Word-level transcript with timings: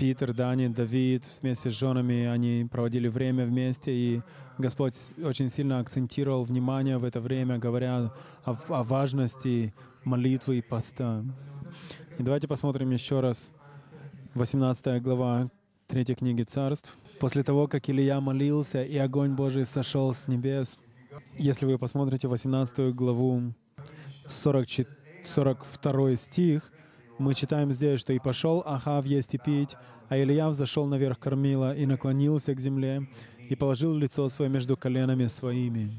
Питер, 0.00 0.32
Дани, 0.32 0.68
Давид 0.68 1.24
вместе 1.42 1.70
с 1.70 1.74
женами, 1.74 2.24
они 2.24 2.66
проводили 2.72 3.06
время 3.06 3.44
вместе, 3.44 3.92
и 3.92 4.22
Господь 4.56 4.94
очень 5.22 5.50
сильно 5.50 5.78
акцентировал 5.78 6.42
внимание 6.42 6.96
в 6.96 7.04
это 7.04 7.20
время, 7.20 7.58
говоря 7.58 8.10
о, 8.46 8.56
о 8.68 8.82
важности 8.82 9.74
молитвы 10.04 10.56
и 10.56 10.62
поста. 10.62 11.22
И 12.18 12.22
давайте 12.22 12.48
посмотрим 12.48 12.90
еще 12.92 13.20
раз 13.20 13.52
18 14.32 15.02
глава 15.02 15.50
3 15.88 16.14
книги 16.14 16.44
Царств. 16.44 16.96
После 17.20 17.42
того, 17.42 17.68
как 17.68 17.90
Илья 17.90 18.22
молился, 18.22 18.82
и 18.82 18.96
огонь 18.96 19.34
Божий 19.34 19.66
сошел 19.66 20.14
с 20.14 20.26
небес, 20.28 20.78
если 21.36 21.66
вы 21.66 21.76
посмотрите 21.76 22.26
18 22.26 22.94
главу 22.94 23.52
44, 24.26 24.88
42 25.26 26.16
стих, 26.16 26.72
мы 27.20 27.34
читаем 27.34 27.70
здесь, 27.70 28.00
что 28.00 28.12
«И 28.12 28.18
пошел 28.18 28.62
Ахав 28.64 29.04
есть 29.04 29.34
и 29.34 29.38
пить, 29.38 29.76
а 30.08 30.18
Илья 30.18 30.48
взошел 30.48 30.86
наверх 30.86 31.18
кормила 31.18 31.74
и 31.74 31.84
наклонился 31.84 32.54
к 32.54 32.60
земле 32.60 33.06
и 33.48 33.54
положил 33.54 33.94
лицо 33.94 34.28
свое 34.28 34.50
между 34.50 34.76
коленами 34.76 35.26
своими». 35.26 35.92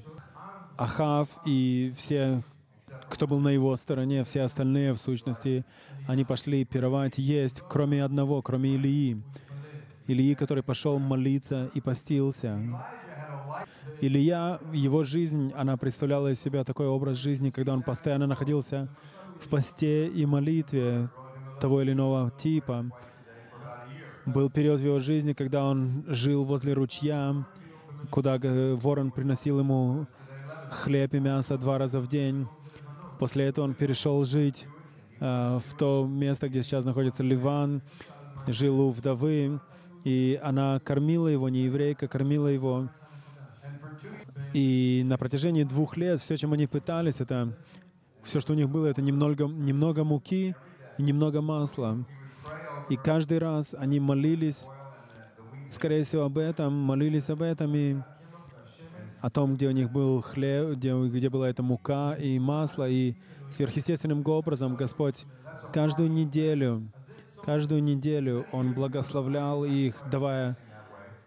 Ахав 0.78 1.28
и 1.46 1.94
все, 1.96 2.44
кто 3.08 3.28
был 3.28 3.40
на 3.40 3.50
его 3.50 3.76
стороне, 3.76 4.24
все 4.24 4.42
остальные, 4.42 4.94
в 4.94 4.98
сущности, 4.98 5.64
они 6.08 6.26
пошли 6.26 6.66
пировать, 6.66 7.20
есть, 7.20 7.62
кроме 7.70 8.04
одного, 8.04 8.42
кроме 8.42 8.76
Ильи. 8.76 9.22
Ильи, 10.08 10.34
который 10.34 10.64
пошел 10.64 10.98
молиться 10.98 11.70
и 11.76 11.82
постился. 11.82 12.60
Илья, 14.00 14.60
его 14.74 15.04
жизнь, 15.04 15.54
она 15.56 15.78
представляла 15.78 16.32
из 16.32 16.42
себя 16.42 16.64
такой 16.64 16.88
образ 16.88 17.18
жизни, 17.18 17.52
когда 17.52 17.74
он 17.74 17.84
постоянно 17.84 18.26
находился 18.26 18.90
в 19.42 19.50
посте 19.50 20.08
и 20.08 20.26
молитве 20.26 21.10
того 21.60 21.82
или 21.82 21.92
иного 21.92 22.32
типа. 22.32 22.86
Был 24.26 24.50
период 24.50 24.80
в 24.80 24.86
его 24.86 25.00
жизни, 25.00 25.34
когда 25.34 25.66
он 25.66 26.06
жил 26.08 26.44
возле 26.46 26.74
ручья, 26.74 27.46
куда 28.10 28.38
ворон 28.40 29.12
приносил 29.12 29.60
ему 29.60 30.08
хлеб 30.70 31.14
и 31.14 31.20
мясо 31.20 31.58
два 31.58 31.78
раза 31.78 32.00
в 32.00 32.08
день. 32.08 32.48
После 33.20 33.46
этого 33.46 33.66
он 33.66 33.74
перешел 33.74 34.24
жить 34.26 34.66
э, 35.20 35.60
в 35.60 35.78
то 35.78 36.08
место, 36.10 36.50
где 36.50 36.64
сейчас 36.64 36.86
находится 36.86 37.24
Ливан, 37.24 37.82
жил 38.48 38.80
у 38.80 38.90
вдовы, 38.90 39.60
и 40.04 40.40
она 40.42 40.80
кормила 40.80 41.28
его, 41.28 41.50
не 41.50 41.64
еврейка, 41.64 42.08
кормила 42.08 42.48
его. 42.48 42.90
И 44.54 45.04
на 45.06 45.18
протяжении 45.18 45.64
двух 45.64 45.98
лет 45.98 46.20
все, 46.20 46.38
чем 46.38 46.54
они 46.54 46.68
пытались, 46.68 47.22
это 47.22 47.54
все, 48.24 48.40
что 48.40 48.54
у 48.54 48.56
них 48.56 48.70
было, 48.70 48.88
это 48.88 49.02
немного, 49.02 49.46
немного 49.46 50.04
муки 50.04 50.56
и 50.98 51.04
немного 51.04 51.42
масла. 51.42 52.06
И 52.90 52.98
каждый 52.98 53.40
раз 53.40 53.74
они 53.78 54.00
молились, 54.00 54.66
скорее 55.70 56.04
всего, 56.04 56.24
об 56.24 56.38
этом, 56.38 56.74
молились 56.74 57.30
об 57.30 57.42
этом 57.42 57.76
и 57.76 57.98
о 59.22 59.30
том, 59.30 59.56
где 59.56 59.68
у 59.68 59.72
них 59.72 59.92
был 59.92 60.22
хлеб, 60.22 60.78
где, 60.78 60.94
где 61.08 61.30
была 61.30 61.50
эта 61.50 61.64
мука 61.64 62.14
и 62.14 62.40
масло. 62.40 62.90
И 62.90 63.16
сверхъестественным 63.52 64.26
образом 64.26 64.76
Господь 64.76 65.26
каждую 65.74 66.12
неделю, 66.12 66.92
каждую 67.46 67.84
неделю 67.84 68.46
Он 68.52 68.74
благословлял 68.74 69.64
их, 69.64 70.02
давая 70.10 70.58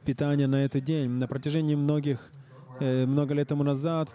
питание 0.04 0.46
на 0.46 0.64
этот 0.64 0.84
день. 0.84 1.08
На 1.10 1.28
протяжении 1.28 1.74
многих, 1.74 2.30
э, 2.80 3.06
много 3.06 3.34
лет 3.34 3.48
тому 3.48 3.62
назад 3.62 4.14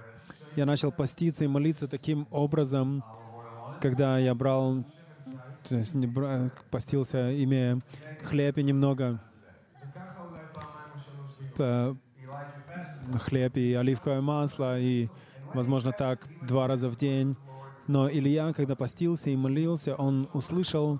я 0.56 0.66
начал 0.66 0.92
поститься 0.92 1.44
и 1.44 1.48
молиться 1.48 1.88
таким 1.88 2.28
образом, 2.32 3.04
когда 3.82 4.18
я 4.18 4.34
брал, 4.36 4.84
то 5.68 5.76
есть 5.76 5.94
не 5.94 6.08
брал, 6.08 6.52
постился, 6.72 7.32
имея 7.44 7.82
хлеб 8.24 8.58
и 8.58 8.64
немного 8.64 9.22
хлеб 13.18 13.58
и 13.58 13.74
оливковое 13.74 14.22
масло, 14.22 14.80
и, 14.80 15.10
возможно, 15.54 15.92
так 15.92 16.28
два 16.42 16.68
раза 16.68 16.90
в 16.90 16.98
день. 16.98 17.36
Но 17.88 18.10
Илья, 18.10 18.54
когда 18.54 18.76
постился 18.76 19.30
и 19.30 19.36
молился, 19.36 19.96
он 19.96 20.30
услышал 20.34 21.00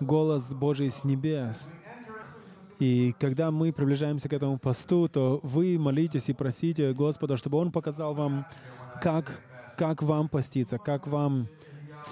голос 0.00 0.54
Божий 0.54 0.90
с 0.90 1.04
небес. 1.04 1.68
И 2.78 3.14
когда 3.18 3.50
мы 3.50 3.72
приближаемся 3.72 4.28
к 4.28 4.32
этому 4.32 4.58
посту, 4.58 5.08
то 5.08 5.40
вы 5.42 5.78
молитесь 5.78 6.28
и 6.28 6.32
просите 6.32 6.92
Господа, 6.92 7.36
чтобы 7.36 7.58
Он 7.58 7.72
показал 7.72 8.14
вам, 8.14 8.46
как, 9.02 9.40
как 9.76 10.02
вам 10.02 10.28
поститься, 10.28 10.78
как 10.78 11.06
вам 11.06 11.48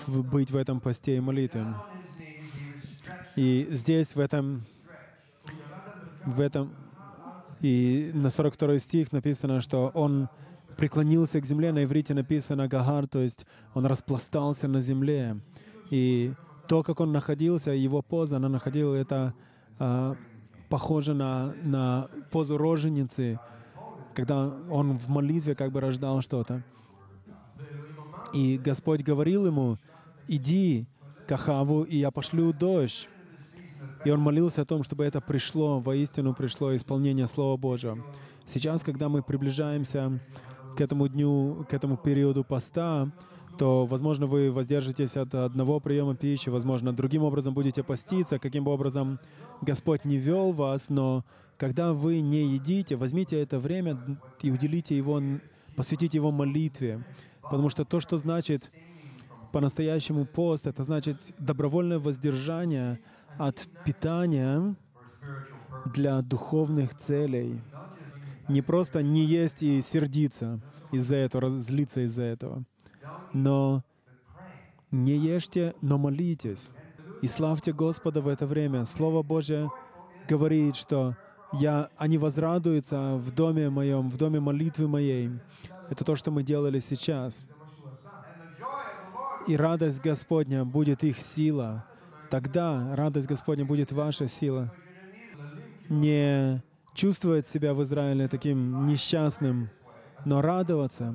быть 0.07 0.51
в 0.51 0.57
этом 0.57 0.81
посте 0.81 1.17
и 1.17 1.21
молитве. 1.21 1.65
И 3.37 3.69
здесь, 3.71 4.17
в 4.17 4.21
этом, 4.21 4.65
в 6.25 6.41
этом, 6.41 6.75
и 7.61 8.11
на 8.15 8.31
42 8.31 8.79
стих 8.79 9.13
написано, 9.13 9.61
что 9.61 9.91
он 9.95 10.29
преклонился 10.77 11.41
к 11.41 11.47
земле, 11.47 11.73
на 11.73 11.85
иврите 11.85 12.13
написано 12.15 12.69
«гагар», 12.69 13.07
то 13.07 13.21
есть 13.21 13.47
он 13.75 13.87
распластался 13.87 14.69
на 14.69 14.81
земле. 14.81 15.39
И 15.91 16.35
то, 16.67 16.83
как 16.83 17.01
он 17.01 17.13
находился, 17.13 17.71
его 17.71 18.03
поза, 18.03 18.37
она 18.37 18.49
находила 18.49 18.95
это 18.95 19.35
а, 19.79 20.17
похоже 20.69 21.15
на, 21.15 21.55
на 21.63 22.09
позу 22.31 22.59
роженицы, 22.59 23.39
когда 24.15 24.53
он 24.71 24.97
в 24.97 25.09
молитве 25.09 25.55
как 25.55 25.73
бы 25.73 25.81
рождал 25.81 26.23
что-то. 26.23 26.63
И 28.33 28.59
Господь 28.59 29.03
говорил 29.03 29.47
ему, 29.47 29.79
иди 30.29 30.87
к 31.27 31.33
Ахаву, 31.33 31.83
и 31.83 31.97
я 31.97 32.11
пошлю 32.11 32.53
дождь. 32.53 33.09
И 34.05 34.11
он 34.11 34.21
молился 34.21 34.63
о 34.63 34.65
том, 34.65 34.83
чтобы 34.83 35.05
это 35.05 35.21
пришло, 35.21 35.81
воистину 35.81 36.35
пришло 36.35 36.75
исполнение 36.75 37.27
Слова 37.27 37.57
Божьего. 37.57 37.99
Сейчас, 38.45 38.83
когда 38.83 39.09
мы 39.09 39.23
приближаемся 39.23 40.21
к 40.77 40.81
этому 40.81 41.09
дню, 41.09 41.67
к 41.69 41.75
этому 41.75 41.97
периоду 41.97 42.45
поста, 42.45 43.11
то, 43.59 43.87
возможно, 43.87 44.27
вы 44.27 44.53
воздержитесь 44.53 45.17
от 45.17 45.35
одного 45.35 45.81
приема 45.81 46.15
пищи, 46.15 46.49
возможно, 46.49 46.93
другим 46.93 47.23
образом 47.23 47.55
будете 47.55 47.83
поститься, 47.83 48.39
каким 48.39 48.65
бы 48.65 48.73
образом 48.73 49.19
Господь 49.63 50.05
не 50.05 50.17
вел 50.17 50.53
вас, 50.53 50.89
но 50.89 51.25
когда 51.57 51.93
вы 51.93 52.21
не 52.21 52.47
едите, 52.47 52.97
возьмите 52.97 53.41
это 53.41 53.59
время 53.59 53.99
и 54.43 54.51
уделите 54.51 54.97
его, 54.97 55.21
посвятите 55.75 56.19
его 56.19 56.31
молитве, 56.31 57.05
потому 57.43 57.71
что 57.71 57.85
то, 57.85 58.01
что 58.01 58.17
значит 58.19 58.71
по-настоящему 59.53 60.27
пост, 60.27 60.67
это 60.67 60.83
значит 60.83 61.17
добровольное 61.39 61.99
воздержание 61.99 62.99
от 63.39 63.69
питания 63.85 64.77
для 65.95 66.21
духовных 66.21 66.97
целей. 66.97 67.61
Не 68.49 68.61
просто 68.61 69.03
не 69.03 69.25
есть 69.25 69.63
и 69.63 69.81
сердиться 69.81 70.61
из-за 70.93 71.17
этого, 71.17 71.59
злиться 71.59 72.03
из-за 72.03 72.23
этого 72.23 72.65
но 73.33 73.83
не 74.91 75.17
ешьте, 75.17 75.75
но 75.83 75.99
молитесь. 75.99 76.71
И 77.23 77.29
славьте 77.29 77.73
Господа 77.73 78.21
в 78.21 78.29
это 78.29 78.47
время. 78.47 78.85
Слово 78.85 79.23
Божье 79.23 79.71
говорит, 80.29 80.77
что 80.77 81.17
я, 81.53 81.89
они 81.97 82.19
возрадуются 82.19 83.17
в 83.17 83.31
доме 83.31 83.71
моем, 83.71 84.11
в 84.11 84.17
доме 84.17 84.41
молитвы 84.41 84.89
моей. 84.89 85.31
Это 85.91 86.05
то, 86.05 86.17
что 86.17 86.31
мы 86.31 86.43
делали 86.43 86.81
сейчас. 86.81 87.45
И 89.47 89.57
радость 89.57 90.01
Господня 90.01 90.65
будет 90.65 91.05
их 91.05 91.19
сила. 91.19 91.85
Тогда 92.31 92.95
радость 92.97 93.29
Господня 93.29 93.65
будет 93.65 93.93
ваша 93.93 94.29
сила. 94.29 94.73
Не 95.89 96.63
чувствовать 96.95 97.47
себя 97.47 97.73
в 97.75 97.83
Израиле 97.83 98.27
таким 98.27 98.87
несчастным, 98.87 99.71
но 100.25 100.43
радоваться, 100.43 101.15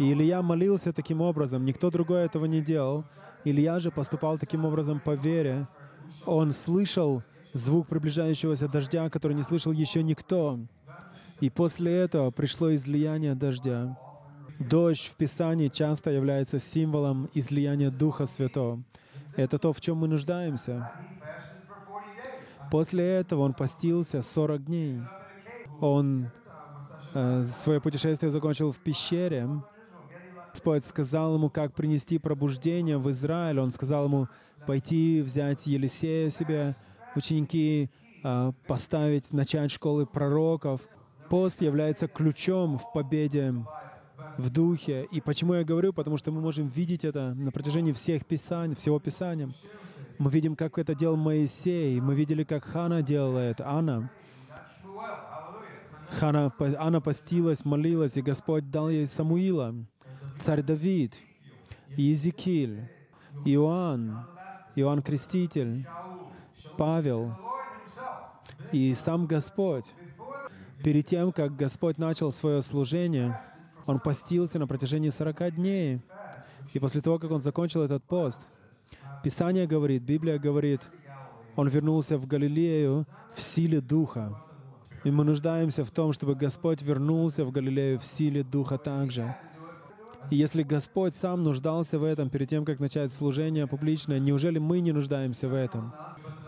и 0.00 0.12
Илья 0.14 0.40
молился 0.40 0.94
таким 0.94 1.20
образом, 1.20 1.66
никто 1.66 1.90
другой 1.90 2.24
этого 2.24 2.46
не 2.46 2.62
делал. 2.62 3.04
Илья 3.44 3.78
же 3.78 3.90
поступал 3.90 4.38
таким 4.38 4.64
образом 4.64 4.98
по 4.98 5.14
вере. 5.14 5.68
Он 6.24 6.52
слышал 6.52 7.22
звук 7.52 7.86
приближающегося 7.86 8.66
дождя, 8.66 9.10
который 9.10 9.34
не 9.34 9.42
слышал 9.42 9.72
еще 9.72 10.02
никто. 10.02 10.58
И 11.40 11.50
после 11.50 11.94
этого 11.98 12.30
пришло 12.30 12.74
излияние 12.74 13.34
дождя. 13.34 13.98
Дождь 14.58 15.06
в 15.06 15.16
Писании 15.16 15.68
часто 15.68 16.10
является 16.10 16.58
символом 16.58 17.28
излияния 17.34 17.90
Духа 17.90 18.24
Святого. 18.24 18.82
Это 19.36 19.58
то, 19.58 19.74
в 19.74 19.82
чем 19.82 19.98
мы 19.98 20.08
нуждаемся. 20.08 20.90
После 22.70 23.04
этого 23.04 23.42
он 23.42 23.52
постился 23.52 24.22
40 24.22 24.64
дней. 24.64 25.02
Он 25.78 26.30
э, 27.12 27.44
свое 27.44 27.82
путешествие 27.82 28.30
закончил 28.30 28.72
в 28.72 28.78
пещере, 28.78 29.46
Господь 30.52 30.84
сказал 30.84 31.36
ему, 31.36 31.48
как 31.48 31.74
принести 31.74 32.18
пробуждение 32.18 32.98
в 32.98 33.08
Израиль. 33.10 33.60
Он 33.60 33.70
сказал 33.70 34.06
ему 34.06 34.28
пойти 34.66 35.22
взять 35.22 35.66
Елисея 35.66 36.28
себе, 36.30 36.74
ученики, 37.14 37.88
а, 38.24 38.52
поставить, 38.66 39.32
начать 39.32 39.70
школы 39.70 40.06
пророков. 40.06 40.88
Пост 41.28 41.62
является 41.62 42.08
ключом 42.08 42.78
в 42.78 42.92
победе 42.92 43.54
в 44.38 44.50
духе. 44.50 45.06
И 45.12 45.20
почему 45.20 45.54
я 45.54 45.64
говорю? 45.64 45.92
Потому 45.92 46.16
что 46.16 46.32
мы 46.32 46.40
можем 46.40 46.66
видеть 46.66 47.04
это 47.04 47.32
на 47.34 47.52
протяжении 47.52 47.92
всех 47.92 48.26
писаний, 48.26 48.74
всего 48.74 48.98
Писания. 48.98 49.50
Мы 50.18 50.30
видим, 50.30 50.56
как 50.56 50.78
это 50.78 50.96
делал 50.96 51.16
Моисей. 51.16 52.00
Мы 52.00 52.14
видели, 52.16 52.42
как 52.42 52.64
Хана 52.64 53.02
делала 53.02 53.38
это, 53.38 53.68
Анна. 53.68 54.10
Хана, 56.10 56.52
Анна 56.78 57.00
постилась, 57.00 57.64
молилась, 57.64 58.16
и 58.16 58.22
Господь 58.22 58.68
дал 58.68 58.90
ей 58.90 59.06
Самуила, 59.06 59.74
царь 60.40 60.62
Давид, 60.62 61.14
Иезекииль, 61.96 62.88
Иоанн, 63.44 64.26
Иоанн 64.74 65.02
Креститель, 65.02 65.86
Павел 66.78 67.36
и 68.72 68.94
сам 68.94 69.26
Господь. 69.26 69.92
Перед 70.82 71.06
тем, 71.06 71.30
как 71.32 71.56
Господь 71.56 71.98
начал 71.98 72.32
свое 72.32 72.62
служение, 72.62 73.38
Он 73.86 74.00
постился 74.00 74.58
на 74.58 74.66
протяжении 74.66 75.10
40 75.10 75.56
дней. 75.56 76.00
И 76.72 76.78
после 76.78 77.02
того, 77.02 77.18
как 77.18 77.30
Он 77.30 77.42
закончил 77.42 77.82
этот 77.82 78.02
пост, 78.02 78.40
Писание 79.22 79.66
говорит, 79.66 80.02
Библия 80.02 80.38
говорит, 80.38 80.80
Он 81.54 81.68
вернулся 81.68 82.16
в 82.16 82.26
Галилею 82.26 83.06
в 83.34 83.40
силе 83.40 83.82
Духа. 83.82 84.42
И 85.04 85.10
мы 85.10 85.24
нуждаемся 85.24 85.84
в 85.84 85.90
том, 85.90 86.14
чтобы 86.14 86.34
Господь 86.34 86.80
вернулся 86.80 87.44
в 87.44 87.52
Галилею 87.52 87.98
в 87.98 88.06
силе 88.06 88.42
Духа 88.42 88.78
также. 88.78 89.36
Если 90.28 90.62
Господь 90.62 91.14
сам 91.14 91.42
нуждался 91.42 91.98
в 91.98 92.04
этом 92.04 92.28
перед 92.30 92.48
тем, 92.48 92.64
как 92.64 92.78
начать 92.78 93.12
служение 93.12 93.66
публичное, 93.66 94.18
неужели 94.18 94.58
мы 94.58 94.80
не 94.80 94.92
нуждаемся 94.92 95.48
в 95.48 95.54
этом? 95.54 95.92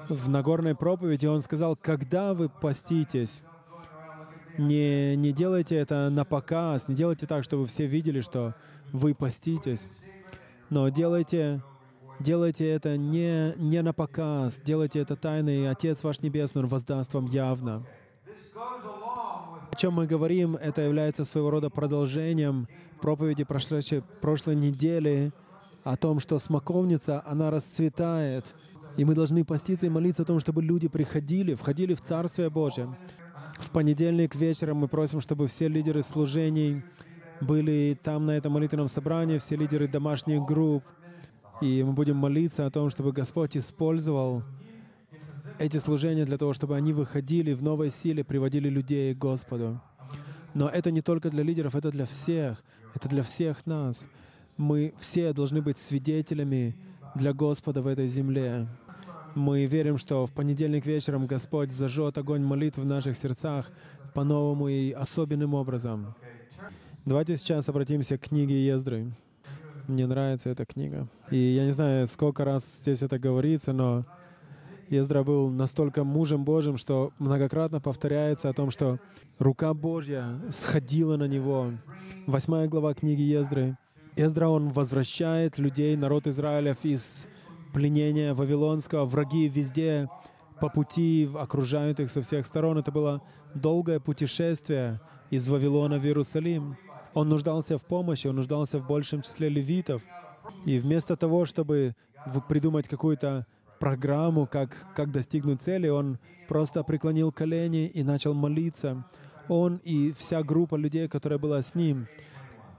В 0.08 0.28
Нагорной 0.28 0.74
проповеди 0.74 1.26
Он 1.26 1.40
сказал, 1.40 1.76
когда 1.76 2.34
вы 2.34 2.48
поститесь, 2.48 3.42
не, 4.58 5.16
не 5.16 5.32
делайте 5.32 5.76
это 5.76 6.10
на 6.10 6.24
показ, 6.24 6.86
не 6.86 6.94
делайте 6.94 7.26
так, 7.26 7.42
чтобы 7.44 7.66
все 7.66 7.86
видели, 7.86 8.20
что 8.20 8.54
вы 8.92 9.14
поститесь, 9.14 9.88
но 10.68 10.88
делайте, 10.90 11.62
делайте 12.20 12.68
это 12.68 12.96
не, 12.96 13.54
не 13.56 13.80
на 13.82 13.92
показ, 13.92 14.60
делайте 14.62 15.00
это 15.00 15.16
тайно, 15.16 15.48
и 15.48 15.64
Отец 15.64 16.04
ваш 16.04 16.20
Небесный, 16.20 16.64
воздаст 16.64 17.14
вам 17.14 17.26
явно. 17.26 17.84
О 19.70 19.74
чем 19.76 19.94
мы 19.94 20.06
говорим, 20.06 20.54
это 20.54 20.82
является 20.82 21.24
своего 21.24 21.50
рода 21.50 21.70
продолжением 21.70 22.68
проповеди 23.02 23.44
прошлой, 23.44 23.82
прошлой 24.20 24.54
недели 24.54 25.32
о 25.84 25.96
том, 25.96 26.20
что 26.20 26.38
смоковница, 26.38 27.22
она 27.26 27.50
расцветает, 27.50 28.54
и 28.96 29.04
мы 29.04 29.14
должны 29.14 29.44
поститься 29.44 29.86
и 29.86 29.90
молиться 29.90 30.22
о 30.22 30.24
том, 30.24 30.38
чтобы 30.38 30.62
люди 30.62 30.88
приходили, 30.88 31.54
входили 31.54 31.94
в 31.94 32.00
Царствие 32.00 32.48
Божие. 32.48 32.96
В 33.58 33.70
понедельник 33.70 34.34
вечером 34.36 34.78
мы 34.78 34.88
просим, 34.88 35.20
чтобы 35.20 35.48
все 35.48 35.68
лидеры 35.68 36.02
служений 36.02 36.84
были 37.40 37.98
там 38.00 38.26
на 38.26 38.30
этом 38.32 38.52
молитвенном 38.52 38.88
собрании, 38.88 39.38
все 39.38 39.56
лидеры 39.56 39.88
домашних 39.88 40.42
групп, 40.42 40.84
и 41.60 41.82
мы 41.82 41.92
будем 41.92 42.16
молиться 42.16 42.66
о 42.66 42.70
том, 42.70 42.88
чтобы 42.88 43.12
Господь 43.12 43.56
использовал 43.56 44.44
эти 45.58 45.78
служения 45.78 46.24
для 46.24 46.38
того, 46.38 46.52
чтобы 46.52 46.76
они 46.76 46.92
выходили 46.92 47.52
в 47.52 47.62
новой 47.62 47.90
силе, 47.90 48.22
приводили 48.22 48.68
людей 48.68 49.12
к 49.14 49.18
Господу. 49.18 49.80
Но 50.54 50.68
это 50.68 50.90
не 50.90 51.02
только 51.02 51.30
для 51.30 51.42
лидеров, 51.42 51.74
это 51.74 51.90
для 51.90 52.06
всех. 52.06 52.62
Это 52.94 53.08
для 53.08 53.22
всех 53.22 53.66
нас. 53.66 54.06
Мы 54.56 54.94
все 54.98 55.32
должны 55.32 55.62
быть 55.62 55.78
свидетелями 55.78 56.76
для 57.14 57.32
Господа 57.32 57.82
в 57.82 57.86
этой 57.86 58.06
земле. 58.06 58.66
Мы 59.34 59.64
верим, 59.64 59.96
что 59.96 60.26
в 60.26 60.32
понедельник 60.32 60.84
вечером 60.84 61.26
Господь 61.26 61.72
зажжет 61.72 62.18
огонь 62.18 62.42
молитв 62.42 62.78
в 62.78 62.84
наших 62.84 63.16
сердцах 63.16 63.70
по-новому 64.14 64.68
и 64.68 64.92
особенным 64.92 65.54
образом. 65.54 66.14
Давайте 67.04 67.36
сейчас 67.36 67.68
обратимся 67.68 68.18
к 68.18 68.28
книге 68.28 68.64
Ездры. 68.64 69.10
Мне 69.88 70.06
нравится 70.06 70.50
эта 70.50 70.64
книга. 70.64 71.08
И 71.30 71.36
я 71.36 71.64
не 71.64 71.72
знаю, 71.72 72.06
сколько 72.06 72.44
раз 72.44 72.80
здесь 72.82 73.02
это 73.02 73.18
говорится, 73.18 73.72
но 73.72 74.04
Ездра 74.92 75.22
был 75.22 75.48
настолько 75.48 76.04
мужем 76.04 76.44
Божьим, 76.44 76.76
что 76.76 77.14
многократно 77.18 77.80
повторяется 77.80 78.50
о 78.50 78.52
том, 78.52 78.70
что 78.70 78.98
рука 79.38 79.72
Божья 79.72 80.38
сходила 80.50 81.16
на 81.16 81.26
него. 81.26 81.70
Восьмая 82.26 82.68
глава 82.68 82.92
книги 82.92 83.22
Ездры. 83.22 83.78
Ездра, 84.16 84.48
он 84.48 84.68
возвращает 84.68 85.56
людей, 85.56 85.96
народ 85.96 86.26
Израилев 86.26 86.84
из 86.84 87.26
пленения 87.72 88.34
Вавилонского. 88.34 89.06
Враги 89.06 89.48
везде 89.48 90.10
по 90.60 90.68
пути 90.68 91.26
окружают 91.36 91.98
их 91.98 92.10
со 92.10 92.20
всех 92.20 92.44
сторон. 92.44 92.76
Это 92.76 92.92
было 92.92 93.22
долгое 93.54 93.98
путешествие 93.98 95.00
из 95.30 95.48
Вавилона 95.48 95.98
в 95.98 96.04
Иерусалим. 96.04 96.76
Он 97.14 97.30
нуждался 97.30 97.78
в 97.78 97.82
помощи, 97.86 98.26
он 98.26 98.36
нуждался 98.36 98.78
в 98.78 98.86
большем 98.86 99.22
числе 99.22 99.48
левитов. 99.48 100.02
И 100.66 100.78
вместо 100.78 101.16
того, 101.16 101.46
чтобы 101.46 101.96
придумать 102.46 102.88
какую-то 102.88 103.46
программу, 103.82 104.46
как, 104.46 104.86
как 104.94 105.10
достигнуть 105.10 105.60
цели, 105.60 105.88
он 105.88 106.20
просто 106.46 106.84
преклонил 106.84 107.32
колени 107.32 107.88
и 107.88 108.04
начал 108.04 108.32
молиться. 108.32 109.04
Он 109.48 109.80
и 109.82 110.12
вся 110.12 110.44
группа 110.44 110.76
людей, 110.76 111.08
которая 111.08 111.40
была 111.40 111.60
с 111.60 111.74
ним. 111.74 112.06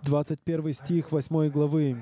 21 0.03 0.71
стих 0.71 1.11
8 1.11 1.49
главы. 1.49 1.97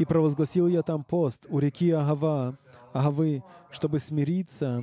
«И 0.00 0.04
провозгласил 0.04 0.66
я 0.66 0.82
там 0.82 1.04
пост 1.04 1.46
у 1.50 1.60
реки 1.60 1.92
Агава, 1.92 2.58
Агавы, 2.92 3.44
чтобы 3.70 4.00
смириться 4.00 4.82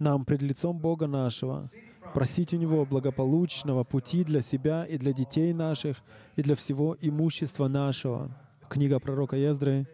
нам 0.00 0.24
пред 0.24 0.42
лицом 0.42 0.76
Бога 0.76 1.06
нашего, 1.06 1.70
просить 2.12 2.52
у 2.54 2.56
Него 2.56 2.84
благополучного 2.84 3.84
пути 3.84 4.24
для 4.24 4.40
себя 4.40 4.84
и 4.84 4.98
для 4.98 5.12
детей 5.12 5.52
наших, 5.52 5.98
и 6.34 6.42
для 6.42 6.56
всего 6.56 6.96
имущества 7.00 7.68
нашего». 7.68 8.36
Книга 8.68 8.98
пророка 8.98 9.36
Ездры, 9.36 9.86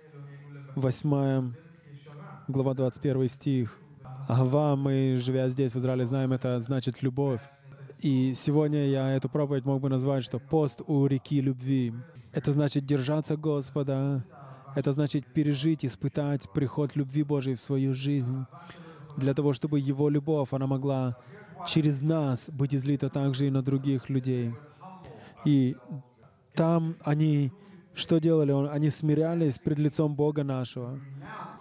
8 0.76 1.65
глава 2.48 2.74
21 2.74 3.28
стих. 3.28 3.78
Ава, 4.28 4.76
мы, 4.76 5.16
живя 5.18 5.48
здесь, 5.48 5.72
в 5.72 5.78
Израиле, 5.78 6.04
знаем, 6.04 6.32
это 6.32 6.60
значит 6.60 7.02
любовь. 7.02 7.40
И 8.00 8.34
сегодня 8.36 8.86
я 8.86 9.10
эту 9.16 9.28
проповедь 9.28 9.64
мог 9.64 9.80
бы 9.80 9.88
назвать, 9.88 10.22
что 10.22 10.38
пост 10.38 10.80
у 10.86 11.06
реки 11.06 11.40
любви. 11.40 11.92
Это 12.32 12.52
значит 12.52 12.86
держаться 12.86 13.36
Господа. 13.36 14.24
Это 14.76 14.92
значит 14.92 15.26
пережить, 15.26 15.84
испытать 15.84 16.48
приход 16.52 16.94
любви 16.94 17.24
Божией 17.24 17.56
в 17.56 17.60
свою 17.60 17.94
жизнь. 17.94 18.46
Для 19.16 19.34
того, 19.34 19.52
чтобы 19.52 19.80
Его 19.80 20.08
любовь, 20.08 20.52
она 20.52 20.66
могла 20.66 21.16
через 21.66 22.00
нас 22.00 22.48
быть 22.50 22.74
излита 22.74 23.08
также 23.08 23.46
и 23.46 23.50
на 23.50 23.62
других 23.62 24.08
людей. 24.08 24.54
И 25.44 25.76
там 26.54 26.96
они 27.02 27.52
что 27.96 28.18
делали? 28.20 28.52
Они 28.68 28.90
смирялись 28.90 29.58
пред 29.58 29.78
лицом 29.78 30.14
Бога 30.14 30.44
нашего. 30.44 31.00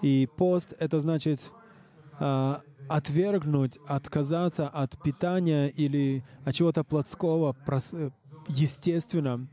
И 0.01 0.27
пост— 0.35 0.73
это 0.79 0.99
значит 0.99 1.39
а, 2.19 2.61
отвергнуть, 2.89 3.79
отказаться 3.87 4.67
от 4.67 5.01
питания 5.01 5.69
или 5.69 6.25
от 6.43 6.53
чего-то 6.53 6.83
плотского, 6.83 7.55
естественно. 8.49 9.47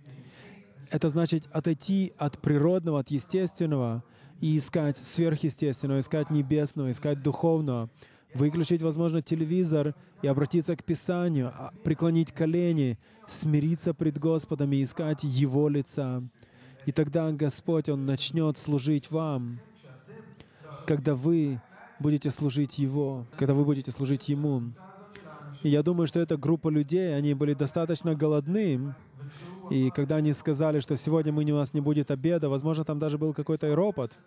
Это 0.90 1.08
значит 1.08 1.44
отойти 1.52 2.12
от 2.18 2.38
природного, 2.42 2.98
от 2.98 3.10
естественного 3.10 4.02
и 4.40 4.58
искать 4.58 4.98
сверхъестественного, 4.98 6.00
искать 6.00 6.30
небесного, 6.30 6.90
искать 6.90 7.22
духовного, 7.22 7.90
выключить, 8.34 8.82
возможно, 8.82 9.22
телевизор 9.22 9.94
и 10.20 10.26
обратиться 10.26 10.74
к 10.74 10.82
Писанию, 10.82 11.52
а, 11.54 11.72
преклонить 11.84 12.32
колени, 12.32 12.98
смириться 13.28 13.94
пред 13.94 14.18
Господом 14.18 14.72
и 14.72 14.82
искать 14.82 15.22
Его 15.22 15.68
лица. 15.68 16.24
И 16.86 16.92
тогда 16.92 17.30
Господь, 17.32 17.88
Он 17.88 18.06
начнет 18.06 18.58
служить 18.58 19.10
вам, 19.10 19.60
когда 20.86 21.14
вы 21.14 21.60
будете 21.98 22.30
служить 22.30 22.78
Его, 22.78 23.26
когда 23.36 23.54
вы 23.54 23.64
будете 23.64 23.90
служить 23.90 24.28
Ему. 24.28 24.72
И 25.62 25.68
я 25.68 25.82
думаю, 25.82 26.08
что 26.08 26.18
эта 26.18 26.36
группа 26.36 26.68
людей, 26.68 27.16
они 27.16 27.34
были 27.34 27.54
достаточно 27.54 28.14
голодны, 28.16 28.94
и 29.70 29.90
когда 29.90 30.16
они 30.16 30.32
сказали, 30.32 30.80
что 30.80 30.96
сегодня 30.96 31.32
мы, 31.32 31.44
у 31.44 31.56
нас 31.56 31.72
не 31.72 31.80
будет 31.80 32.10
обеда, 32.10 32.48
возможно, 32.48 32.84
там 32.84 32.98
даже 32.98 33.16
был 33.16 33.32
какой-то 33.32 33.74
ропот, 33.74 34.18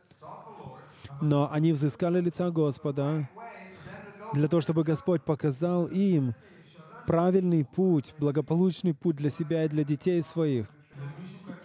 но 1.21 1.51
они 1.51 1.73
взыскали 1.73 2.21
лица 2.21 2.49
Господа 2.51 3.29
для 4.33 4.47
того, 4.47 4.61
чтобы 4.61 4.83
Господь 4.83 5.23
показал 5.23 5.85
им 5.87 6.35
правильный 7.05 7.65
путь, 7.65 8.15
благополучный 8.17 8.93
путь 8.93 9.17
для 9.17 9.29
себя 9.29 9.65
и 9.65 9.69
для 9.69 9.83
детей 9.83 10.21
своих. 10.21 10.67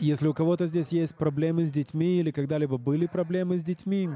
Если 0.00 0.26
у 0.28 0.34
кого-то 0.34 0.64
здесь 0.66 0.88
есть 0.88 1.14
проблемы 1.14 1.66
с 1.66 1.70
детьми 1.70 2.20
или 2.20 2.30
когда-либо 2.30 2.78
были 2.78 3.06
проблемы 3.06 3.58
с 3.58 3.62
детьми, 3.62 4.08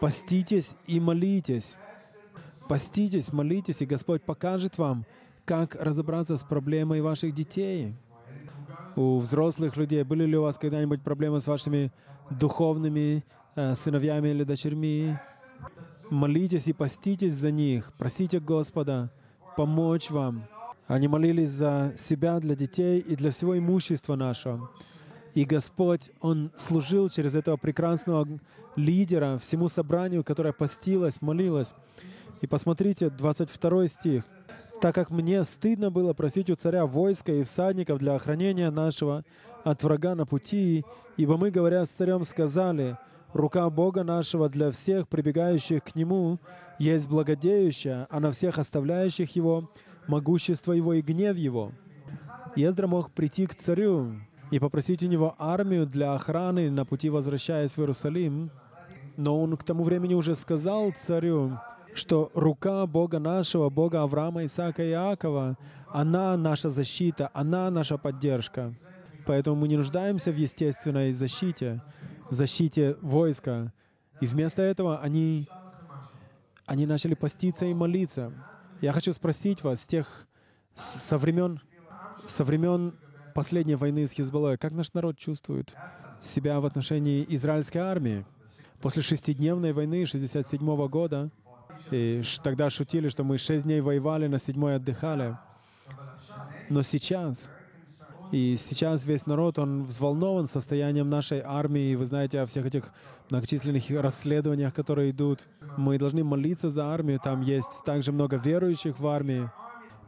поститесь 0.00 0.74
и 0.86 0.98
молитесь. 0.98 1.76
Поститесь, 2.68 3.32
молитесь, 3.32 3.80
и 3.80 3.86
Господь 3.86 4.22
покажет 4.22 4.76
вам, 4.76 5.06
как 5.44 5.76
разобраться 5.76 6.36
с 6.36 6.42
проблемой 6.42 7.00
ваших 7.00 7.32
детей. 7.32 7.94
У 8.96 9.18
взрослых 9.18 9.76
людей 9.76 10.02
были 10.02 10.24
ли 10.24 10.36
у 10.36 10.42
вас 10.42 10.58
когда-нибудь 10.58 11.02
проблемы 11.02 11.40
с 11.40 11.46
вашими 11.46 11.92
духовными 12.30 13.24
э, 13.54 13.74
сыновьями 13.76 14.28
или 14.28 14.42
дочерьми? 14.42 15.16
Молитесь 16.10 16.66
и 16.66 16.72
поститесь 16.72 17.34
за 17.34 17.52
них. 17.52 17.92
Просите 17.96 18.40
Господа 18.40 19.12
помочь 19.56 20.10
вам. 20.10 20.44
Они 20.88 21.06
молились 21.06 21.50
за 21.50 21.92
себя, 21.98 22.40
для 22.40 22.54
детей 22.54 22.98
и 22.98 23.14
для 23.14 23.30
всего 23.30 23.56
имущества 23.56 24.16
нашего. 24.16 24.70
И 25.34 25.44
Господь, 25.44 26.10
Он 26.20 26.50
служил 26.56 27.10
через 27.10 27.34
этого 27.34 27.58
прекрасного 27.58 28.26
лидера 28.74 29.36
всему 29.38 29.68
собранию, 29.68 30.24
которое 30.24 30.54
постилось, 30.54 31.20
молилось. 31.20 31.74
И 32.40 32.46
посмотрите, 32.46 33.10
22 33.10 33.88
стих. 33.88 34.24
«Так 34.80 34.94
как 34.94 35.10
мне 35.10 35.44
стыдно 35.44 35.90
было 35.90 36.14
просить 36.14 36.48
у 36.48 36.54
царя 36.54 36.86
войска 36.86 37.32
и 37.32 37.42
всадников 37.42 37.98
для 37.98 38.14
охранения 38.14 38.70
нашего 38.70 39.24
от 39.64 39.82
врага 39.82 40.14
на 40.14 40.24
пути, 40.24 40.84
ибо 41.16 41.36
мы, 41.36 41.50
говоря 41.50 41.84
с 41.84 41.88
царем, 41.88 42.24
сказали, 42.24 42.96
рука 43.34 43.68
Бога 43.68 44.04
нашего 44.04 44.48
для 44.48 44.70
всех 44.70 45.08
прибегающих 45.08 45.84
к 45.84 45.94
Нему 45.94 46.38
есть 46.78 47.08
благодеющая, 47.08 48.06
а 48.08 48.20
на 48.20 48.30
всех 48.30 48.58
оставляющих 48.58 49.36
Его 49.36 49.68
могущество 50.08 50.72
Его 50.72 50.94
и 50.94 51.02
гнев 51.02 51.36
Его». 51.36 51.72
Ездра 52.56 52.86
мог 52.86 53.12
прийти 53.12 53.46
к 53.46 53.54
царю 53.54 54.14
и 54.50 54.58
попросить 54.58 55.02
у 55.02 55.06
него 55.06 55.34
армию 55.38 55.86
для 55.86 56.14
охраны 56.14 56.70
на 56.70 56.84
пути, 56.84 57.10
возвращаясь 57.10 57.76
в 57.76 57.78
Иерусалим, 57.78 58.50
но 59.16 59.40
он 59.40 59.56
к 59.56 59.64
тому 59.64 59.84
времени 59.84 60.14
уже 60.14 60.34
сказал 60.34 60.92
царю, 60.92 61.58
что 61.94 62.30
рука 62.34 62.86
Бога 62.86 63.18
нашего, 63.18 63.68
Бога 63.70 64.02
Авраама, 64.02 64.44
Исаака 64.44 64.82
и 64.82 64.90
Иакова, 64.90 65.56
она 65.88 66.36
наша 66.36 66.70
защита, 66.70 67.30
она 67.34 67.70
наша 67.70 67.98
поддержка. 67.98 68.74
Поэтому 69.26 69.56
мы 69.56 69.68
не 69.68 69.76
нуждаемся 69.76 70.30
в 70.30 70.36
естественной 70.36 71.12
защите, 71.12 71.82
в 72.30 72.34
защите 72.34 72.96
войска. 73.02 73.72
И 74.20 74.26
вместо 74.26 74.62
этого 74.62 75.00
они, 75.00 75.48
они 76.66 76.86
начали 76.86 77.14
поститься 77.14 77.66
и 77.66 77.74
молиться. 77.74 78.32
Я 78.80 78.92
хочу 78.92 79.12
спросить 79.12 79.64
вас, 79.64 79.80
с 79.80 79.84
тех, 79.84 80.28
со 80.74 81.18
времен, 81.18 81.60
со 82.26 82.44
времен 82.44 82.94
последней 83.34 83.74
войны 83.74 84.06
с 84.06 84.12
Хизбаллой, 84.12 84.56
как 84.56 84.72
наш 84.72 84.92
народ 84.92 85.18
чувствует 85.18 85.74
себя 86.20 86.60
в 86.60 86.66
отношении 86.66 87.26
израильской 87.28 87.80
армии? 87.80 88.24
После 88.80 89.02
шестидневной 89.02 89.72
войны 89.72 90.06
67 90.06 90.88
года, 90.88 91.30
и 91.90 92.22
тогда 92.44 92.70
шутили, 92.70 93.08
что 93.08 93.24
мы 93.24 93.38
шесть 93.38 93.64
дней 93.64 93.80
воевали, 93.80 94.28
на 94.28 94.38
седьмой 94.38 94.76
отдыхали. 94.76 95.36
Но 96.68 96.82
сейчас 96.82 97.50
и 98.30 98.56
сейчас 98.58 99.06
весь 99.06 99.24
народ, 99.26 99.58
он 99.58 99.84
взволнован 99.84 100.46
состоянием 100.46 101.08
нашей 101.08 101.40
армии. 101.40 101.94
Вы 101.94 102.04
знаете 102.04 102.40
о 102.40 102.46
всех 102.46 102.66
этих 102.66 102.92
многочисленных 103.30 103.90
расследованиях, 103.90 104.74
которые 104.74 105.12
идут. 105.12 105.46
Мы 105.78 105.98
должны 105.98 106.22
молиться 106.24 106.68
за 106.68 106.86
армию. 106.92 107.20
Там 107.22 107.40
есть 107.40 107.84
также 107.86 108.12
много 108.12 108.36
верующих 108.36 108.98
в 108.98 109.06
армии. 109.06 109.50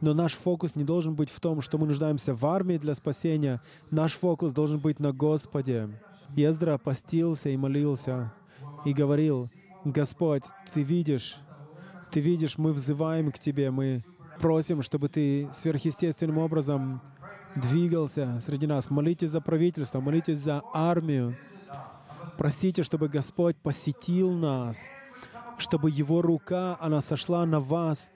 Но 0.01 0.13
наш 0.13 0.33
фокус 0.33 0.75
не 0.75 0.83
должен 0.83 1.15
быть 1.15 1.29
в 1.29 1.39
том, 1.39 1.61
что 1.61 1.79
мы 1.79 1.87
нуждаемся 1.87 2.35
в 2.35 2.45
армии 2.45 2.77
для 2.77 2.93
спасения. 2.93 3.61
Наш 3.89 4.13
фокус 4.13 4.51
должен 4.51 4.79
быть 4.79 4.99
на 4.99 5.13
Господе. 5.13 5.89
Ездра 6.35 6.77
постился 6.77 7.49
и 7.49 7.57
молился, 7.57 8.33
и 8.85 8.93
говорил, 8.93 9.49
«Господь, 9.83 10.43
Ты 10.73 10.83
видишь, 10.83 11.37
Ты 12.11 12.19
видишь, 12.19 12.57
мы 12.57 12.71
взываем 12.71 13.31
к 13.31 13.39
Тебе, 13.39 13.69
мы 13.71 14.03
просим, 14.39 14.81
чтобы 14.81 15.09
Ты 15.09 15.49
сверхъестественным 15.53 16.37
образом 16.37 17.01
двигался 17.55 18.39
среди 18.45 18.67
нас. 18.67 18.89
Молитесь 18.89 19.29
за 19.29 19.41
правительство, 19.41 19.99
молитесь 19.99 20.39
за 20.39 20.61
армию. 20.73 21.35
Просите, 22.37 22.83
чтобы 22.83 23.07
Господь 23.07 23.55
посетил 23.57 24.31
нас, 24.31 24.79
чтобы 25.57 25.89
Его 25.89 26.21
рука, 26.21 26.77
она 26.79 27.01
сошла 27.01 27.45
на 27.45 27.59
вас 27.59 28.11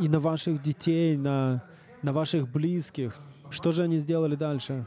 и 0.00 0.08
на 0.08 0.20
ваших 0.20 0.62
детей, 0.62 1.16
на, 1.16 1.64
на 2.02 2.12
ваших 2.12 2.48
близких. 2.48 3.16
Что 3.50 3.72
же 3.72 3.82
они 3.82 3.98
сделали 3.98 4.36
дальше? 4.36 4.86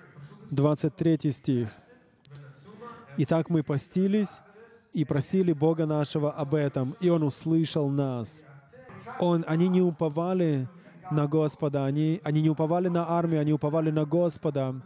23 0.52 1.32
стих. 1.32 1.70
«Итак 3.18 3.50
мы 3.50 3.64
постились 3.64 4.40
и 4.94 5.04
просили 5.04 5.52
Бога 5.52 5.86
нашего 5.86 6.32
об 6.32 6.56
этом, 6.56 6.96
и 7.02 7.10
Он 7.10 7.24
услышал 7.24 7.90
нас». 7.90 8.44
Он, 9.20 9.44
они 9.48 9.68
не 9.68 9.82
уповали 9.82 10.68
на 11.12 11.28
Господа. 11.28 11.86
Они, 11.86 12.22
они 12.24 12.42
не 12.42 12.50
уповали 12.50 12.88
на 12.88 13.10
армию, 13.10 13.42
они 13.42 13.54
уповали 13.54 13.92
на 13.92 14.06
Господа. 14.06 14.82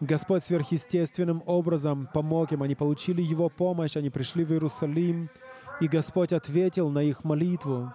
Господь 0.00 0.44
сверхъестественным 0.44 1.42
образом 1.46 2.08
помог 2.12 2.52
им. 2.52 2.62
Они 2.62 2.74
получили 2.74 3.22
Его 3.22 3.48
помощь, 3.48 3.96
они 3.96 4.10
пришли 4.10 4.44
в 4.44 4.52
Иерусалим, 4.52 5.30
и 5.80 5.88
Господь 5.88 6.32
ответил 6.32 6.90
на 6.90 7.00
их 7.00 7.24
молитву. 7.24 7.92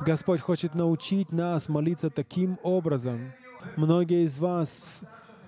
Господь 0.00 0.40
хочет 0.40 0.74
научить 0.74 1.32
нас 1.32 1.68
молиться 1.68 2.10
таким 2.10 2.58
образом. 2.62 3.32
Многие 3.76 4.24
из 4.24 4.38
вас 4.38 5.02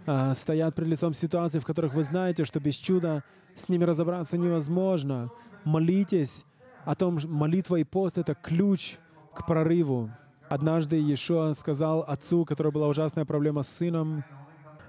а, 0.06 0.34
стоят 0.34 0.74
перед 0.74 0.88
лицом 0.88 1.14
ситуаций, 1.14 1.60
в 1.60 1.64
которых 1.64 1.94
вы 1.94 2.02
знаете, 2.02 2.44
что 2.44 2.58
без 2.58 2.74
чуда 2.74 3.22
с 3.54 3.68
ними 3.68 3.84
разобраться 3.84 4.36
невозможно. 4.36 5.30
Молитесь 5.64 6.44
о 6.84 6.94
том, 6.96 7.18
молитва 7.24 7.76
и 7.76 7.84
пост— 7.84 8.18
это 8.18 8.34
ключ 8.34 8.96
к 9.34 9.46
прорыву. 9.46 10.10
Однажды 10.50 10.96
Иешуа 10.96 11.52
сказал 11.52 12.00
отцу, 12.08 12.40
у 12.40 12.44
которого 12.44 12.72
была 12.72 12.88
ужасная 12.88 13.24
проблема 13.24 13.62
с 13.62 13.68
сыном, 13.68 14.24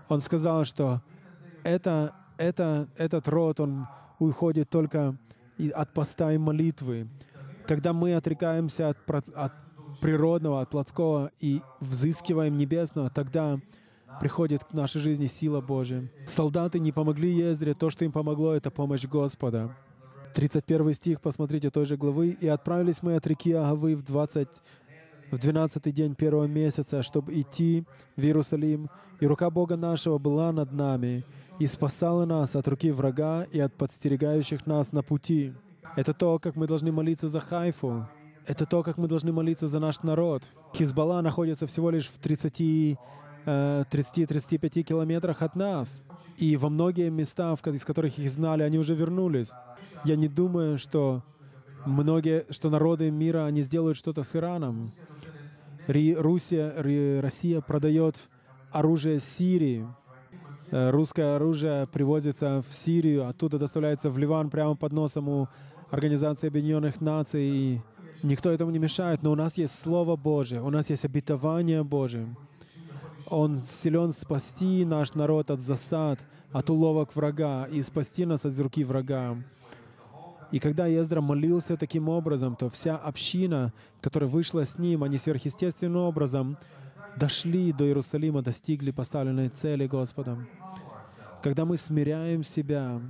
он 0.10 0.20
сказал, 0.20 0.66
что 0.66 1.04
это, 1.64 2.16
это, 2.38 2.88
этот 2.98 3.28
род, 3.28 3.60
он 3.60 3.86
уходит 4.18 4.72
только 4.72 5.16
от 5.76 5.94
поста 5.94 6.34
и 6.34 6.40
молитвы. 6.40 7.08
Когда 7.68 7.94
мы 7.94 8.16
отрекаемся 8.16 8.90
от, 8.90 8.98
от 9.36 9.54
природного, 10.02 10.62
от 10.62 10.72
плотского 10.72 11.30
и 11.40 11.62
взыскиваем 11.80 12.58
небесного, 12.58 13.12
тогда 13.12 13.60
приходит 14.20 14.64
к 14.64 14.74
нашей 14.74 15.00
жизни 15.00 15.28
сила 15.28 15.62
Божья. 15.62 16.10
Солдаты 16.26 16.80
не 16.80 16.92
помогли 16.92 17.32
Ездре, 17.32 17.76
то, 17.76 17.92
что 17.92 18.04
им 18.04 18.12
помогло, 18.12 18.56
это 18.56 18.72
помощь 18.72 19.06
Господа. 19.06 19.78
31 20.34 20.94
стих, 20.94 21.22
посмотрите, 21.22 21.70
той 21.70 21.86
же 21.86 21.98
главы. 21.98 22.30
«И 22.30 22.48
отправились 22.48 23.04
мы 23.04 23.16
от 23.16 23.28
реки 23.28 23.52
Агавы 23.52 23.96
в 23.96 24.04
20 24.04 24.48
в 25.32 25.38
двенадцатый 25.38 25.92
день 25.94 26.14
первого 26.14 26.46
месяца, 26.46 27.02
чтобы 27.02 27.40
идти 27.40 27.86
в 28.18 28.22
Иерусалим, 28.22 28.90
и 29.20 29.26
рука 29.26 29.50
Бога 29.50 29.78
нашего 29.78 30.18
была 30.18 30.52
над 30.52 30.74
нами, 30.74 31.26
и 31.60 31.68
спасала 31.68 32.26
нас 32.26 32.56
от 32.56 32.68
руки 32.68 32.92
врага 32.92 33.44
и 33.52 33.60
от 33.60 33.74
подстерегающих 33.74 34.68
нас 34.68 34.92
на 34.92 35.04
пути. 35.04 35.54
Это 35.96 36.14
то, 36.14 36.40
как 36.40 36.56
мы 36.56 36.68
должны 36.68 36.92
молиться 36.92 37.28
за 37.28 37.40
Хайфу. 37.40 38.08
Это 38.46 38.66
то, 38.66 38.84
как 38.84 38.98
мы 38.98 39.08
должны 39.08 39.32
молиться 39.32 39.68
за 39.68 39.80
наш 39.80 40.02
народ. 40.04 40.44
Хизбалла 40.76 41.22
находится 41.22 41.68
всего 41.68 41.90
лишь 41.92 42.08
в 42.08 42.18
30 42.18 42.98
30-35 43.46 44.80
э, 44.80 44.84
километрах 44.84 45.42
от 45.42 45.56
нас. 45.56 46.02
И 46.38 46.58
во 46.58 46.70
многие 46.70 47.10
места, 47.10 47.54
из 47.54 47.86
которых 47.86 48.18
их 48.20 48.30
знали, 48.32 48.64
они 48.64 48.78
уже 48.78 48.94
вернулись. 48.94 49.52
Я 50.06 50.16
не 50.16 50.28
думаю, 50.28 50.78
что 50.78 51.24
многие, 51.86 52.46
что 52.50 52.70
народы 52.70 53.12
мира, 53.12 53.46
они 53.46 53.62
сделают 53.62 53.98
что-то 53.98 54.24
с 54.24 54.36
Ираном. 54.36 54.92
Руссия, 55.88 57.22
Россия 57.22 57.62
продает 57.62 58.16
оружие 58.72 59.20
Сирии. 59.20 59.86
Э, 60.72 60.90
русское 60.90 61.36
оружие 61.36 61.88
привозится 61.88 62.62
в 62.62 62.74
Сирию, 62.74 63.28
оттуда 63.28 63.60
доставляется 63.60 64.10
в 64.10 64.18
Ливан 64.18 64.50
прямо 64.50 64.76
под 64.76 64.94
носом 64.94 65.28
у 65.28 65.48
Организации 65.90 66.48
Объединенных 66.48 67.02
Наций. 67.02 67.42
И 67.42 67.82
никто 68.24 68.50
этому 68.50 68.72
не 68.72 68.80
мешает, 68.80 69.22
но 69.22 69.32
у 69.34 69.36
нас 69.36 69.58
есть 69.58 69.78
Слово 69.78 70.16
Божие, 70.16 70.62
у 70.62 70.70
нас 70.70 70.90
есть 70.90 71.04
обетование 71.04 71.84
Божие. 71.84 72.34
Он 73.28 73.60
силен 73.60 74.14
спасти 74.14 74.86
наш 74.86 75.14
народ 75.14 75.52
от 75.52 75.60
засад, 75.60 76.20
от 76.52 76.70
уловок 76.70 77.16
врага 77.16 77.66
и 77.66 77.82
спасти 77.82 78.26
нас 78.26 78.46
от 78.46 78.58
руки 78.58 78.84
врага. 78.84 79.38
И 80.52 80.60
когда 80.60 80.86
Ездра 80.86 81.22
молился 81.22 81.78
таким 81.78 82.10
образом, 82.10 82.56
то 82.56 82.70
вся 82.70 82.98
община, 82.98 83.74
которая 84.02 84.30
вышла 84.30 84.66
с 84.66 84.78
ним, 84.78 85.04
они 85.04 85.18
сверхъестественным 85.18 86.02
образом 86.02 86.58
дошли 87.16 87.72
до 87.72 87.86
Иерусалима, 87.86 88.42
достигли 88.42 88.92
поставленной 88.92 89.50
цели 89.50 89.88
Господом. 89.88 90.48
Когда 91.42 91.66
мы 91.66 91.78
смиряем 91.78 92.44
себя, 92.44 93.02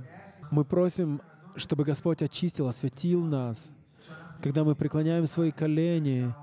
мы 0.50 0.64
просим, 0.64 1.20
чтобы 1.56 1.84
Господь 1.84 2.22
очистил, 2.22 2.68
осветил 2.68 3.24
нас. 3.24 3.70
Когда 4.40 4.64
мы 4.64 4.74
преклоняем 4.74 5.26
свои 5.26 5.50
колени, 5.50 6.34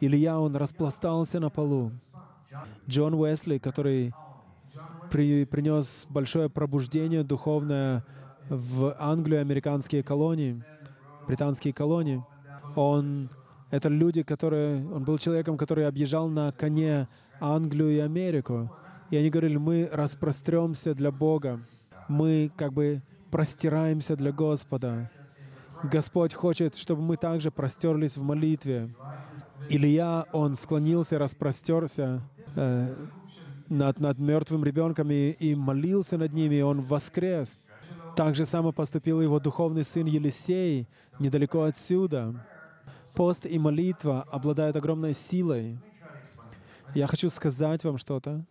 Илья, 0.00 0.38
он 0.38 0.56
распластался 0.56 1.40
на 1.40 1.50
полу. 1.50 1.92
Джон 2.88 3.14
Уэсли, 3.14 3.58
который 3.58 4.14
при, 5.10 5.44
принес 5.44 6.06
большое 6.08 6.48
пробуждение 6.48 7.22
духовное 7.22 8.04
в 8.48 8.94
Англию 8.98 9.40
американские 9.40 10.02
колонии, 10.02 10.62
британские 11.26 11.72
колонии. 11.72 12.24
Он 12.74 13.30
это 13.70 13.88
люди, 13.88 14.22
которые... 14.22 14.86
Он 14.92 15.04
был 15.04 15.18
человеком, 15.18 15.56
который 15.56 15.86
объезжал 15.88 16.28
на 16.28 16.52
коне 16.52 17.08
Англию 17.40 17.90
и 17.90 17.98
Америку. 17.98 18.70
И 19.10 19.16
они 19.16 19.30
говорили, 19.30 19.56
мы 19.56 19.88
распростремся 19.92 20.94
для 20.94 21.10
Бога. 21.10 21.60
Мы 22.08 22.50
как 22.56 22.72
бы 22.72 23.02
простираемся 23.30 24.16
для 24.16 24.32
Господа. 24.32 25.10
Господь 25.82 26.32
хочет, 26.32 26.76
чтобы 26.76 27.02
мы 27.02 27.16
также 27.16 27.50
простерлись 27.50 28.16
в 28.16 28.22
молитве. 28.22 28.94
Илья, 29.68 30.26
он 30.32 30.56
склонился, 30.56 31.18
распростерся. 31.18 32.22
Э, 32.54 32.94
над, 33.68 33.98
над 33.98 34.18
мертвым 34.18 34.64
ребенком 34.64 35.10
и, 35.10 35.30
и 35.30 35.54
молился 35.54 36.16
над 36.16 36.32
ними, 36.32 36.56
и 36.56 36.62
он 36.62 36.82
воскрес. 36.82 37.58
Так 38.16 38.34
же 38.34 38.46
само 38.46 38.72
поступил 38.72 39.20
его 39.20 39.38
духовный 39.38 39.84
сын 39.84 40.06
Елисей, 40.06 40.88
недалеко 41.18 41.64
отсюда. 41.64 42.34
Пост 43.14 43.44
и 43.44 43.58
молитва 43.58 44.22
обладают 44.22 44.74
огромной 44.74 45.12
силой. 45.12 45.78
Я 46.94 47.06
хочу 47.06 47.28
сказать 47.28 47.84
вам 47.84 47.98
что-то. 47.98 48.46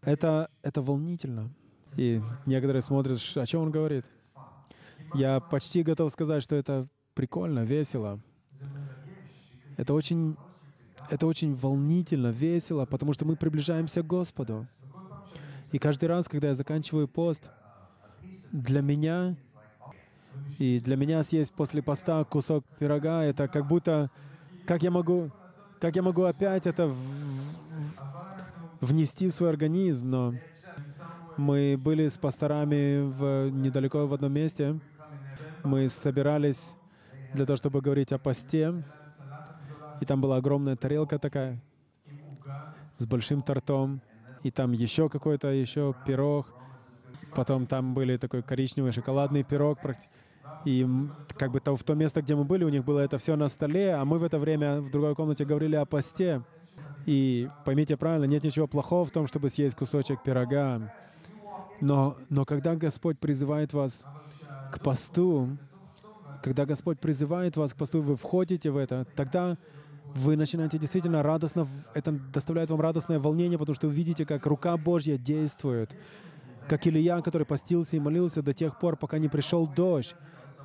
Это, 0.00 0.48
это 0.62 0.80
волнительно. 0.80 1.50
И 1.96 2.22
некоторые 2.46 2.80
смотрят, 2.80 3.20
о 3.36 3.46
чем 3.46 3.60
он 3.60 3.70
говорит. 3.70 4.06
Я 5.12 5.40
почти 5.40 5.82
готов 5.82 6.10
сказать, 6.12 6.42
что 6.42 6.56
это 6.56 6.88
прикольно, 7.12 7.60
весело. 7.60 8.20
Это 9.76 9.92
очень, 9.92 10.34
это 11.10 11.26
очень 11.26 11.54
волнительно, 11.54 12.28
весело, 12.28 12.86
потому 12.86 13.12
что 13.12 13.26
мы 13.26 13.36
приближаемся 13.36 14.02
к 14.02 14.06
Господу. 14.06 14.66
И 15.72 15.78
каждый 15.78 16.06
раз, 16.06 16.26
когда 16.26 16.48
я 16.48 16.54
заканчиваю 16.54 17.06
пост, 17.06 17.50
для 18.52 18.80
меня 18.82 19.36
и 20.58 20.80
для 20.80 20.96
меня 20.96 21.22
съесть 21.22 21.52
после 21.54 21.82
поста 21.82 22.22
кусок 22.24 22.64
пирога— 22.78 23.24
это 23.24 23.48
как 23.48 23.66
будто, 23.66 24.10
как 24.66 24.82
я 24.82 24.90
могу, 24.90 25.30
как 25.80 25.96
я 25.96 26.02
могу 26.02 26.24
опять 26.24 26.66
это 26.66 26.86
в, 26.86 26.96
внести 28.80 29.28
в 29.28 29.32
свой 29.32 29.50
организм, 29.50 30.10
но 30.10 30.34
мы 31.36 31.76
были 31.78 32.08
с 32.08 32.18
пасторами 32.18 33.00
в, 33.00 33.50
недалеко 33.50 34.06
в 34.06 34.12
одном 34.12 34.32
месте. 34.32 34.78
Мы 35.64 35.88
собирались 35.88 36.74
для 37.32 37.46
того, 37.46 37.56
чтобы 37.56 37.80
говорить 37.80 38.12
о 38.12 38.18
посте. 38.18 38.82
И 40.00 40.04
там 40.04 40.20
была 40.20 40.36
огромная 40.36 40.76
тарелка 40.76 41.18
такая 41.18 41.58
с 42.98 43.06
большим 43.06 43.42
тортом. 43.42 44.02
И 44.42 44.50
там 44.50 44.72
еще 44.72 45.08
какой-то 45.08 45.48
еще 45.48 45.94
пирог. 46.06 46.59
Потом 47.34 47.66
там 47.66 47.94
были 47.94 48.16
такой 48.16 48.42
коричневый 48.42 48.92
шоколадный 48.92 49.42
пирог. 49.42 49.78
И 50.64 50.86
как 51.36 51.52
бы 51.52 51.60
то, 51.60 51.76
в 51.76 51.82
то 51.82 51.94
место, 51.94 52.22
где 52.22 52.34
мы 52.34 52.44
были, 52.44 52.64
у 52.64 52.68
них 52.68 52.84
было 52.84 53.00
это 53.00 53.18
все 53.18 53.36
на 53.36 53.48
столе, 53.48 53.94
а 53.94 54.04
мы 54.04 54.18
в 54.18 54.24
это 54.24 54.38
время 54.38 54.80
в 54.80 54.90
другой 54.90 55.14
комнате 55.14 55.44
говорили 55.44 55.76
о 55.76 55.84
посте. 55.84 56.42
И 57.06 57.48
поймите 57.64 57.96
правильно, 57.96 58.24
нет 58.24 58.44
ничего 58.44 58.66
плохого 58.66 59.04
в 59.04 59.10
том, 59.10 59.26
чтобы 59.26 59.48
съесть 59.48 59.76
кусочек 59.76 60.22
пирога. 60.22 60.92
Но, 61.80 62.16
но 62.28 62.44
когда 62.44 62.76
Господь 62.76 63.18
призывает 63.18 63.72
вас 63.72 64.04
к 64.72 64.80
посту, 64.80 65.56
когда 66.42 66.66
Господь 66.66 66.98
призывает 66.98 67.56
вас 67.56 67.72
к 67.72 67.76
посту, 67.76 68.02
вы 68.02 68.16
входите 68.16 68.70
в 68.70 68.76
это, 68.76 69.06
тогда 69.16 69.56
вы 70.14 70.36
начинаете 70.36 70.78
действительно 70.78 71.22
радостно, 71.22 71.66
это 71.94 72.12
доставляет 72.12 72.70
вам 72.70 72.80
радостное 72.80 73.18
волнение, 73.18 73.58
потому 73.58 73.74
что 73.74 73.88
вы 73.88 73.94
видите, 73.94 74.26
как 74.26 74.44
рука 74.46 74.76
Божья 74.76 75.16
действует, 75.16 75.90
как 76.70 76.86
Илья, 76.86 77.20
который 77.20 77.44
постился 77.44 77.96
и 77.96 77.98
молился 77.98 78.42
до 78.42 78.54
тех 78.54 78.78
пор, 78.78 78.94
пока 78.94 79.18
не 79.18 79.28
пришел 79.28 79.66
дождь, 79.66 80.14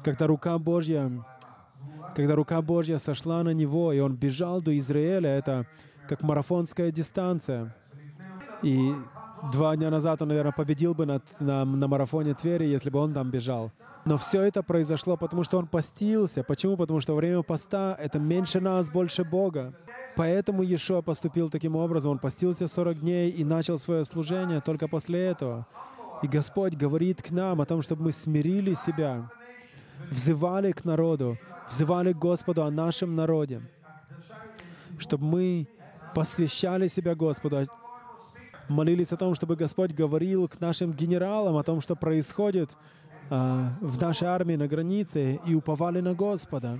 когда 0.03 0.27
рука 0.27 0.59
Божья, 0.59 1.11
когда 2.15 2.35
рука 2.35 2.61
Божья 2.61 2.99
сошла 2.99 3.41
на 3.41 3.55
него, 3.55 3.91
и 3.91 3.99
он 3.99 4.15
бежал 4.15 4.61
до 4.61 4.77
Израиля, 4.77 5.31
это 5.31 5.65
как 6.07 6.21
марафонская 6.21 6.91
дистанция. 6.91 7.75
И 8.61 8.93
два 9.51 9.75
дня 9.75 9.89
назад 9.89 10.21
он, 10.21 10.27
наверное, 10.27 10.51
победил 10.51 10.93
бы 10.93 11.07
на, 11.07 11.21
на, 11.39 11.65
на 11.65 11.87
марафоне 11.87 12.35
Твери, 12.35 12.65
если 12.65 12.91
бы 12.91 12.99
он 12.99 13.11
там 13.11 13.31
бежал. 13.31 13.71
Но 14.05 14.19
все 14.19 14.43
это 14.43 14.61
произошло, 14.61 15.17
потому 15.17 15.43
что 15.43 15.57
он 15.57 15.65
постился. 15.65 16.43
Почему? 16.43 16.77
Потому 16.77 16.99
что 16.99 17.15
время 17.15 17.41
поста— 17.41 17.97
это 17.99 18.19
меньше 18.19 18.61
нас, 18.61 18.91
больше 18.91 19.23
Бога. 19.23 19.73
Поэтому 20.15 20.61
Иешуа 20.61 21.01
поступил 21.01 21.49
таким 21.49 21.75
образом. 21.75 22.11
Он 22.11 22.19
постился 22.19 22.67
40 22.67 22.99
дней 22.99 23.31
и 23.31 23.43
начал 23.43 23.79
свое 23.79 24.05
служение 24.05 24.61
только 24.61 24.87
после 24.87 25.25
этого. 25.25 25.65
И 26.23 26.27
Господь 26.27 26.75
говорит 26.75 27.21
к 27.21 27.31
нам 27.31 27.61
о 27.61 27.65
том, 27.65 27.81
чтобы 27.81 28.03
мы 28.03 28.11
смирили 28.11 28.73
себя, 28.73 29.29
взывали 30.09 30.71
к 30.71 30.85
народу, 30.85 31.37
взывали 31.69 32.13
к 32.13 32.17
Господу 32.17 32.63
о 32.63 32.71
нашем 32.71 33.15
народе, 33.15 33.61
чтобы 34.97 35.25
мы 35.25 35.67
посвящали 36.13 36.87
себя 36.87 37.15
Господу, 37.15 37.67
молились 38.69 39.11
о 39.11 39.17
том, 39.17 39.35
чтобы 39.35 39.55
Господь 39.55 39.91
говорил 39.91 40.47
к 40.47 40.59
нашим 40.59 40.93
генералам 40.93 41.57
о 41.57 41.63
том, 41.63 41.81
что 41.81 41.95
происходит 41.95 42.75
а, 43.29 43.73
в 43.81 43.99
нашей 43.99 44.27
армии 44.27 44.55
на 44.55 44.67
границе 44.67 45.39
и 45.45 45.53
уповали 45.53 45.99
на 45.99 46.13
Господа. 46.13 46.79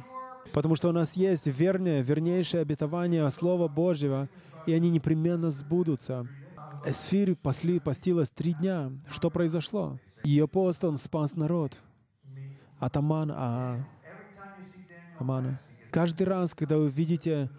Потому 0.53 0.75
что 0.75 0.89
у 0.89 0.91
нас 0.91 1.13
есть 1.13 1.47
верное, 1.47 2.01
вернейшее 2.01 2.61
обетование 2.61 3.29
Слова 3.31 3.67
Божьего, 3.67 4.29
и 4.65 4.73
они 4.73 4.89
непременно 4.89 5.51
сбудутся. 5.51 6.27
Эсфирь 6.85 7.35
посли, 7.35 7.79
постилась 7.79 8.29
три 8.29 8.53
дня. 8.53 8.91
Что 9.09 9.31
произошло? 9.31 9.97
Ее 10.23 10.47
пост, 10.47 10.83
он 10.83 10.97
спас 10.97 11.35
народ. 11.35 11.77
От 12.77 12.95
Амана, 12.97 13.33
а, 13.35 13.85
Амана. 15.17 15.59
Каждый 15.91 16.23
раз, 16.27 16.53
когда 16.53 16.77
вы 16.77 16.89
видите, 16.89 17.49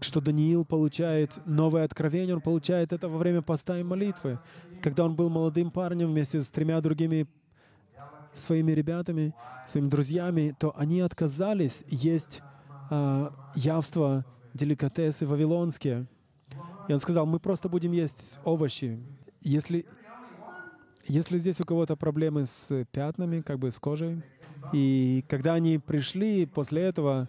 что 0.00 0.20
Даниил 0.20 0.64
получает 0.64 1.38
новое 1.44 1.84
откровение, 1.84 2.36
он 2.36 2.40
получает 2.40 2.92
это 2.92 3.08
во 3.08 3.18
время 3.18 3.42
поста 3.42 3.78
и 3.78 3.82
молитвы. 3.82 4.38
Когда 4.82 5.04
он 5.04 5.16
был 5.16 5.28
молодым 5.28 5.70
парнем 5.70 6.08
вместе 6.08 6.40
с 6.40 6.48
тремя 6.48 6.80
другими 6.80 7.26
своими 8.32 8.70
ребятами, 8.72 9.34
своими 9.66 9.88
друзьями, 9.88 10.54
то 10.58 10.72
они 10.76 11.00
отказались 11.00 11.82
есть 11.88 12.42
а, 12.90 13.32
явства, 13.56 14.24
деликатесы 14.54 15.26
вавилонские. 15.26 16.06
И 16.90 16.92
он 16.92 16.98
сказал, 16.98 17.24
мы 17.24 17.38
просто 17.38 17.68
будем 17.68 17.92
есть 17.92 18.40
овощи. 18.44 18.98
Если, 19.42 19.86
если 21.06 21.38
здесь 21.38 21.60
у 21.60 21.64
кого-то 21.64 21.94
проблемы 21.94 22.46
с 22.46 22.84
пятнами, 22.90 23.42
как 23.42 23.60
бы 23.60 23.70
с 23.70 23.78
кожей, 23.78 24.24
и 24.72 25.24
когда 25.28 25.54
они 25.54 25.78
пришли, 25.78 26.46
после 26.46 26.82
этого 26.82 27.28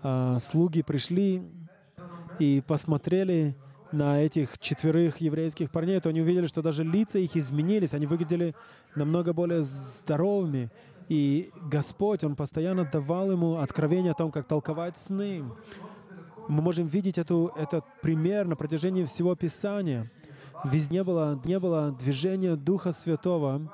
а, 0.00 0.38
слуги 0.38 0.82
пришли 0.82 1.42
и 2.38 2.62
посмотрели 2.64 3.56
на 3.90 4.22
этих 4.22 4.60
четверых 4.60 5.16
еврейских 5.16 5.72
парней, 5.72 5.98
то 5.98 6.10
они 6.10 6.20
увидели, 6.20 6.46
что 6.46 6.62
даже 6.62 6.84
лица 6.84 7.18
их 7.18 7.36
изменились, 7.36 7.94
они 7.94 8.06
выглядели 8.06 8.54
намного 8.94 9.32
более 9.32 9.64
здоровыми. 9.64 10.70
И 11.08 11.50
Господь, 11.62 12.22
Он 12.22 12.36
постоянно 12.36 12.84
давал 12.84 13.32
ему 13.32 13.56
откровение 13.56 14.12
о 14.12 14.14
том, 14.14 14.30
как 14.30 14.46
толковать 14.46 14.96
сны. 14.98 15.42
Мы 16.48 16.60
можем 16.62 16.86
видеть 16.86 17.18
эту, 17.18 17.52
этот 17.56 17.84
пример 18.02 18.46
на 18.46 18.56
протяжении 18.56 19.04
всего 19.04 19.34
Писания. 19.34 20.10
Везде 20.64 21.02
было, 21.02 21.40
не 21.44 21.58
было 21.58 21.90
движения 21.92 22.56
Духа 22.56 22.92
Святого 22.92 23.72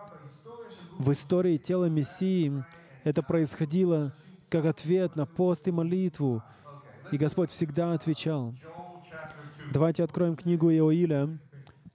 в 0.98 1.10
истории 1.12 1.56
тела 1.56 1.86
Мессии. 1.86 2.64
Это 3.04 3.22
происходило 3.22 4.14
как 4.48 4.66
ответ 4.66 5.16
на 5.16 5.26
пост 5.26 5.66
и 5.68 5.70
молитву. 5.70 6.42
И 7.12 7.16
Господь 7.16 7.50
всегда 7.50 7.92
отвечал. 7.92 8.52
Давайте 9.72 10.04
откроем 10.04 10.36
книгу 10.36 10.70
Иоиля, 10.70 11.38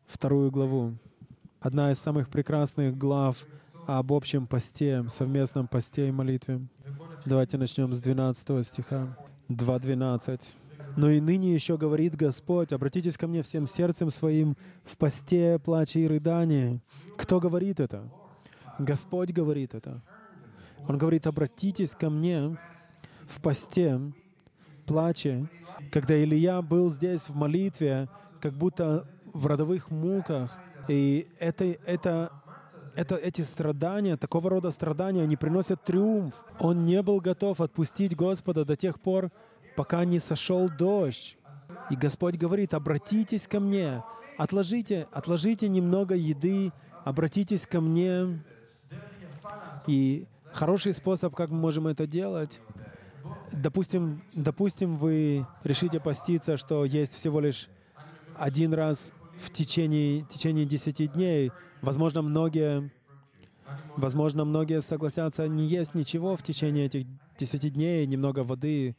вторую 0.08 0.52
главу. 0.52 0.94
Одна 1.60 1.92
из 1.92 2.00
самых 2.00 2.30
прекрасных 2.30 2.98
глав 2.98 3.46
об 3.88 4.14
общем 4.14 4.48
посте, 4.48 5.06
совместном 5.10 5.68
посте 5.68 6.08
и 6.10 6.12
молитве. 6.12 6.62
Давайте 7.26 7.58
начнем 7.58 7.94
с 7.94 8.02
12 8.02 8.66
стиха. 8.66 9.18
2.12. 9.50 10.56
«Но 10.96 11.10
и 11.10 11.20
ныне 11.20 11.54
еще 11.54 11.78
говорит 11.78 12.16
Господь, 12.16 12.72
обратитесь 12.72 13.18
ко 13.18 13.28
мне 13.28 13.44
всем 13.44 13.68
сердцем 13.68 14.10
своим 14.10 14.56
в 14.84 14.98
посте, 14.98 15.60
плаче 15.60 16.02
и 16.02 16.08
рыдании». 16.08 16.82
Кто 17.18 17.40
говорит 17.40 17.80
это? 17.80 18.10
Господь 18.80 19.32
говорит 19.32 19.74
это. 19.74 20.02
Он 20.88 20.98
говорит, 20.98 21.28
обратитесь 21.28 21.92
ко 21.92 22.10
мне 22.10 22.58
в 23.28 23.42
посте, 23.42 24.00
плаче 24.86 25.50
когда 25.92 26.22
Илья 26.22 26.62
был 26.62 26.90
здесь 26.90 27.30
в 27.30 27.36
молитве, 27.36 28.08
как 28.42 28.54
будто 28.54 29.08
в 29.34 29.48
родовых 29.48 29.92
муках, 29.92 30.58
и 30.88 31.28
это, 31.40 31.66
это, 31.86 32.32
это, 32.96 33.16
эти 33.16 33.42
страдания, 33.42 34.18
такого 34.18 34.50
рода 34.50 34.72
страдания, 34.72 35.24
они 35.24 35.36
приносят 35.36 35.84
триумф. 35.84 36.34
Он 36.60 36.86
не 36.86 37.02
был 37.02 37.20
готов 37.20 37.60
отпустить 37.60 38.16
Господа 38.16 38.66
до 38.66 38.76
тех 38.76 39.00
пор, 39.00 39.32
пока 39.76 40.06
не 40.06 40.20
сошел 40.20 40.70
дождь. 40.70 41.38
И 41.90 41.96
Господь 41.96 42.36
говорит, 42.36 42.74
обратитесь 42.74 43.48
ко 43.48 43.60
мне, 43.60 44.04
отложите, 44.38 45.08
отложите 45.12 45.68
немного 45.68 46.16
еды, 46.16 46.72
обратитесь 47.04 47.68
ко 47.68 47.82
мне. 47.82 48.40
И 49.88 50.28
хороший 50.52 50.94
способ, 50.94 51.36
как 51.36 51.50
мы 51.50 51.58
можем 51.58 51.88
это 51.88 52.08
делать, 52.08 52.60
допустим, 53.52 54.22
допустим, 54.34 54.96
вы 54.96 55.46
решите 55.64 56.00
поститься, 56.00 56.58
что 56.58 56.86
есть 56.86 57.14
всего 57.14 57.40
лишь 57.40 57.68
один 58.38 58.74
раз 58.74 59.12
в 59.38 59.52
течение, 59.52 60.22
течение 60.24 60.66
10 60.66 61.14
дней. 61.14 61.52
Возможно, 61.82 62.22
многие, 62.22 62.92
возможно, 63.96 64.46
многие 64.46 64.82
согласятся 64.82 65.48
не 65.48 65.66
есть 65.66 65.94
ничего 65.94 66.36
в 66.36 66.44
течение 66.44 66.86
этих 66.86 67.06
10 67.38 67.74
дней, 67.74 68.06
немного 68.06 68.44
воды 68.44 68.96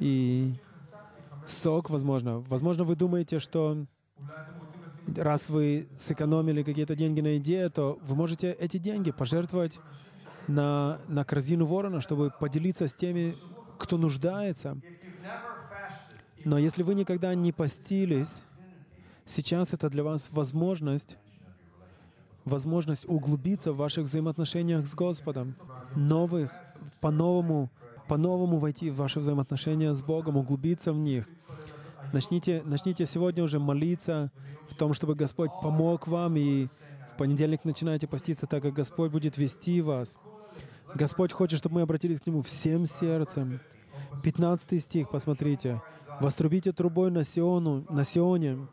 и 0.00 0.54
сок, 1.46 1.90
возможно. 1.90 2.40
Возможно, 2.40 2.84
вы 2.84 2.96
думаете, 2.96 3.38
что 3.38 3.86
Раз 5.16 5.48
вы 5.48 5.88
сэкономили 5.98 6.62
какие-то 6.62 6.94
деньги 6.94 7.20
на 7.20 7.28
еде, 7.28 7.68
то 7.70 7.98
вы 8.02 8.14
можете 8.14 8.52
эти 8.52 8.76
деньги 8.76 9.10
пожертвовать 9.10 9.80
на, 10.46 11.00
на 11.08 11.24
корзину 11.24 11.64
ворона, 11.64 12.00
чтобы 12.00 12.30
поделиться 12.30 12.88
с 12.88 12.94
теми, 12.94 13.34
кто 13.78 13.96
нуждается. 13.96 14.76
Но 16.44 16.58
если 16.58 16.82
вы 16.82 16.94
никогда 16.94 17.34
не 17.34 17.52
постились, 17.52 18.42
сейчас 19.24 19.72
это 19.72 19.88
для 19.88 20.04
вас 20.04 20.28
возможность, 20.30 21.16
возможность 22.44 23.08
углубиться 23.08 23.72
в 23.72 23.76
ваших 23.76 24.04
взаимоотношениях 24.04 24.86
с 24.86 24.94
Господом, 24.94 25.54
новых, 25.94 26.52
по-новому, 27.00 27.70
по-новому 28.08 28.58
войти 28.58 28.90
в 28.90 28.96
ваши 28.96 29.20
взаимоотношения 29.20 29.92
с 29.92 30.02
Богом, 30.02 30.36
углубиться 30.36 30.92
в 30.92 30.98
них. 30.98 31.28
Начните, 32.12 32.62
начните 32.64 33.04
сегодня 33.06 33.44
уже 33.44 33.58
молиться 33.58 34.32
в 34.70 34.74
том, 34.74 34.94
чтобы 34.94 35.14
Господь 35.14 35.50
помог 35.62 36.06
вам, 36.08 36.36
и 36.36 36.66
в 37.14 37.18
понедельник 37.18 37.64
начинайте 37.64 38.06
поститься 38.06 38.46
так, 38.46 38.62
как 38.62 38.72
Господь 38.72 39.10
будет 39.10 39.36
вести 39.36 39.82
вас. 39.82 40.18
Господь 40.94 41.32
хочет, 41.32 41.58
чтобы 41.58 41.76
мы 41.76 41.82
обратились 41.82 42.20
к 42.20 42.26
Нему 42.26 42.42
всем 42.42 42.86
сердцем. 42.86 43.60
15 44.22 44.82
стих, 44.82 45.10
посмотрите. 45.10 45.82
«Вострубите 46.20 46.72
трубой 46.72 47.10
на, 47.12 47.22
Сиону, 47.22 47.84
на 47.88 48.04
Сионе, 48.04 48.66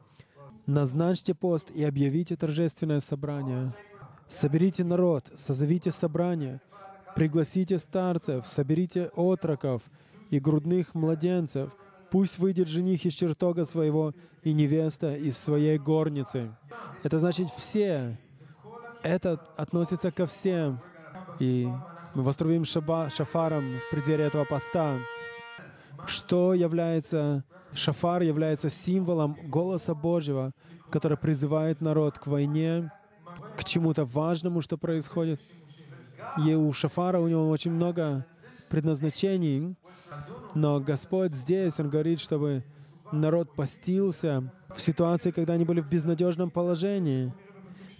назначьте 0.65 1.35
пост 1.35 1.69
и 1.69 1.83
объявите 1.83 2.35
торжественное 2.35 3.01
собрание. 3.01 3.71
Соберите 4.27 4.83
народ, 4.83 5.25
созовите 5.35 5.91
собрание, 5.91 6.59
пригласите 7.15 7.79
старцев, 7.79 8.45
соберите 8.45 9.09
отроков 9.15 9.81
и 10.29 10.39
грудных 10.39 10.93
младенцев. 10.93 11.71
Пусть 12.11 12.39
выйдет 12.39 12.67
жених 12.67 13.05
из 13.05 13.13
чертога 13.13 13.65
своего 13.65 14.13
и 14.43 14.53
невеста 14.53 15.15
из 15.15 15.37
своей 15.37 15.77
горницы». 15.77 16.55
Это 17.03 17.19
значит 17.19 17.49
все. 17.49 18.17
Это 19.01 19.39
относится 19.57 20.11
ко 20.11 20.25
всем. 20.25 20.79
И 21.39 21.67
мы 22.13 22.23
вострубим 22.23 22.65
шаба, 22.65 23.09
шафаром 23.09 23.79
в 23.79 23.91
преддверии 23.91 24.25
этого 24.25 24.45
поста. 24.45 24.97
Что 26.07 26.53
является, 26.53 27.43
шафар 27.73 28.21
является 28.21 28.69
символом 28.69 29.37
голоса 29.49 29.93
Божьего, 29.93 30.51
который 30.89 31.17
призывает 31.17 31.81
народ 31.81 32.17
к 32.19 32.27
войне, 32.27 32.91
к 33.57 33.63
чему-то 33.63 34.05
важному, 34.05 34.61
что 34.61 34.77
происходит. 34.77 35.41
И 36.45 36.53
у 36.53 36.71
шафара 36.73 37.19
у 37.19 37.27
него 37.27 37.49
очень 37.49 37.71
много 37.71 38.25
предназначений, 38.69 39.75
но 40.53 40.79
Господь 40.79 41.33
здесь, 41.33 41.79
Он 41.79 41.89
говорит, 41.89 42.19
чтобы 42.19 42.63
народ 43.11 43.53
постился 43.55 44.51
в 44.75 44.81
ситуации, 44.81 45.31
когда 45.31 45.53
они 45.53 45.65
были 45.65 45.81
в 45.81 45.89
безнадежном 45.89 46.49
положении. 46.49 47.33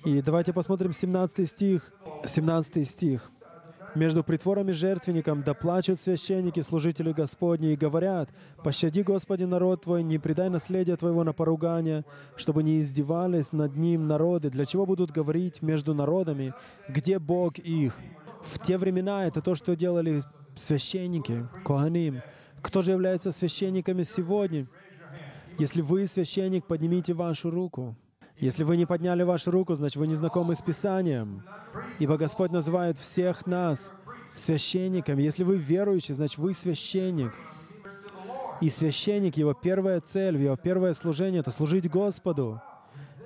И 0.04 0.22
давайте 0.22 0.54
посмотрим 0.54 0.92
17 0.92 1.48
стих. 1.48 1.92
17 2.24 2.88
стих 2.88 3.32
между 3.96 4.24
притвором 4.24 4.70
и 4.70 4.74
жертвенником, 4.74 5.42
да 5.44 5.54
плачут 5.54 6.00
священники, 6.00 6.60
служители 6.60 7.12
Господни, 7.12 7.72
и 7.72 7.76
говорят, 7.76 8.30
«Пощади, 8.64 9.02
Господи, 9.02 9.44
народ 9.44 9.84
Твой, 9.84 10.04
не 10.04 10.18
предай 10.18 10.50
наследие 10.50 10.98
Твоего 10.98 11.24
на 11.24 11.34
поругание, 11.34 12.06
чтобы 12.36 12.64
не 12.64 12.80
издевались 12.80 13.52
над 13.52 13.76
ним 13.76 14.08
народы. 14.08 14.50
Для 14.50 14.66
чего 14.66 14.86
будут 14.86 15.12
говорить 15.12 15.62
между 15.62 15.94
народами, 15.94 16.54
где 16.90 17.20
Бог 17.20 17.58
их?» 17.58 17.98
В 18.44 18.60
те 18.60 18.78
времена 18.78 19.26
это 19.26 19.42
то, 19.42 19.56
что 19.56 19.76
делали 19.76 20.22
священники, 20.56 21.48
Коаним. 21.66 22.22
Кто 22.62 22.82
же 22.82 22.92
является 22.92 23.32
священниками 23.32 24.04
сегодня? 24.04 24.68
Если 25.58 25.82
вы 25.82 26.06
священник, 26.06 26.66
поднимите 26.66 27.14
вашу 27.14 27.50
руку. 27.50 27.96
Если 28.38 28.64
вы 28.64 28.76
не 28.78 28.86
подняли 28.86 29.24
вашу 29.24 29.52
руку, 29.52 29.76
значит, 29.76 29.96
вы 29.98 30.08
не 30.08 30.16
знакомы 30.16 30.56
с 30.56 30.62
Писанием. 30.62 31.44
Ибо 32.00 32.18
Господь 32.18 32.52
называет 32.52 32.98
всех 32.98 33.46
нас 33.46 33.92
священниками. 34.34 35.22
Если 35.22 35.44
вы 35.44 35.58
верующий, 35.58 36.14
значит, 36.14 36.38
вы 36.38 36.54
священник. 36.54 37.34
И 38.62 38.70
священник, 38.70 39.38
его 39.38 39.54
первая 39.54 40.02
цель, 40.02 40.38
его 40.38 40.56
первое 40.58 40.94
служение— 40.94 41.40
это 41.42 41.52
служить 41.52 41.90
Господу. 41.90 42.62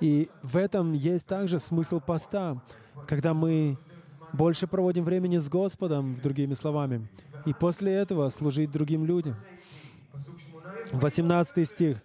И 0.00 0.28
в 0.42 0.56
этом 0.56 0.92
есть 0.92 1.26
также 1.26 1.58
смысл 1.58 2.00
поста, 2.00 2.62
когда 3.06 3.34
мы 3.34 3.78
больше 4.32 4.66
проводим 4.66 5.04
времени 5.04 5.38
с 5.38 5.48
Господом, 5.48 6.16
другими 6.22 6.54
словами, 6.54 7.08
и 7.46 7.52
после 7.52 7.92
этого 7.92 8.28
служить 8.28 8.70
другим 8.70 9.04
людям. 9.04 9.36
18 10.92 11.68
стих. 11.68 11.98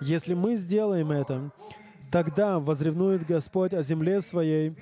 «Если 0.00 0.34
мы 0.34 0.56
сделаем 0.56 1.10
это, 1.10 1.52
Тогда 2.10 2.58
возревнует 2.58 3.24
Господь 3.24 3.72
о 3.72 3.82
земле 3.82 4.20
своей 4.20 4.76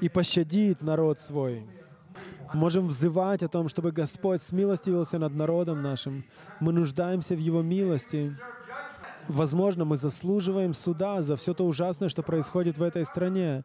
и 0.00 0.08
пощадит 0.08 0.82
народ 0.82 1.18
свой. 1.18 1.64
Можем 2.52 2.88
взывать 2.88 3.42
о 3.42 3.48
том, 3.48 3.68
чтобы 3.68 3.92
Господь 3.92 4.42
смилостивился 4.42 5.18
над 5.18 5.34
народом 5.34 5.82
нашим. 5.82 6.24
Мы 6.60 6.72
нуждаемся 6.72 7.34
в 7.34 7.38
Его 7.38 7.62
милости. 7.62 8.36
Возможно, 9.26 9.84
мы 9.84 9.96
заслуживаем 9.96 10.72
суда 10.74 11.22
за 11.22 11.36
все 11.36 11.54
то 11.54 11.66
ужасное, 11.66 12.08
что 12.08 12.22
происходит 12.22 12.78
в 12.78 12.82
этой 12.82 13.04
стране. 13.04 13.64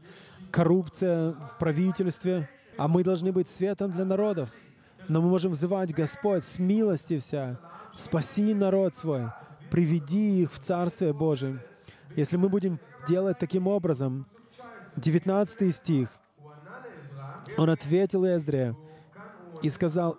Коррупция 0.49 1.31
в 1.31 1.57
правительстве. 1.59 2.49
А 2.77 2.87
мы 2.87 3.03
должны 3.03 3.31
быть 3.31 3.49
светом 3.49 3.91
для 3.91 4.05
народов. 4.05 4.49
Но 5.07 5.21
мы 5.21 5.29
можем 5.29 5.51
взывать, 5.51 5.93
Господь, 5.93 6.43
смилостився, 6.43 7.59
спаси 7.97 8.53
народ 8.53 8.95
свой, 8.95 9.25
приведи 9.69 10.41
их 10.41 10.53
в 10.53 10.59
Царствие 10.59 11.13
Божие. 11.13 11.59
Если 12.15 12.37
мы 12.37 12.49
будем 12.49 12.79
делать 13.07 13.39
таким 13.39 13.67
образом. 13.67 14.25
19 14.97 15.73
стих. 15.73 16.09
Он 17.57 17.69
ответил 17.69 18.25
Эздре 18.25 18.75
и 19.61 19.69
сказал, 19.69 20.17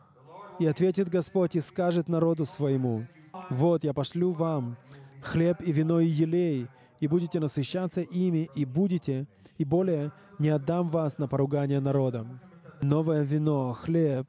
«И 0.58 0.66
ответит 0.66 1.08
Господь 1.08 1.56
и 1.56 1.60
скажет 1.60 2.08
народу 2.08 2.44
своему, 2.44 3.06
«Вот 3.50 3.84
я 3.84 3.92
пошлю 3.92 4.32
вам 4.32 4.76
хлеб 5.22 5.60
и 5.60 5.72
вино 5.72 6.00
и 6.00 6.06
елей, 6.06 6.68
и 7.00 7.08
будете 7.08 7.40
насыщаться 7.40 8.00
ими, 8.00 8.48
и 8.54 8.64
будете, 8.64 9.26
и 9.58 9.64
более 9.64 10.12
не 10.38 10.50
отдам 10.50 10.90
вас 10.90 11.18
на 11.18 11.28
поругание 11.28 11.80
народам». 11.80 12.40
Новое 12.82 13.22
вино, 13.22 13.72
хлеб. 13.74 14.28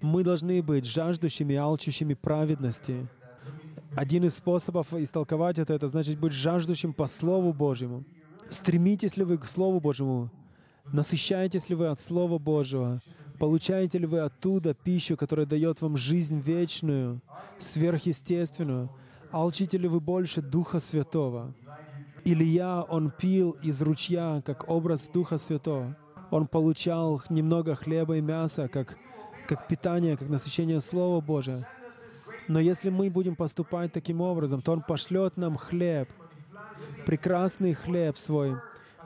Мы 0.00 0.24
должны 0.24 0.60
быть 0.60 0.84
жаждущими, 0.84 1.54
алчущими 1.54 2.14
праведности. 2.14 3.08
Один 3.94 4.24
из 4.24 4.36
способов 4.36 4.94
истолковать 4.94 5.58
это, 5.58 5.74
это 5.74 5.86
значит 5.86 6.18
быть 6.18 6.32
жаждущим 6.32 6.94
по 6.94 7.06
Слову 7.06 7.52
Божьему. 7.52 8.04
Стремитесь 8.48 9.18
ли 9.18 9.24
вы 9.24 9.36
к 9.36 9.44
Слову 9.44 9.80
Божьему? 9.80 10.30
Насыщаетесь 10.92 11.68
ли 11.68 11.74
вы 11.74 11.88
от 11.88 12.00
Слова 12.00 12.38
Божьего? 12.38 13.02
Получаете 13.38 13.98
ли 13.98 14.06
вы 14.06 14.20
оттуда 14.20 14.72
пищу, 14.72 15.16
которая 15.16 15.44
дает 15.44 15.82
вам 15.82 15.98
жизнь 15.98 16.40
вечную, 16.40 17.20
сверхъестественную? 17.58 18.90
Алчите 19.30 19.76
ли 19.76 19.88
вы 19.88 20.00
больше 20.00 20.40
Духа 20.40 20.80
Святого? 20.80 21.54
Илья, 22.24 22.82
он 22.88 23.10
пил 23.10 23.56
из 23.62 23.82
ручья, 23.82 24.42
как 24.46 24.70
образ 24.70 25.10
Духа 25.12 25.36
Святого. 25.36 25.96
Он 26.30 26.46
получал 26.46 27.22
немного 27.28 27.74
хлеба 27.74 28.16
и 28.16 28.20
мяса, 28.22 28.68
как, 28.68 28.96
как 29.46 29.68
питание, 29.68 30.16
как 30.16 30.30
насыщение 30.30 30.80
Слова 30.80 31.20
Божия. 31.20 31.66
Но 32.48 32.60
если 32.60 32.90
мы 32.90 33.10
будем 33.10 33.36
поступать 33.36 33.92
таким 33.92 34.20
образом, 34.20 34.62
то 34.62 34.72
Он 34.72 34.82
пошлет 34.82 35.36
нам 35.36 35.56
хлеб, 35.56 36.08
прекрасный 37.06 37.74
хлеб 37.74 38.16
свой. 38.16 38.56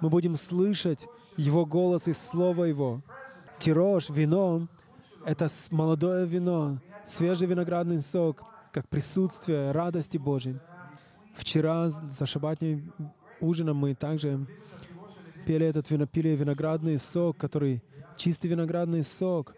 Мы 0.01 0.09
будем 0.09 0.37
слышать 0.37 1.07
Его 1.37 1.66
голос 1.66 2.09
из 2.09 2.18
Слова 2.18 2.64
Его. 2.64 3.03
Тирож, 3.59 4.11
вино— 4.11 4.68
это 5.27 5.49
молодое 5.70 6.27
вино, 6.27 6.79
свежий 7.05 7.46
виноградный 7.46 8.01
сок, 8.01 8.42
как 8.72 8.88
присутствие 8.88 9.72
радости 9.72 10.18
Божьей. 10.18 10.59
Вчера 11.35 11.88
за 11.88 12.27
шабатним 12.27 12.92
ужином 13.40 13.77
мы 13.77 13.94
также 13.94 14.46
пели 15.46 15.66
этот 15.66 15.90
вино, 15.90 16.07
пили 16.07 16.31
виноградный 16.31 16.99
сок, 16.99 17.37
который 17.37 17.83
чистый 18.16 18.49
виноградный 18.49 19.03
сок. 19.03 19.55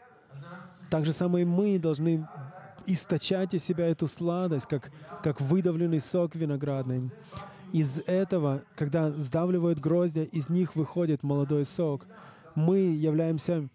Так 0.90 1.04
же 1.04 1.12
самое 1.12 1.44
и 1.44 1.48
мы 1.48 1.78
должны 1.78 2.26
источать 2.92 3.54
из 3.54 3.64
себя 3.64 3.86
эту 3.88 4.08
сладость, 4.08 4.66
как, 4.66 4.90
как 5.22 5.40
выдавленный 5.40 6.00
сок 6.00 6.34
виноградный. 6.34 7.10
Из 7.72 7.98
этого, 8.06 8.62
когда 8.76 9.10
сдавливают 9.10 9.78
гроздья, 9.78 10.24
из 10.24 10.48
них 10.48 10.74
выходит 10.74 11.22
молодой 11.22 11.64
сок. 11.64 12.06
Мы 12.54 12.78
являемся 12.78 13.68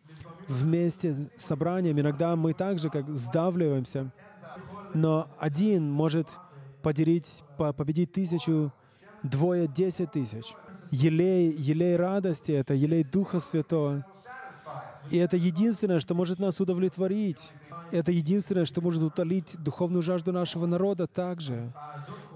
вместе 0.48 1.30
с 1.36 1.44
собранием. 1.44 2.00
Иногда 2.00 2.36
мы 2.36 2.54
также 2.54 2.90
как 2.90 3.10
сдавливаемся. 3.10 4.12
Но 4.94 5.28
один 5.40 5.92
может 5.92 6.28
поделить, 6.82 7.44
победить 7.58 8.12
тысячу, 8.12 8.74
двое— 9.22 9.68
десять 9.76 10.12
тысяч. 10.12 10.54
Елей, 10.92 11.52
елей 11.52 11.96
радости— 11.96 12.52
это 12.54 12.74
елей 12.74 13.04
Духа 13.04 13.40
Святого. 13.40 14.06
И 15.10 15.18
это 15.18 15.38
единственное, 15.38 16.00
что 16.00 16.14
может 16.14 16.40
нас 16.40 16.60
удовлетворить. 16.60 17.52
Это 17.94 18.12
единственное, 18.12 18.66
что 18.66 18.82
может 18.82 19.04
утолить 19.04 19.56
духовную 19.60 20.02
жажду 20.02 20.32
нашего 20.32 20.66
народа 20.66 21.06
также. 21.06 21.72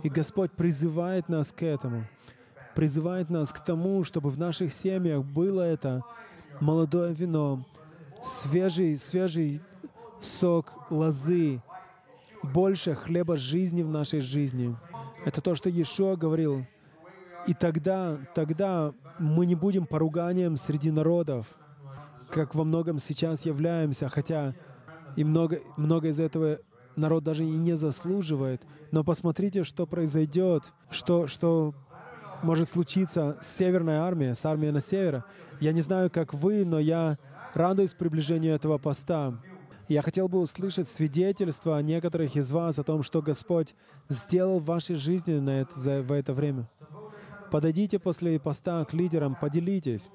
И 0.03 0.09
Господь 0.09 0.51
призывает 0.51 1.29
нас 1.29 1.51
к 1.51 1.63
этому. 1.63 2.05
призывает 2.75 3.31
нас 3.31 3.51
к 3.51 3.63
тому, 3.63 4.03
чтобы 4.03 4.29
в 4.29 4.37
наших 4.37 4.71
семьях 4.71 5.23
было 5.23 5.63
это 5.63 6.03
молодое 6.61 7.11
вино, 7.11 7.63
свежий, 8.21 8.99
свежий 8.99 9.61
сок 10.21 10.91
лозы, 10.91 11.59
больше 12.43 12.93
хлеба 12.93 13.35
жизни 13.35 13.81
в 13.81 13.89
нашей 13.89 14.21
жизни. 14.21 14.75
Это 15.25 15.41
то, 15.41 15.55
что 15.55 15.71
Иешуа 15.71 16.15
говорил. 16.15 16.67
И 17.47 17.55
тогда, 17.55 18.19
тогда 18.35 18.93
мы 19.17 19.47
не 19.47 19.55
будем 19.55 19.87
поруганием 19.87 20.55
среди 20.55 20.91
народов, 20.91 21.47
как 22.29 22.53
во 22.53 22.63
многом 22.63 22.99
сейчас 22.99 23.43
являемся, 23.43 24.07
хотя 24.07 24.53
и 25.17 25.25
много, 25.25 25.59
много 25.75 26.07
из 26.07 26.21
этого 26.21 26.59
народ 26.95 27.23
даже 27.23 27.43
и 27.43 27.49
не 27.49 27.75
заслуживает. 27.75 28.61
Но 28.91 29.03
посмотрите, 29.03 29.65
что 29.65 29.85
произойдет, 29.85 30.71
что, 30.89 31.27
что 31.27 31.73
может 32.43 32.69
случиться 32.69 33.37
с 33.41 33.57
Северной 33.57 33.97
армией, 33.97 34.35
с 34.35 34.45
армией 34.45 34.71
на 34.71 34.79
север. 34.79 35.25
Я 35.59 35.73
не 35.73 35.81
знаю, 35.81 36.09
как 36.09 36.33
вы, 36.33 36.63
но 36.63 36.79
я 36.79 37.17
радуюсь 37.53 37.93
приближению 37.93 38.53
этого 38.53 38.77
поста. 38.77 39.33
Я 39.89 40.01
хотел 40.01 40.27
бы 40.27 40.39
услышать 40.39 40.87
свидетельства 40.87 41.81
некоторых 41.81 42.35
из 42.35 42.51
вас 42.51 42.77
о 42.77 42.83
том, 42.83 43.03
что 43.03 43.21
Господь 43.21 43.73
сделал 44.09 44.59
в 44.59 44.65
вашей 44.65 44.97
жизни 44.97 45.39
на 45.39 45.61
это, 45.61 45.79
за, 45.79 46.01
в 46.01 46.11
это 46.11 46.33
время. 46.33 46.69
Подойдите 47.51 47.97
после 47.97 48.39
поста 48.39 48.83
к 48.85 48.93
лидерам, 48.93 49.35
поделитесь 49.39 50.09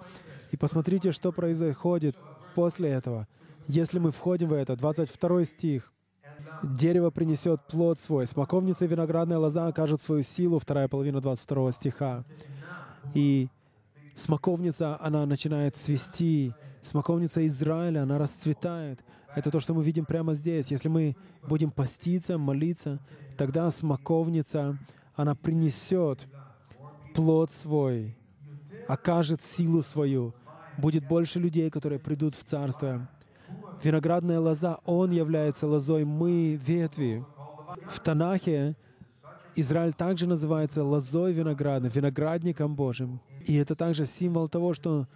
и 0.51 0.57
посмотрите, 0.57 1.12
что 1.12 1.33
происходит 1.33 2.17
после 2.55 2.91
этого. 2.91 3.27
Если 3.66 3.98
мы 3.98 4.11
входим 4.11 4.48
в 4.48 4.53
это, 4.53 4.77
22 4.77 5.44
стих, 5.44 5.92
«Дерево 6.62 7.11
принесет 7.11 7.66
плод 7.66 7.98
свой, 8.01 8.27
смоковница 8.27 8.85
и 8.85 8.88
виноградная 8.88 9.38
лоза 9.38 9.66
окажут 9.66 10.03
свою 10.03 10.22
силу», 10.22 10.59
вторая 10.59 10.88
половина 10.88 11.20
22 11.20 11.72
стиха. 11.72 12.25
И 13.14 13.48
смоковница, 14.14 14.98
она 15.01 15.27
начинает 15.27 15.77
свести, 15.77 16.53
смоковница 16.83 17.46
Израиля, 17.46 18.03
она 18.03 18.18
расцветает. 18.18 19.05
Это 19.35 19.51
то, 19.51 19.61
что 19.61 19.75
мы 19.75 19.83
видим 19.83 20.05
прямо 20.05 20.35
здесь. 20.35 20.70
Если 20.70 20.88
мы 20.88 21.16
будем 21.48 21.70
поститься, 21.70 22.38
молиться, 22.38 23.01
тогда 23.37 23.70
смоковница, 23.70 24.79
она 25.14 25.35
принесет 25.35 26.29
плод 27.14 27.51
свой, 27.51 28.16
окажет 28.88 29.42
силу 29.42 29.83
свою. 29.83 30.35
Будет 30.79 31.07
больше 31.07 31.38
людей, 31.38 31.70
которые 31.70 31.98
придут 31.98 32.35
в 32.35 32.44
Царство. 32.44 33.09
Виноградная 33.83 34.38
лоза, 34.38 34.79
Он 34.85 35.11
является 35.11 35.66
лозой, 35.66 36.05
мы— 36.05 36.55
ветви. 36.66 37.25
В 37.88 38.01
Танахе 38.01 38.77
Израиль 39.57 39.92
также 39.92 40.27
называется 40.27 40.85
лозой 40.85 41.33
виноградной, 41.33 41.90
виноградником 41.90 42.75
Божьим. 42.75 43.21
И 43.45 43.57
это 43.57 43.75
также 43.75 44.07
символ 44.07 44.49
того, 44.49 44.73
что 44.73 45.07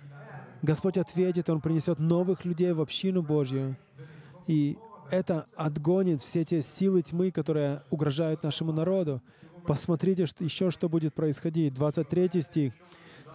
Господь 0.63 0.99
ответит, 0.99 1.49
Он 1.49 1.61
принесет 1.61 1.99
новых 1.99 2.45
людей 2.45 2.73
в 2.73 2.81
общину 2.81 3.23
Божью. 3.23 3.77
И 4.47 4.77
это 5.11 5.47
отгонит 5.57 6.21
все 6.21 6.45
те 6.45 6.61
силы 6.63 7.03
тьмы, 7.03 7.31
которые 7.31 7.83
угрожают 7.91 8.43
нашему 8.43 8.73
народу. 8.73 9.23
Посмотрите 9.67 10.27
что, 10.27 10.45
еще, 10.45 10.71
что 10.71 10.89
будет 10.89 11.15
происходить. 11.15 11.75
23 11.75 12.43
стих. 12.43 12.73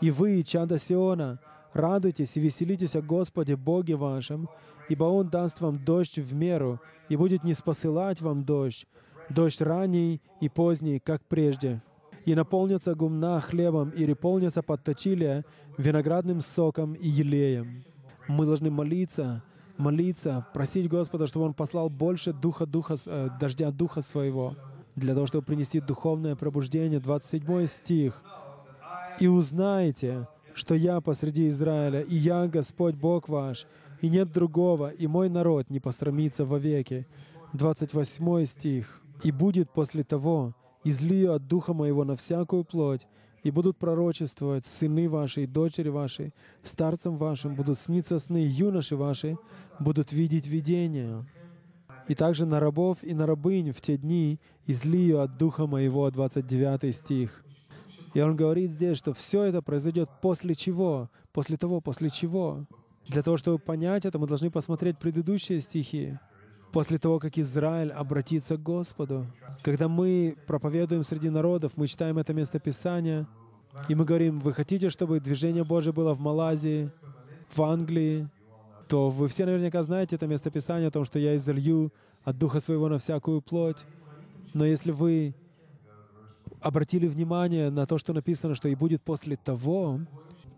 «И 0.01 0.11
вы, 0.11 0.43
чада 0.43 0.77
Сиона, 0.77 1.39
радуйтесь 1.73 2.37
и 2.37 2.39
веселитесь 2.39 2.95
о 2.95 3.01
Господе 3.01 3.55
Боге 3.55 3.95
вашем, 3.95 4.49
ибо 4.89 5.05
Он 5.05 5.29
даст 5.29 5.61
вам 5.61 5.83
дождь 5.83 6.17
в 6.17 6.33
меру, 6.33 6.79
и 7.09 7.15
будет 7.15 7.43
не 7.43 7.53
спосылать 7.53 8.21
вам 8.21 8.43
дождь, 8.43 8.87
дождь 9.29 9.61
ранний 9.61 10.21
и 10.39 10.49
поздний, 10.49 10.99
как 10.99 11.23
прежде. 11.25 11.81
И 12.25 12.35
наполнится 12.35 12.93
гумна 12.93 13.41
хлебом, 13.41 13.89
и 13.89 14.05
реполнится 14.05 14.61
подточилия 14.61 15.45
виноградным 15.77 16.41
соком 16.41 16.93
и 16.93 17.07
елеем». 17.07 17.83
Мы 18.27 18.45
должны 18.45 18.69
молиться, 18.69 19.43
молиться, 19.77 20.45
просить 20.53 20.87
Господа, 20.87 21.27
чтобы 21.27 21.45
Он 21.45 21.53
послал 21.53 21.89
больше 21.89 22.33
духа, 22.33 22.65
духа, 22.65 22.95
э, 23.05 23.29
дождя 23.39 23.71
Духа 23.71 24.01
Своего, 24.01 24.55
для 24.95 25.13
того, 25.13 25.25
чтобы 25.25 25.45
принести 25.45 25.79
духовное 25.81 26.35
пробуждение. 26.35 26.99
27 26.99 27.65
стих. 27.65 28.23
«И 29.19 29.27
узнаете, 29.27 30.27
что 30.53 30.75
я 30.75 31.01
посреди 31.01 31.47
Израиля, 31.47 32.01
и 32.01 32.15
я 32.15 32.47
Господь 32.47 32.95
Бог 32.95 33.29
ваш, 33.29 33.65
и 34.01 34.09
нет 34.09 34.31
другого, 34.31 34.89
и 34.89 35.07
мой 35.07 35.29
народ 35.29 35.69
не 35.69 35.79
пострамится 35.79 36.45
вовеки». 36.45 37.07
28 37.53 38.45
стих. 38.45 39.01
«И 39.23 39.31
будет 39.31 39.69
после 39.71 40.03
того, 40.03 40.55
излию 40.83 41.33
от 41.33 41.47
Духа 41.47 41.73
Моего 41.73 42.03
на 42.03 42.15
всякую 42.15 42.63
плоть, 42.63 43.07
и 43.43 43.51
будут 43.51 43.77
пророчествовать 43.77 44.65
сыны 44.65 45.09
ваши 45.09 45.43
и 45.43 45.47
дочери 45.47 45.89
ваши, 45.89 46.33
старцам 46.63 47.17
вашим 47.17 47.55
будут 47.55 47.79
сниться 47.79 48.19
сны, 48.19 48.37
юноши 48.37 48.95
ваши 48.95 49.37
будут 49.79 50.11
видеть 50.11 50.47
видения. 50.47 51.25
И 52.07 52.15
также 52.15 52.45
на 52.45 52.59
рабов 52.59 52.99
и 53.01 53.13
на 53.13 53.25
рабынь 53.25 53.71
в 53.71 53.81
те 53.81 53.97
дни 53.97 54.39
излию 54.65 55.21
от 55.21 55.37
Духа 55.37 55.65
Моего, 55.65 56.09
29 56.09 56.95
стих. 56.95 57.43
И 58.13 58.21
он 58.21 58.35
говорит 58.35 58.71
здесь, 58.71 58.97
что 58.97 59.13
все 59.13 59.43
это 59.43 59.61
произойдет 59.61 60.09
после 60.21 60.53
чего? 60.53 61.09
После 61.31 61.57
того, 61.57 61.79
после 61.79 62.09
чего? 62.09 62.65
Для 63.07 63.23
того, 63.23 63.37
чтобы 63.37 63.57
понять 63.57 64.05
это, 64.05 64.19
мы 64.19 64.27
должны 64.27 64.51
посмотреть 64.51 64.97
предыдущие 64.99 65.61
стихи. 65.61 66.17
После 66.71 66.97
того, 66.97 67.19
как 67.19 67.37
Израиль 67.37 67.91
обратится 67.91 68.57
к 68.57 68.63
Господу. 68.63 69.25
Когда 69.61 69.87
мы 69.87 70.37
проповедуем 70.47 71.03
среди 71.03 71.29
народов, 71.29 71.73
мы 71.75 71.87
читаем 71.87 72.17
это 72.17 72.33
местописание, 72.33 73.27
и 73.87 73.95
мы 73.95 74.05
говорим, 74.05 74.39
вы 74.39 74.53
хотите, 74.53 74.89
чтобы 74.89 75.19
движение 75.19 75.63
Божие 75.63 75.93
было 75.93 76.13
в 76.13 76.19
Малайзии, 76.19 76.91
в 77.53 77.61
Англии, 77.61 78.29
то 78.87 79.09
вы 79.09 79.27
все 79.27 79.45
наверняка 79.45 79.83
знаете 79.83 80.15
это 80.15 80.27
местописание 80.27 80.89
о 80.89 80.91
том, 80.91 81.05
что 81.05 81.19
я 81.19 81.35
изолью 81.35 81.91
от 82.23 82.37
Духа 82.37 82.59
Своего 82.59 82.89
на 82.89 82.97
всякую 82.97 83.41
плоть. 83.41 83.85
Но 84.53 84.65
если 84.65 84.91
вы 84.91 85.33
обратили 86.61 87.07
внимание 87.07 87.69
на 87.69 87.85
то, 87.85 87.97
что 87.97 88.13
написано, 88.13 88.55
что 88.55 88.69
и 88.69 88.75
будет 88.75 89.01
после 89.01 89.35
того, 89.35 89.99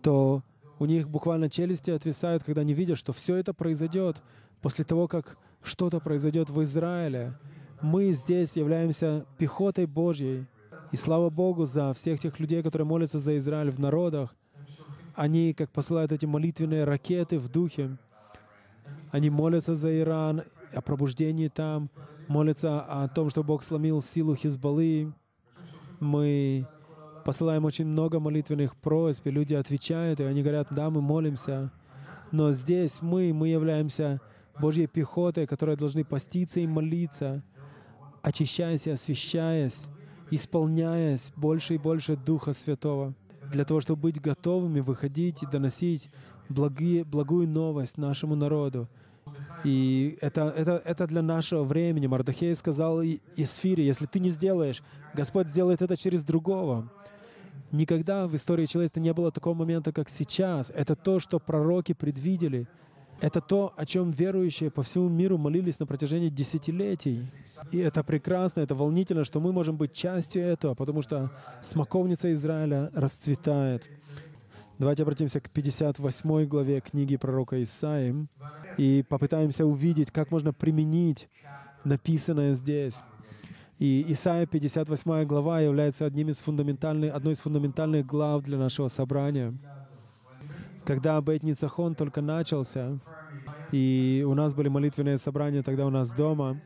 то 0.02 0.44
у 0.80 0.86
них 0.86 1.10
буквально 1.10 1.50
челюсти 1.50 1.92
отвисают, 1.92 2.44
когда 2.44 2.62
они 2.62 2.74
видят, 2.74 2.98
что 2.98 3.14
все 3.14 3.36
это 3.36 3.54
произойдет 3.54 4.22
после 4.62 4.86
того, 4.86 5.08
как 5.08 5.38
что-то 5.64 6.00
произойдет 6.00 6.50
в 6.50 6.62
Израиле. 6.64 7.34
Мы 7.82 8.12
здесь 8.12 8.56
являемся 8.56 9.26
пехотой 9.38 9.86
Божьей. 9.86 10.46
И 10.92 10.98
слава 10.98 11.30
Богу 11.30 11.66
за 11.66 11.94
всех 11.94 12.20
тех 12.20 12.40
людей, 12.40 12.62
которые 12.62 12.86
молятся 12.86 13.18
за 13.18 13.36
Израиль 13.38 13.72
в 13.72 13.80
народах. 13.80 14.36
Они 15.16 15.54
как 15.54 15.72
посылают 15.72 16.12
эти 16.12 16.26
молитвенные 16.26 16.84
ракеты 16.84 17.40
в 17.40 17.50
духе. 17.50 17.98
Они 19.12 19.30
молятся 19.30 19.76
за 19.76 20.00
Иран, 20.00 20.44
о 20.74 20.82
пробуждении 20.82 21.48
там, 21.48 21.90
молятся 22.28 22.82
о 22.82 23.08
том, 23.08 23.30
что 23.30 23.44
Бог 23.44 23.64
сломил 23.64 24.02
силу 24.02 24.36
Хизбаллы. 24.36 25.14
Мы 26.04 26.68
посылаем 27.24 27.66
очень 27.66 27.86
много 27.86 28.20
молитвенных 28.20 28.76
просьб, 28.76 29.26
и 29.28 29.32
люди 29.32 29.54
отвечают, 29.54 30.20
и 30.20 30.24
они 30.24 30.42
говорят, 30.42 30.68
да, 30.72 30.90
мы 30.90 31.02
молимся. 31.02 31.72
Но 32.32 32.52
здесь 32.52 33.02
мы, 33.02 33.34
мы 33.34 33.48
являемся 33.48 34.20
Божьей 34.60 34.88
пехотой, 34.88 35.48
которые 35.48 35.78
должны 35.78 36.04
поститься 36.04 36.60
и 36.60 36.68
молиться, 36.68 37.44
очищаясь 38.22 38.88
и 38.88 38.92
освящаясь, 38.92 39.86
исполняясь 40.32 41.32
больше 41.36 41.76
и 41.76 41.78
больше 41.78 42.16
Духа 42.16 42.54
Святого, 42.54 43.14
для 43.52 43.66
того, 43.66 43.82
чтобы 43.82 44.04
быть 44.04 44.22
готовыми 44.22 44.80
выходить 44.80 45.44
и 45.44 45.48
доносить 45.48 46.10
благие, 46.50 47.04
благую 47.04 47.48
новость 47.48 47.98
нашему 47.98 48.36
народу. 48.36 48.88
И 49.64 50.18
это, 50.22 50.54
это, 50.56 50.82
это 50.84 51.08
для 51.08 51.22
нашего 51.22 51.64
времени. 51.64 52.08
Мардахей 52.08 52.54
сказал 52.56 53.02
Исфире, 53.04 53.86
если 53.86 54.06
ты 54.06 54.20
не 54.20 54.30
сделаешь, 54.30 54.84
Господь 55.14 55.48
сделает 55.48 55.82
это 55.82 55.96
через 55.96 56.24
другого. 56.24 56.92
Никогда 57.72 58.28
в 58.28 58.36
истории 58.36 58.66
человечества 58.66 59.00
не 59.00 59.14
было 59.14 59.32
такого 59.32 59.54
момента, 59.54 59.92
как 59.92 60.10
сейчас. 60.10 60.72
Это 60.76 60.96
то, 60.96 61.20
что 61.20 61.40
пророки 61.40 61.94
предвидели. 61.94 62.68
Это 63.22 63.42
то, 63.42 63.74
о 63.78 63.86
чем 63.86 64.12
верующие 64.12 64.70
по 64.70 64.84
всему 64.84 65.08
миру 65.08 65.38
молились 65.38 65.80
на 65.80 65.86
протяжении 65.86 66.30
десятилетий. 66.30 67.26
И 67.72 67.78
это 67.78 68.04
прекрасно, 68.04 68.60
это 68.60 68.76
волнительно, 68.76 69.24
что 69.24 69.40
мы 69.40 69.54
можем 69.54 69.78
быть 69.78 69.94
частью 69.94 70.44
этого, 70.44 70.76
потому 70.76 71.02
что 71.02 71.32
смоковница 71.62 72.32
Израиля 72.34 72.92
расцветает. 72.94 73.90
Давайте 74.84 75.04
обратимся 75.04 75.40
к 75.40 75.50
58 75.50 76.46
главе 76.46 76.82
книги 76.82 77.16
пророка 77.16 77.64
Исаии 77.64 78.28
и 78.76 79.06
попытаемся 79.08 79.66
увидеть, 79.66 80.12
как 80.12 80.30
можно 80.30 80.52
применить 80.52 81.30
написанное 81.86 82.54
здесь. 82.54 83.02
И 83.80 84.04
Исаия 84.10 84.46
58 84.46 85.24
глава 85.24 85.62
является 85.62 86.06
одним 86.06 86.28
из 86.28 86.42
фундаментальных, 86.42 87.16
одной 87.16 87.32
из 87.32 87.40
фундаментальных 87.40 88.06
глав 88.06 88.44
для 88.44 88.58
нашего 88.58 88.90
собрания. 88.90 89.58
Когда 90.84 91.22
Бейт 91.22 91.44
Ницахон 91.44 91.96
только 91.96 92.20
начался, 92.20 93.00
и 93.72 94.26
у 94.28 94.34
нас 94.34 94.54
были 94.54 94.68
молитвенные 94.68 95.18
собрания 95.18 95.64
тогда 95.64 95.86
у 95.86 95.92
нас 95.92 96.12
дома, 96.12 96.60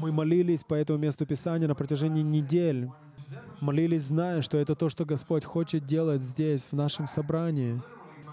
Мы 0.00 0.12
молились 0.12 0.62
по 0.62 0.74
этому 0.74 1.00
месту 1.00 1.26
Писания 1.26 1.66
на 1.66 1.74
протяжении 1.74 2.22
недель. 2.22 2.88
Молились, 3.60 4.04
зная, 4.04 4.42
что 4.42 4.58
это 4.58 4.74
то, 4.74 4.88
что 4.88 5.04
Господь 5.04 5.44
хочет 5.44 5.86
делать 5.86 6.22
здесь, 6.22 6.68
в 6.70 6.72
нашем 6.72 7.06
собрании. 7.06 7.80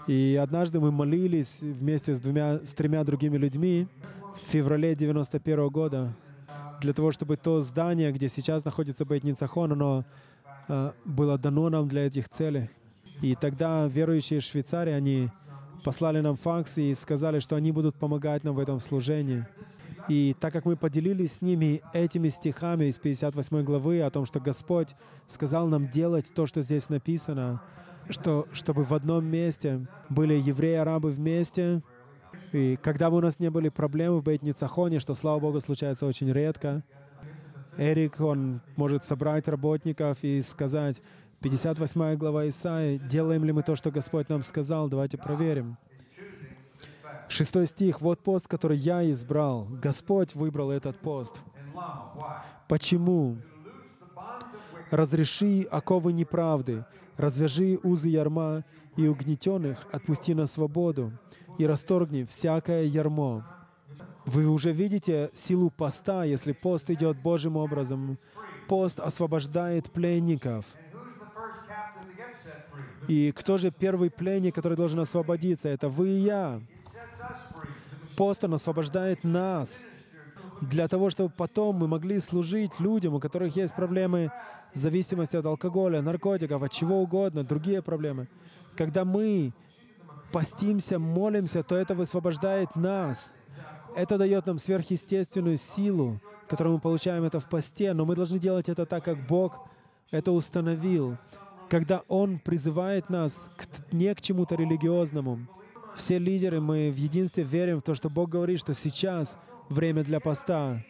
И 0.06 0.38
однажды 0.42 0.80
мы 0.80 0.90
молились 0.90 1.58
вместе 1.60 2.14
с, 2.14 2.20
двумя, 2.20 2.58
с 2.58 2.72
тремя 2.72 3.04
другими 3.04 3.36
людьми 3.36 3.86
в 4.34 4.50
феврале 4.50 4.94
91 4.94 5.68
года 5.68 6.14
для 6.80 6.92
того, 6.92 7.12
чтобы 7.12 7.36
то 7.36 7.60
здание, 7.60 8.12
где 8.12 8.28
сейчас 8.28 8.64
находится 8.64 9.04
Бейт 9.04 9.24
Ницахон, 9.24 9.72
оно 9.72 10.04
э, 10.68 10.92
было 11.04 11.36
дано 11.36 11.68
нам 11.68 11.88
для 11.88 12.06
этих 12.06 12.28
целей. 12.28 12.70
И 13.20 13.34
тогда 13.34 13.86
верующие 13.86 14.40
Швейцарии, 14.40 14.92
они 14.92 15.28
послали 15.84 16.20
нам 16.20 16.36
факс 16.36 16.78
и 16.78 16.94
сказали, 16.94 17.40
что 17.40 17.56
они 17.56 17.72
будут 17.72 17.96
помогать 17.96 18.44
нам 18.44 18.54
в 18.54 18.58
этом 18.58 18.80
служении. 18.80 19.44
И 20.08 20.34
так 20.40 20.52
как 20.52 20.64
мы 20.64 20.76
поделились 20.76 21.34
с 21.34 21.42
ними 21.42 21.82
этими 21.92 22.28
стихами 22.28 22.86
из 22.86 22.98
58 22.98 23.62
главы 23.62 24.00
о 24.00 24.10
том, 24.10 24.24
что 24.24 24.40
Господь 24.40 24.94
сказал 25.26 25.68
нам 25.68 25.88
делать 25.88 26.32
то, 26.34 26.46
что 26.46 26.62
здесь 26.62 26.88
написано, 26.88 27.60
что, 28.08 28.46
чтобы 28.52 28.84
в 28.84 28.92
одном 28.94 29.26
месте 29.26 29.86
были 30.08 30.34
евреи 30.34 30.72
и 30.72 30.76
арабы 30.76 31.10
вместе, 31.10 31.82
и 32.52 32.78
когда 32.82 33.10
бы 33.10 33.18
у 33.18 33.20
нас 33.20 33.38
не 33.38 33.50
были 33.50 33.68
проблемы 33.68 34.20
в 34.20 34.24
Бейт-Ницахоне, 34.24 35.00
что, 35.00 35.14
слава 35.14 35.40
Богу, 35.40 35.60
случается 35.60 36.06
очень 36.06 36.32
редко, 36.32 36.82
Эрик, 37.76 38.20
он 38.20 38.60
может 38.76 39.04
собрать 39.04 39.46
работников 39.46 40.18
и 40.22 40.40
сказать, 40.42 41.02
58 41.42 42.16
глава 42.16 42.48
Исаи, 42.48 42.98
делаем 42.98 43.44
ли 43.44 43.52
мы 43.52 43.62
то, 43.62 43.76
что 43.76 43.90
Господь 43.90 44.28
нам 44.28 44.42
сказал, 44.42 44.88
давайте 44.88 45.18
проверим. 45.18 45.76
Шестой 47.28 47.66
стих. 47.66 48.00
«Вот 48.00 48.20
пост, 48.20 48.48
который 48.48 48.76
я 48.76 49.08
избрал. 49.10 49.66
Господь 49.82 50.34
выбрал 50.34 50.70
этот 50.70 50.98
пост. 50.98 51.36
Почему? 52.68 53.38
Разреши 54.90 55.66
оковы 55.70 56.12
неправды, 56.12 56.84
развяжи 57.16 57.78
узы 57.82 58.08
ярма 58.08 58.64
и 58.96 59.06
угнетенных 59.06 59.86
отпусти 59.92 60.34
на 60.34 60.46
свободу 60.46 61.12
и 61.58 61.66
расторгни 61.66 62.24
всякое 62.24 62.84
ярмо». 62.84 63.44
Вы 64.26 64.46
уже 64.46 64.72
видите 64.72 65.30
силу 65.32 65.70
поста, 65.70 66.24
если 66.24 66.52
пост 66.52 66.90
идет 66.90 67.16
Божьим 67.22 67.56
образом. 67.56 68.18
Пост 68.68 69.00
освобождает 69.00 69.90
пленников. 69.90 70.66
И 73.08 73.32
кто 73.34 73.56
же 73.56 73.70
первый 73.70 74.10
пленник, 74.10 74.54
который 74.54 74.76
должен 74.76 75.00
освободиться? 75.00 75.70
Это 75.70 75.88
вы 75.88 76.10
и 76.10 76.20
я. 76.20 76.60
Пост, 78.18 78.42
он 78.42 78.54
освобождает 78.54 79.22
нас 79.22 79.84
для 80.60 80.88
того, 80.88 81.08
чтобы 81.08 81.30
потом 81.30 81.76
мы 81.76 81.86
могли 81.86 82.18
служить 82.18 82.80
людям, 82.80 83.14
у 83.14 83.20
которых 83.20 83.54
есть 83.54 83.76
проблемы 83.76 84.32
зависимости 84.74 85.36
от 85.36 85.46
алкоголя, 85.46 86.02
наркотиков, 86.02 86.60
от 86.60 86.72
чего 86.72 87.00
угодно, 87.00 87.44
другие 87.44 87.80
проблемы. 87.80 88.26
Когда 88.76 89.04
мы 89.04 89.52
постимся, 90.32 90.98
молимся, 90.98 91.62
то 91.62 91.76
это 91.76 91.94
высвобождает 91.94 92.74
нас. 92.74 93.32
Это 93.94 94.18
дает 94.18 94.46
нам 94.46 94.58
сверхъестественную 94.58 95.56
силу, 95.56 96.20
которую 96.48 96.74
мы 96.74 96.80
получаем 96.80 97.22
это 97.22 97.38
в 97.38 97.48
посте, 97.48 97.92
но 97.92 98.04
мы 98.04 98.16
должны 98.16 98.40
делать 98.40 98.68
это 98.68 98.84
так, 98.84 99.04
как 99.04 99.28
Бог 99.28 99.60
это 100.10 100.32
установил. 100.32 101.16
Когда 101.68 102.02
Он 102.08 102.40
призывает 102.40 103.10
нас 103.10 103.52
к, 103.56 103.92
не 103.92 104.12
к 104.12 104.20
чему-то 104.20 104.56
религиозному, 104.56 105.46
все 105.98 106.18
лидеры, 106.18 106.60
мы 106.60 106.90
в 106.90 106.96
единстве 106.96 107.44
верим 107.44 107.80
в 107.80 107.82
то, 107.82 107.94
что 107.94 108.08
Бог 108.08 108.30
говорит, 108.30 108.60
что 108.60 108.72
сейчас 108.72 109.36
время 109.68 110.04
для 110.04 110.20
поста. 110.20 110.82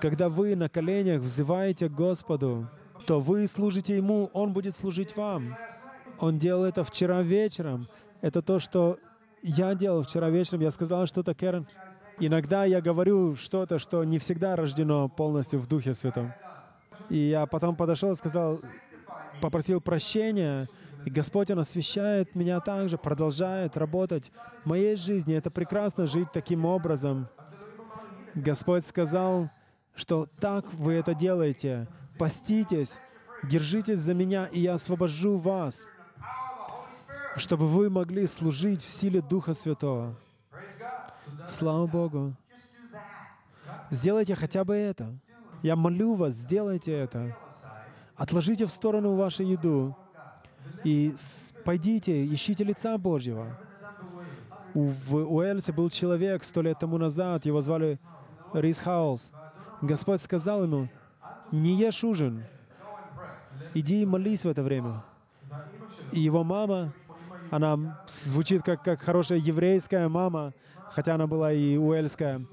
Когда 0.00 0.28
вы 0.28 0.56
на 0.56 0.68
коленях 0.68 1.22
взываете 1.22 1.88
к 1.88 1.92
Господу, 1.92 2.68
то 3.06 3.20
вы 3.20 3.46
служите 3.46 3.96
Ему, 3.96 4.28
Он 4.34 4.52
будет 4.52 4.76
служить 4.76 5.16
вам. 5.16 5.56
Он 6.18 6.38
делал 6.38 6.64
это 6.64 6.84
вчера 6.84 7.22
вечером. 7.22 7.88
Это 8.20 8.42
то, 8.42 8.58
что 8.58 8.98
я 9.42 9.74
делал 9.74 10.02
вчера 10.02 10.28
вечером. 10.30 10.60
Я 10.60 10.70
сказал 10.70 11.06
что-то, 11.06 11.34
Кэрон. 11.34 11.66
Иногда 12.18 12.64
я 12.64 12.80
говорю 12.80 13.36
что-то, 13.36 13.78
что 13.78 14.02
не 14.04 14.18
всегда 14.18 14.56
рождено 14.56 15.08
полностью 15.08 15.60
в 15.60 15.66
Духе 15.66 15.94
Святом. 15.94 16.32
И 17.10 17.18
я 17.18 17.46
потом 17.46 17.76
подошел 17.76 18.10
и 18.10 18.14
сказал, 18.14 18.60
попросил 19.40 19.80
прощения, 19.80 20.68
и 21.06 21.10
Господь, 21.10 21.52
Он 21.52 21.60
освящает 21.60 22.34
меня 22.34 22.58
также, 22.58 22.98
продолжает 22.98 23.76
работать 23.76 24.32
в 24.64 24.66
моей 24.66 24.96
жизни. 24.96 25.36
Это 25.36 25.52
прекрасно 25.52 26.08
жить 26.08 26.32
таким 26.32 26.64
образом. 26.64 27.28
Господь 28.34 28.84
сказал, 28.84 29.48
что 29.94 30.26
так 30.40 30.74
вы 30.74 30.94
это 30.94 31.14
делаете. 31.14 31.86
Поститесь, 32.18 32.98
держитесь 33.44 34.00
за 34.00 34.14
меня, 34.14 34.46
и 34.46 34.58
я 34.58 34.74
освобожу 34.74 35.36
вас, 35.36 35.86
чтобы 37.36 37.68
вы 37.68 37.88
могли 37.88 38.26
служить 38.26 38.82
в 38.82 38.88
силе 38.88 39.22
Духа 39.22 39.54
Святого. 39.54 40.16
Слава 41.46 41.86
Богу. 41.86 42.34
Сделайте 43.90 44.34
хотя 44.34 44.64
бы 44.64 44.74
это. 44.74 45.16
Я 45.62 45.76
молю 45.76 46.14
вас, 46.14 46.34
сделайте 46.34 46.90
это. 46.90 47.36
Отложите 48.16 48.66
в 48.66 48.72
сторону 48.72 49.14
вашу 49.14 49.44
еду. 49.44 49.96
И 50.84 51.14
пойдите, 51.64 52.24
ищите 52.26 52.64
лица 52.64 52.96
Божьего. 52.98 53.58
В 54.74 55.16
Уэльсе 55.16 55.72
был 55.72 55.88
человек 55.90 56.44
сто 56.44 56.62
лет 56.62 56.78
тому 56.78 56.98
назад, 56.98 57.46
его 57.46 57.60
звали 57.60 57.98
Рис 58.52 58.80
Хаус. 58.80 59.32
Господь 59.80 60.20
сказал 60.20 60.64
ему, 60.64 60.88
не 61.50 61.74
ешь 61.74 62.04
ужин, 62.04 62.44
иди 63.74 64.02
и 64.02 64.06
молись 64.06 64.44
в 64.44 64.48
это 64.48 64.62
время. 64.62 65.02
И 66.12 66.20
его 66.20 66.44
мама, 66.44 66.92
она 67.50 68.02
звучит 68.06 68.62
как, 68.62 68.82
как 68.82 69.00
хорошая 69.00 69.38
еврейская 69.38 70.08
мама, 70.08 70.52
хотя 70.90 71.14
она 71.14 71.26
была 71.26 71.52
и 71.52 71.76
уэльская. 71.76 72.44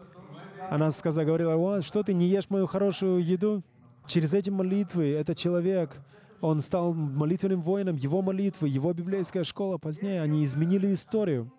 Она 0.70 0.92
сказала, 0.92 1.26
говорила, 1.26 1.56
О, 1.56 1.82
что 1.82 2.04
ты 2.04 2.14
не 2.14 2.28
ешь 2.28 2.50
мою 2.50 2.68
хорошую 2.68 3.24
еду? 3.24 3.64
Через 4.06 4.34
эти 4.34 4.50
молитвы 4.50 5.12
этот 5.12 5.38
человек 5.38 5.98
он 6.44 6.60
стал 6.60 6.94
молитвенным 6.94 7.62
воином, 7.62 7.96
его 7.96 8.22
молитвы, 8.22 8.68
его 8.68 8.92
библейская 8.92 9.46
школа 9.46 9.78
позднее, 9.78 10.22
они 10.22 10.44
изменили 10.44 10.94
историю. 10.94 11.50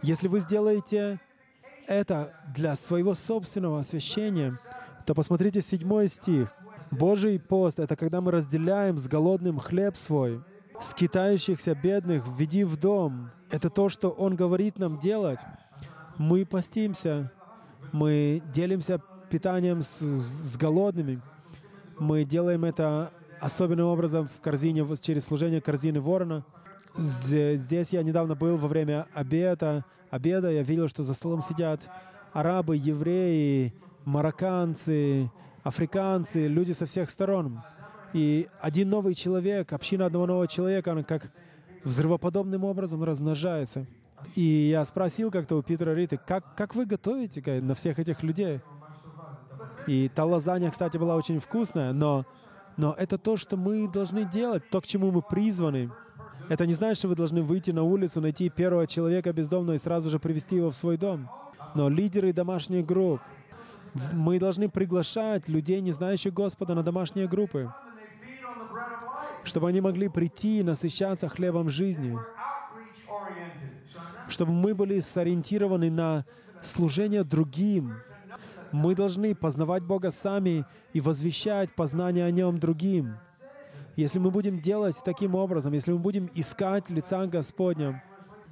Если 0.00 0.26
вы 0.26 0.40
сделаете 0.40 1.20
это 1.86 2.32
для 2.54 2.74
своего 2.76 3.14
собственного 3.14 3.80
освящения, 3.80 4.54
то 5.04 5.14
посмотрите 5.14 5.60
седьмой 5.60 6.08
стих. 6.08 6.50
Божий 6.90 7.38
пост— 7.38 7.78
это 7.80 7.94
когда 7.94 8.22
мы 8.22 8.32
разделяем 8.32 8.96
с 8.96 9.06
голодным 9.06 9.58
хлеб 9.58 9.96
свой, 9.96 10.40
скитающихся 10.80 11.74
бедных 11.74 12.26
введи 12.26 12.64
в 12.64 12.78
дом. 12.78 13.30
Это 13.50 13.68
то, 13.68 13.90
что 13.90 14.08
Он 14.08 14.34
говорит 14.34 14.78
нам 14.78 14.98
делать. 14.98 15.40
Мы 16.16 16.46
постимся, 16.46 17.30
мы 17.92 18.42
делимся 18.50 18.98
питанием 19.28 19.82
с, 19.82 20.00
с 20.00 20.56
голодными. 20.56 21.20
Мы 21.98 22.24
делаем 22.24 22.64
это 22.64 23.12
особенным 23.42 23.86
образом 23.86 24.28
в 24.28 24.40
корзине, 24.40 24.86
через 25.00 25.24
служение 25.24 25.60
корзины 25.60 26.00
ворона. 26.00 26.44
Здесь 26.96 27.88
я 27.90 28.02
недавно 28.02 28.36
был 28.36 28.56
во 28.56 28.68
время 28.68 29.08
обеда. 29.14 29.84
Обеда 30.10 30.50
я 30.50 30.62
видел, 30.62 30.88
что 30.88 31.02
за 31.02 31.12
столом 31.12 31.42
сидят 31.42 31.90
арабы, 32.32 32.76
евреи, 32.76 33.74
марокканцы, 34.04 35.28
африканцы, 35.64 36.46
люди 36.46 36.72
со 36.72 36.86
всех 36.86 37.10
сторон. 37.10 37.62
И 38.12 38.46
один 38.60 38.90
новый 38.90 39.14
человек, 39.14 39.72
община 39.72 40.06
одного 40.06 40.26
нового 40.26 40.46
человека, 40.46 40.92
она 40.92 41.02
как 41.02 41.32
взрывоподобным 41.82 42.62
образом 42.62 43.02
размножается. 43.02 43.86
И 44.36 44.70
я 44.70 44.84
спросил 44.84 45.32
как-то 45.32 45.56
у 45.56 45.62
Питера 45.62 45.94
Риты, 45.94 46.16
как, 46.16 46.54
как 46.54 46.76
вы 46.76 46.86
готовите 46.86 47.60
на 47.60 47.74
всех 47.74 47.98
этих 47.98 48.22
людей? 48.22 48.60
И 49.88 50.08
та 50.14 50.24
лазанья, 50.24 50.70
кстати, 50.70 50.96
была 50.96 51.16
очень 51.16 51.40
вкусная, 51.40 51.92
но 51.92 52.24
но 52.76 52.94
это 52.98 53.18
то, 53.18 53.36
что 53.36 53.56
мы 53.56 53.88
должны 53.88 54.24
делать, 54.24 54.68
то, 54.70 54.80
к 54.80 54.86
чему 54.86 55.10
мы 55.10 55.22
призваны. 55.22 55.90
Это 56.48 56.66
не 56.66 56.74
значит, 56.74 56.98
что 56.98 57.08
вы 57.08 57.14
должны 57.14 57.42
выйти 57.42 57.70
на 57.70 57.82
улицу, 57.82 58.20
найти 58.20 58.48
первого 58.48 58.86
человека 58.86 59.32
бездомного 59.32 59.76
и 59.76 59.78
сразу 59.78 60.10
же 60.10 60.18
привести 60.18 60.56
его 60.56 60.70
в 60.70 60.76
свой 60.76 60.96
дом. 60.96 61.28
Но 61.74 61.88
лидеры 61.88 62.32
домашних 62.32 62.84
групп, 62.84 63.20
мы 64.12 64.38
должны 64.38 64.68
приглашать 64.68 65.48
людей, 65.48 65.80
не 65.80 65.92
знающих 65.92 66.32
Господа, 66.32 66.74
на 66.74 66.82
домашние 66.82 67.28
группы, 67.28 67.72
чтобы 69.44 69.68
они 69.68 69.80
могли 69.80 70.08
прийти 70.08 70.60
и 70.60 70.62
насыщаться 70.62 71.28
хлебом 71.28 71.68
жизни, 71.68 72.18
чтобы 74.28 74.52
мы 74.52 74.74
были 74.74 75.00
сориентированы 75.00 75.90
на 75.90 76.24
служение 76.62 77.24
другим, 77.24 77.94
мы 78.72 78.94
должны 78.94 79.34
познавать 79.34 79.82
Бога 79.82 80.10
сами 80.10 80.64
и 80.92 81.00
возвещать 81.00 81.74
познание 81.74 82.24
о 82.24 82.30
Нем 82.30 82.58
другим. 82.58 83.16
Если 83.96 84.18
мы 84.18 84.30
будем 84.30 84.58
делать 84.60 84.96
таким 85.04 85.34
образом, 85.34 85.74
если 85.74 85.92
мы 85.92 85.98
будем 85.98 86.30
искать 86.34 86.88
лица 86.90 87.26
Господня, 87.26 88.02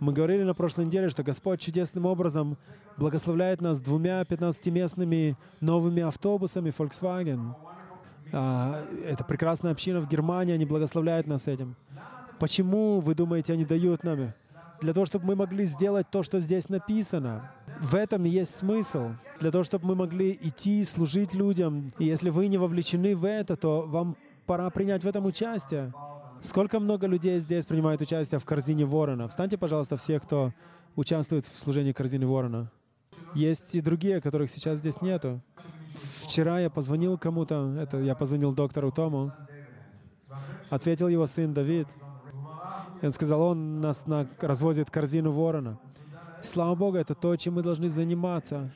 Мы 0.00 0.14
говорили 0.14 0.44
на 0.44 0.54
прошлой 0.54 0.86
неделе, 0.86 1.10
что 1.10 1.22
Господь 1.22 1.60
чудесным 1.60 2.06
образом 2.06 2.56
благословляет 2.96 3.60
нас 3.60 3.80
двумя 3.80 4.22
15-местными 4.22 5.36
новыми 5.60 6.02
автобусами 6.02 6.70
Volkswagen. 6.70 7.54
А, 8.32 8.82
это 9.04 9.24
прекрасная 9.24 9.72
община 9.72 10.00
в 10.00 10.08
Германии, 10.08 10.54
они 10.54 10.64
благословляют 10.64 11.26
нас 11.26 11.46
этим. 11.46 11.76
Почему, 12.38 13.00
вы 13.00 13.14
думаете, 13.14 13.52
они 13.52 13.66
дают 13.66 14.02
нам? 14.02 14.32
Для 14.80 14.94
того, 14.94 15.04
чтобы 15.04 15.26
мы 15.26 15.36
могли 15.36 15.66
сделать 15.66 16.06
то, 16.10 16.22
что 16.22 16.38
здесь 16.40 16.70
написано. 16.70 17.50
В 17.80 17.94
этом 17.94 18.24
есть 18.24 18.54
смысл. 18.54 19.12
Для 19.40 19.50
того, 19.50 19.64
чтобы 19.64 19.86
мы 19.88 19.94
могли 19.94 20.38
идти, 20.42 20.84
служить 20.84 21.32
людям. 21.32 21.92
И 21.98 22.04
если 22.04 22.28
вы 22.28 22.48
не 22.48 22.58
вовлечены 22.58 23.16
в 23.16 23.24
это, 23.24 23.56
то 23.56 23.82
вам 23.82 24.16
пора 24.44 24.68
принять 24.70 25.02
в 25.02 25.08
этом 25.08 25.24
участие. 25.24 25.92
Сколько 26.42 26.78
много 26.78 27.06
людей 27.06 27.38
здесь 27.38 27.64
принимают 27.64 28.02
участие 28.02 28.38
в 28.38 28.44
корзине 28.44 28.84
ворона? 28.84 29.28
Встаньте, 29.28 29.56
пожалуйста, 29.56 29.96
все, 29.96 30.20
кто 30.20 30.52
участвует 30.94 31.46
в 31.46 31.58
служении 31.58 31.92
корзины 31.92 32.26
ворона. 32.26 32.70
Есть 33.34 33.74
и 33.74 33.80
другие, 33.80 34.20
которых 34.20 34.50
сейчас 34.50 34.78
здесь 34.78 35.00
нету. 35.00 35.40
Вчера 36.22 36.60
я 36.60 36.68
позвонил 36.68 37.16
кому-то, 37.16 37.74
это 37.78 37.98
я 37.98 38.14
позвонил 38.14 38.52
доктору 38.52 38.92
Тому, 38.92 39.32
ответил 40.68 41.08
его 41.08 41.26
сын 41.26 41.54
Давид. 41.54 41.88
И 43.00 43.06
он 43.06 43.12
сказал, 43.12 43.40
он 43.40 43.80
нас 43.80 44.06
на, 44.06 44.26
развозит 44.40 44.90
корзину 44.90 45.32
ворона. 45.32 45.78
Слава 46.42 46.74
Богу, 46.74 46.96
это 46.96 47.14
то, 47.14 47.36
чем 47.36 47.54
мы 47.54 47.62
должны 47.62 47.88
заниматься. 47.88 48.70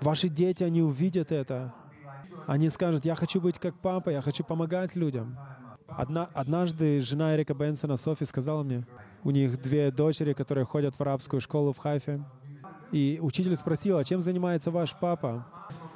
Ваши 0.00 0.28
дети, 0.28 0.62
они 0.62 0.82
увидят 0.82 1.32
это. 1.32 1.74
Они 2.46 2.68
скажут, 2.70 3.04
я 3.04 3.14
хочу 3.14 3.40
быть 3.40 3.58
как 3.58 3.74
папа, 3.74 4.10
я 4.10 4.20
хочу 4.20 4.44
помогать 4.44 4.96
людям. 4.96 5.36
Одна, 5.86 6.28
однажды 6.34 7.00
жена 7.00 7.34
Эрика 7.34 7.54
Бенсона, 7.54 7.96
Софи, 7.96 8.24
сказала 8.24 8.62
мне, 8.62 8.86
у 9.22 9.30
них 9.30 9.60
две 9.60 9.90
дочери, 9.90 10.32
которые 10.32 10.64
ходят 10.64 10.94
в 10.94 11.00
арабскую 11.00 11.40
школу 11.40 11.72
в 11.72 11.78
Хайфе. 11.78 12.24
И 12.90 13.18
учитель 13.20 13.56
спросил, 13.56 13.98
а 13.98 14.04
чем 14.04 14.20
занимается 14.20 14.70
ваш 14.70 14.94
папа? 14.98 15.46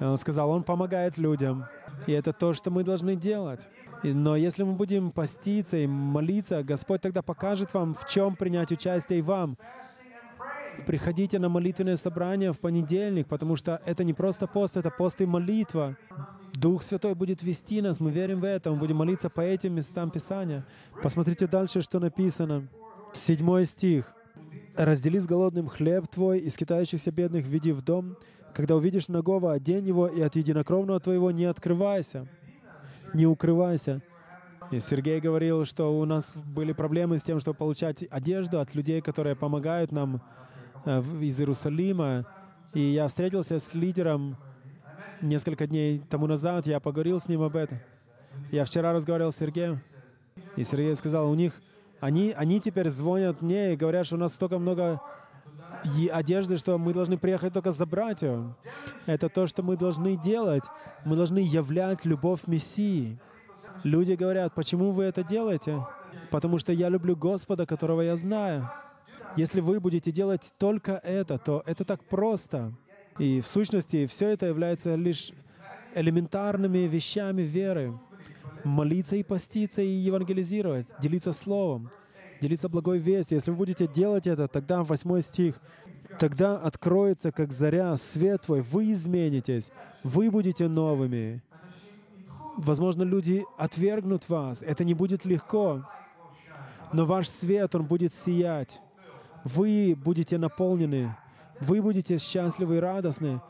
И 0.01 0.05
он 0.05 0.17
сказал, 0.17 0.51
он 0.51 0.63
помогает 0.63 1.19
людям. 1.19 1.67
И 2.07 2.13
это 2.13 2.33
то, 2.33 2.53
что 2.55 2.71
мы 2.71 2.85
должны 2.85 3.17
делать. 3.17 3.67
Но 4.03 4.37
если 4.37 4.63
мы 4.63 4.73
будем 4.73 5.11
поститься 5.11 5.77
и 5.77 5.87
молиться, 5.87 6.63
Господь 6.63 7.01
тогда 7.01 7.23
покажет 7.23 7.75
вам, 7.75 7.95
в 7.95 8.07
чем 8.09 8.37
принять 8.37 8.71
участие 8.71 9.19
и 9.19 9.23
вам. 9.23 9.59
Приходите 10.87 11.39
на 11.39 11.49
молитвенное 11.49 11.97
собрание 11.97 12.53
в 12.53 12.59
понедельник, 12.59 13.27
потому 13.27 13.57
что 13.57 13.81
это 13.85 14.05
не 14.05 14.15
просто 14.15 14.47
пост, 14.47 14.77
это 14.77 14.91
пост 14.91 15.21
и 15.21 15.27
молитва. 15.27 15.97
Дух 16.55 16.83
Святой 16.83 17.15
будет 17.15 17.43
вести 17.43 17.83
нас, 17.83 18.01
мы 18.01 18.11
верим 18.11 18.41
в 18.41 18.45
это, 18.45 18.71
мы 18.71 18.79
будем 18.79 18.97
молиться 18.97 19.29
по 19.29 19.41
этим 19.41 19.75
местам 19.75 20.11
Писания. 20.11 20.65
Посмотрите 21.03 21.47
дальше, 21.47 21.83
что 21.83 22.01
написано. 22.01 22.69
Седьмой 23.13 23.65
стих. 23.65 24.15
«Раздели 24.77 25.19
с 25.19 25.27
голодным 25.27 25.69
хлеб 25.69 26.07
твой, 26.07 26.39
и 26.39 26.51
скитающихся 26.51 27.11
бедных 27.11 27.45
введи 27.45 27.73
в 27.73 27.83
дом. 27.83 28.17
Когда 28.55 28.77
увидишь 28.77 29.09
нагого, 29.09 29.53
одень 29.53 29.87
его, 29.87 30.07
и 30.07 30.21
от 30.21 30.37
единокровного 30.37 31.01
твоего 31.01 31.31
не 31.31 31.47
открывайся, 31.47 32.29
не 33.13 33.27
укрывайся». 33.27 34.03
И 34.71 34.81
Сергей 34.81 35.19
говорил, 35.21 35.65
что 35.65 35.99
у 35.99 36.05
нас 36.05 36.35
были 36.35 36.73
проблемы 36.73 37.19
с 37.19 37.23
тем, 37.23 37.41
чтобы 37.41 37.57
получать 37.57 38.05
одежду 38.11 38.61
от 38.61 38.75
людей, 38.75 39.01
которые 39.01 39.35
помогают 39.35 39.93
нам 39.93 40.23
из 40.89 41.39
Иерусалима. 41.41 42.27
И 42.75 42.81
я 42.81 43.09
встретился 43.09 43.59
с 43.59 43.75
лидером 43.75 44.37
несколько 45.23 45.67
дней 45.67 46.01
тому 46.09 46.27
назад, 46.27 46.67
я 46.67 46.81
поговорил 46.81 47.21
с 47.21 47.29
ним 47.29 47.43
об 47.43 47.57
этом. 47.57 47.79
Я 48.51 48.65
вчера 48.65 48.93
разговаривал 48.93 49.33
с 49.33 49.37
Сергеем, 49.37 49.81
и 50.57 50.65
Сергей 50.65 50.95
сказал, 50.97 51.31
у 51.31 51.35
них, 51.35 51.61
они, 52.01 52.33
они 52.37 52.61
теперь 52.61 52.89
звонят 52.89 53.43
мне 53.43 53.73
и 53.73 53.77
говорят, 53.77 54.07
что 54.07 54.17
у 54.17 54.19
нас 54.19 54.35
столько 54.35 54.59
много 54.59 55.01
одежды, 56.13 56.57
что 56.57 56.79
мы 56.79 56.93
должны 56.93 57.19
приехать 57.19 57.53
только 57.53 57.71
забрать 57.71 58.23
ее. 58.23 58.55
Это 59.07 59.29
то, 59.29 59.47
что 59.47 59.63
мы 59.63 59.77
должны 59.77 60.17
делать. 60.17 60.65
Мы 61.05 61.17
должны 61.17 61.39
являть 61.39 62.05
любовь 62.05 62.47
Мессии. 62.47 63.19
Люди 63.85 64.13
говорят, 64.13 64.55
почему 64.55 64.91
вы 64.91 65.05
это 65.05 65.23
делаете? 65.23 65.87
Потому 66.31 66.59
что 66.59 66.73
я 66.73 66.89
люблю 66.89 67.17
Господа, 67.17 67.67
которого 67.67 68.03
я 68.03 68.17
знаю. 68.17 68.69
Если 69.37 69.61
вы 69.61 69.81
будете 69.81 70.11
делать 70.11 70.43
только 70.59 71.01
это, 71.05 71.39
то 71.39 71.63
это 71.67 71.85
так 71.85 72.03
просто. 72.05 72.73
И 73.19 73.41
в 73.41 73.47
сущности 73.47 74.07
все 74.07 74.29
это 74.29 74.47
является 74.47 74.95
лишь 74.95 75.33
элементарными 75.95 76.87
вещами 76.87 77.43
веры. 77.43 77.99
Молиться 78.65 79.17
и 79.17 79.23
поститься 79.23 79.83
и 79.83 79.89
евангелизировать, 79.89 80.87
делиться 81.01 81.33
словом, 81.33 81.91
делиться 82.41 82.69
благой 82.69 82.99
вестью. 82.99 83.37
Если 83.37 83.51
вы 83.51 83.57
будете 83.57 83.87
делать 83.87 84.27
это, 84.27 84.49
тогда 84.49 84.83
восьмой 84.83 85.23
стих, 85.23 85.61
тогда 86.19 86.57
откроется, 86.57 87.31
как 87.31 87.53
заря, 87.53 87.97
свет 87.97 88.43
твой, 88.43 88.61
вы 88.61 88.93
изменитесь, 88.93 89.71
вы 90.03 90.31
будете 90.31 90.69
новыми. 90.69 91.43
Возможно, 92.57 93.05
люди 93.05 93.45
отвергнут 93.57 94.29
вас, 94.29 94.63
это 94.63 94.83
не 94.83 94.95
будет 94.95 95.25
легко, 95.25 95.89
но 96.93 97.07
ваш 97.07 97.29
свет, 97.29 97.75
он 97.77 97.85
будет 97.85 98.15
сиять. 98.15 98.81
Вы 99.45 99.97
будете 99.97 100.39
наполнены 100.39 101.15
вы 101.61 101.83
будете 101.83 102.19
счастливы 102.19 102.77
и 102.77 102.81
радостны. 102.81 103.41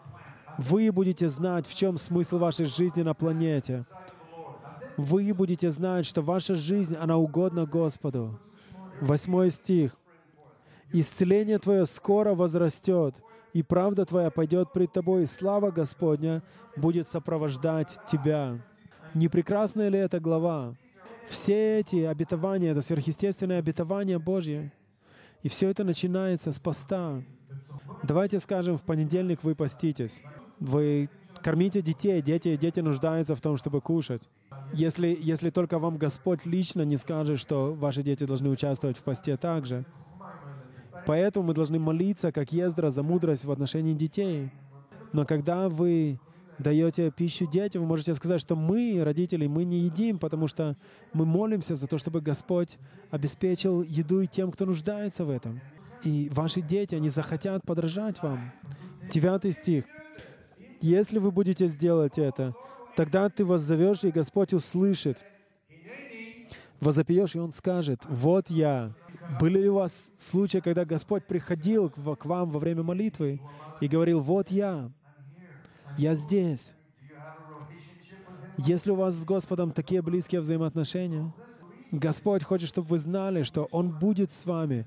Вы 0.56 0.90
будете 0.90 1.28
знать, 1.28 1.66
в 1.66 1.76
чем 1.76 1.98
смысл 1.98 2.38
вашей 2.38 2.66
жизни 2.66 3.02
на 3.02 3.14
планете. 3.14 3.84
Вы 4.96 5.32
будете 5.32 5.70
знать, 5.70 6.06
что 6.06 6.22
ваша 6.22 6.56
жизнь, 6.56 6.96
она 6.96 7.16
угодна 7.16 7.66
Господу. 7.66 8.38
Восьмой 9.00 9.50
стих. 9.50 9.96
«Исцеление 10.90 11.58
твое 11.58 11.84
скоро 11.84 12.34
возрастет, 12.34 13.14
и 13.52 13.62
правда 13.62 14.06
твоя 14.06 14.30
пойдет 14.30 14.72
пред 14.72 14.90
тобой, 14.90 15.24
и 15.24 15.26
слава 15.26 15.70
Господня 15.70 16.42
будет 16.76 17.06
сопровождать 17.08 17.98
тебя». 18.10 18.58
Не 19.14 19.28
прекрасная 19.28 19.88
ли 19.88 19.98
эта 19.98 20.18
глава? 20.18 20.74
Все 21.26 21.80
эти 21.80 21.96
обетования— 22.04 22.70
это 22.72 22.80
сверхъестественное 22.80 23.58
обетование 23.58 24.18
Божье. 24.18 24.72
И 25.42 25.48
все 25.48 25.70
это 25.70 25.84
начинается 25.84 26.52
с 26.52 26.58
поста. 26.58 27.22
Давайте 28.02 28.40
скажем, 28.40 28.76
в 28.76 28.82
понедельник 28.82 29.42
вы 29.42 29.54
поститесь. 29.54 30.22
Вы 30.60 31.08
кормите 31.42 31.80
детей, 31.82 32.20
дети, 32.22 32.56
дети 32.56 32.80
нуждаются 32.80 33.34
в 33.34 33.40
том, 33.40 33.56
чтобы 33.56 33.80
кушать. 33.80 34.22
Если, 34.72 35.16
если 35.18 35.50
только 35.50 35.78
вам 35.78 35.96
Господь 35.96 36.44
лично 36.44 36.82
не 36.82 36.96
скажет, 36.96 37.38
что 37.38 37.72
ваши 37.72 38.02
дети 38.02 38.24
должны 38.24 38.50
участвовать 38.50 38.98
в 38.98 39.02
посте 39.02 39.36
также. 39.36 39.84
Поэтому 41.06 41.46
мы 41.46 41.54
должны 41.54 41.78
молиться, 41.78 42.32
как 42.32 42.52
Ездра, 42.52 42.90
за 42.90 43.02
мудрость 43.02 43.44
в 43.44 43.50
отношении 43.50 43.94
детей. 43.94 44.50
Но 45.12 45.24
когда 45.24 45.68
вы 45.68 46.20
даете 46.58 47.10
пищу 47.10 47.46
детям, 47.46 47.82
вы 47.82 47.88
можете 47.88 48.14
сказать, 48.14 48.40
что 48.40 48.56
мы, 48.56 49.00
родители, 49.04 49.46
мы 49.46 49.64
не 49.64 49.80
едим, 49.80 50.18
потому 50.18 50.48
что 50.48 50.76
мы 51.12 51.24
молимся 51.24 51.76
за 51.76 51.86
то, 51.86 51.98
чтобы 51.98 52.20
Господь 52.20 52.78
обеспечил 53.10 53.82
еду 53.82 54.20
и 54.20 54.26
тем, 54.26 54.50
кто 54.50 54.66
нуждается 54.66 55.24
в 55.24 55.30
этом. 55.30 55.60
И 56.04 56.28
ваши 56.32 56.60
дети, 56.60 56.94
они 56.94 57.08
захотят 57.08 57.62
подражать 57.64 58.22
вам. 58.22 58.52
Девятый 59.10 59.52
стих. 59.52 59.84
Если 60.80 61.18
вы 61.18 61.30
будете 61.30 61.66
сделать 61.66 62.18
это, 62.18 62.54
тогда 62.94 63.28
ты 63.28 63.44
воззовешь, 63.44 64.04
и 64.04 64.10
Господь 64.10 64.52
услышит. 64.52 65.24
Возопьешь, 66.80 67.34
и 67.34 67.40
Он 67.40 67.50
скажет, 67.50 68.00
«Вот 68.08 68.50
я». 68.50 68.94
Были 69.40 69.60
ли 69.60 69.68
у 69.68 69.74
вас 69.74 70.10
случаи, 70.16 70.58
когда 70.58 70.84
Господь 70.84 71.26
приходил 71.26 71.90
к 71.90 72.24
вам 72.24 72.50
во 72.50 72.58
время 72.60 72.82
молитвы 72.82 73.40
и 73.80 73.88
говорил, 73.88 74.20
«Вот 74.20 74.50
я, 74.50 74.90
я 75.96 76.14
здесь». 76.14 76.72
Если 78.58 78.90
у 78.90 78.96
вас 78.96 79.14
с 79.14 79.24
Господом 79.24 79.70
такие 79.70 80.02
близкие 80.02 80.40
взаимоотношения, 80.40 81.32
Господь 81.92 82.42
хочет, 82.42 82.68
чтобы 82.68 82.88
вы 82.88 82.98
знали, 82.98 83.44
что 83.44 83.68
Он 83.70 83.96
будет 83.96 84.32
с 84.32 84.44
вами, 84.44 84.84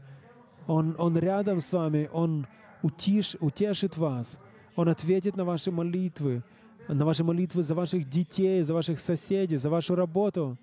он, 0.68 0.96
он 1.00 1.18
рядом 1.18 1.62
с 1.62 1.72
вами, 1.72 2.10
Он 2.12 2.48
утиш, 2.82 3.38
утешит 3.40 3.96
вас, 3.96 4.40
Он 4.76 4.90
ответит 4.90 5.38
на 5.38 5.46
ваши 5.46 5.72
молитвы, 5.72 6.44
на 6.90 7.06
ваши 7.06 7.24
молитвы 7.24 7.64
за 7.64 7.74
ваших 7.74 8.10
детей, 8.10 8.62
за 8.62 8.74
ваших 8.74 9.00
соседей, 9.00 9.56
за 9.56 9.70
вашу 9.70 9.96
работу, 9.96 10.58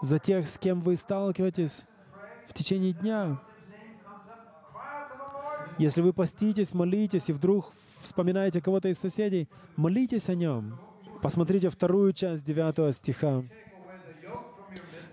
за 0.00 0.20
тех, 0.20 0.48
с 0.48 0.58
кем 0.58 0.80
вы 0.80 0.94
сталкиваетесь 0.94 1.84
в 2.46 2.54
течение 2.54 2.92
дня. 2.92 3.40
Если 5.76 6.02
вы 6.02 6.12
поститесь, 6.12 6.72
молитесь, 6.72 7.30
и 7.30 7.32
вдруг 7.32 7.72
вспоминаете 8.00 8.60
кого-то 8.60 8.88
из 8.88 8.98
соседей, 8.98 9.48
молитесь 9.76 10.28
о 10.28 10.34
нем. 10.34 10.78
Посмотрите 11.22 11.68
вторую 11.68 12.12
часть 12.12 12.44
9 12.44 12.94
стиха. 12.94 13.44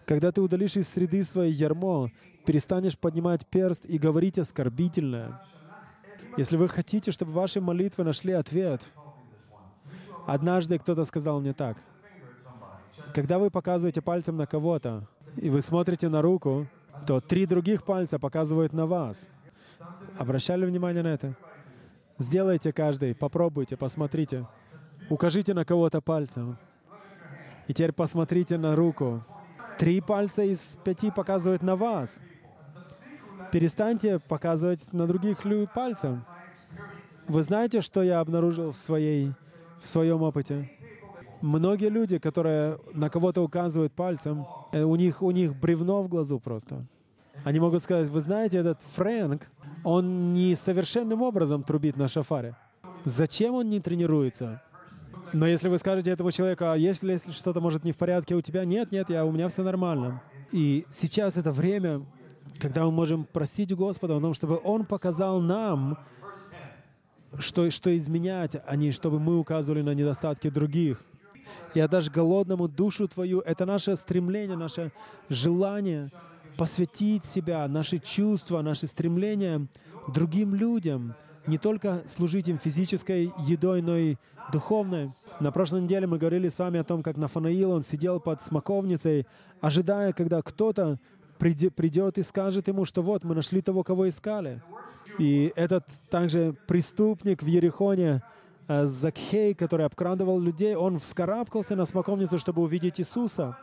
«Когда 0.05 0.31
ты 0.31 0.41
удалишь 0.41 0.77
из 0.77 0.87
среды 0.87 1.23
своей 1.23 1.51
ярмо, 1.51 2.11
перестанешь 2.45 2.97
поднимать 2.97 3.45
перст 3.45 3.83
и 3.85 3.97
говорить 3.97 4.39
оскорбительное. 4.39 5.41
Если 6.37 6.55
вы 6.55 6.69
хотите, 6.69 7.11
чтобы 7.11 7.33
ваши 7.33 7.59
молитвы 7.59 8.05
нашли 8.05 8.31
ответ, 8.31 8.81
однажды 10.25 10.79
кто-то 10.79 11.03
сказал 11.03 11.41
мне 11.41 11.53
так, 11.53 11.77
когда 13.13 13.39
вы 13.39 13.49
показываете 13.49 14.01
пальцем 14.01 14.37
на 14.37 14.45
кого-то, 14.45 15.07
и 15.35 15.49
вы 15.49 15.61
смотрите 15.61 16.07
на 16.07 16.21
руку, 16.21 16.67
то 17.05 17.19
три 17.19 17.45
других 17.45 17.83
пальца 17.83 18.19
показывают 18.19 18.73
на 18.73 18.85
вас. 18.85 19.27
Обращали 20.17 20.65
внимание 20.65 21.03
на 21.03 21.07
это? 21.07 21.35
Сделайте 22.19 22.73
каждый, 22.73 23.13
попробуйте, 23.13 23.77
посмотрите. 23.77 24.47
Укажите 25.09 25.53
на 25.53 25.65
кого-то 25.65 26.01
пальцем. 26.01 26.57
И 27.67 27.73
теперь 27.73 27.91
посмотрите 27.91 28.57
на 28.57 28.75
руку. 28.75 29.23
Три 29.77 30.01
пальца 30.01 30.41
из 30.41 30.77
пяти 30.83 31.11
показывают 31.11 31.61
на 31.61 31.75
вас. 31.75 32.19
Перестаньте 33.51 34.19
показывать 34.19 34.91
на 34.93 35.05
других 35.05 35.39
пальцем. 35.73 36.25
Вы 37.27 37.43
знаете, 37.43 37.81
что 37.81 38.01
я 38.03 38.19
обнаружил 38.19 38.71
в, 38.71 38.77
своей, 38.77 39.33
в 39.81 39.87
своем 39.87 40.23
опыте? 40.23 40.71
Многие 41.41 41.89
люди, 41.89 42.17
которые 42.17 42.79
на 42.93 43.09
кого-то 43.09 43.43
указывают 43.43 43.93
пальцем, 43.93 44.47
э, 44.71 44.81
у 44.81 44.95
них, 44.95 45.21
у 45.21 45.29
них 45.31 45.55
бревно 45.55 46.01
в 46.01 46.07
глазу 46.07 46.39
просто. 46.39 46.87
Они 47.43 47.59
могут 47.59 47.83
сказать, 47.83 48.09
вы 48.09 48.19
знаете, 48.19 48.57
этот 48.57 48.79
Фрэнк, 48.95 49.47
он 49.83 50.33
не 50.33 50.55
совершенным 50.55 51.21
образом 51.21 51.63
трубит 51.63 51.97
на 51.97 52.07
шафаре. 52.07 52.55
Зачем 53.05 53.55
он 53.55 53.69
не 53.69 53.79
тренируется? 53.79 54.61
Но 55.33 55.45
если 55.47 55.67
вы 55.67 55.77
скажете 55.77 56.11
этому 56.11 56.31
человеку, 56.31 56.65
а 56.65 56.75
если, 56.75 57.11
если 57.11 57.31
что-то 57.31 57.61
может 57.61 57.83
не 57.83 57.91
в 57.91 57.97
порядке 57.97 58.35
у 58.35 58.41
тебя, 58.41 58.65
нет, 58.65 58.91
нет, 58.91 59.09
я, 59.09 59.25
у 59.25 59.31
меня 59.31 59.49
все 59.49 59.63
нормально. 59.63 60.21
И 60.51 60.85
сейчас 60.89 61.35
это 61.35 61.51
время, 61.51 62.05
когда 62.59 62.85
мы 62.85 62.91
можем 62.91 63.25
просить 63.25 63.73
Господа 63.75 64.17
о 64.17 64.21
том, 64.21 64.33
чтобы 64.33 64.59
Он 64.63 64.85
показал 64.85 65.41
нам, 65.41 65.97
что, 67.39 67.69
что 67.71 67.95
изменять, 67.97 68.55
а 68.65 68.75
не 68.75 68.91
чтобы 68.91 69.19
мы 69.19 69.37
указывали 69.37 69.81
на 69.81 69.93
недостатки 69.93 70.49
других. 70.49 71.03
И 71.73 71.79
отдашь 71.79 72.09
голодному 72.09 72.67
душу 72.67 73.07
твою. 73.07 73.41
Это 73.41 73.65
наше 73.65 73.95
стремление, 73.95 74.57
наше 74.57 74.91
желание 75.29 76.09
посвятить 76.57 77.25
себя, 77.25 77.67
наши 77.67 77.99
чувства, 77.99 78.61
наши 78.61 78.87
стремления 78.87 79.67
другим 80.07 80.55
людям, 80.55 81.15
не 81.45 81.57
только 81.57 82.03
служить 82.07 82.47
им 82.47 82.57
физической 82.57 83.31
едой, 83.47 83.81
но 83.81 83.95
и 83.95 84.15
духовной. 84.51 85.11
На 85.39 85.51
прошлой 85.51 85.81
неделе 85.81 86.07
мы 86.07 86.17
говорили 86.17 86.49
с 86.49 86.59
вами 86.59 86.79
о 86.79 86.83
том, 86.83 87.03
как 87.03 87.17
Нафанаил, 87.17 87.71
он 87.71 87.83
сидел 87.83 88.19
под 88.19 88.41
смоковницей, 88.41 89.25
ожидая, 89.61 90.13
когда 90.13 90.41
кто-то 90.41 90.99
придет 91.37 92.17
и 92.17 92.23
скажет 92.23 92.67
ему, 92.67 92.85
что 92.85 93.01
вот, 93.01 93.23
мы 93.23 93.35
нашли 93.35 93.61
того, 93.61 93.83
кого 93.83 94.09
искали. 94.09 94.61
И 95.19 95.51
этот 95.55 95.85
также 96.09 96.55
преступник 96.67 97.43
в 97.43 97.45
Ерехоне, 97.45 98.23
э, 98.67 98.85
Закхей, 98.85 99.53
который 99.53 99.85
обкрадывал 99.85 100.39
людей, 100.39 100.75
он 100.75 100.99
вскарабкался 100.99 101.75
на 101.75 101.85
смоковницу, 101.85 102.37
чтобы 102.37 102.61
увидеть 102.63 102.99
Иисуса. 102.99 103.57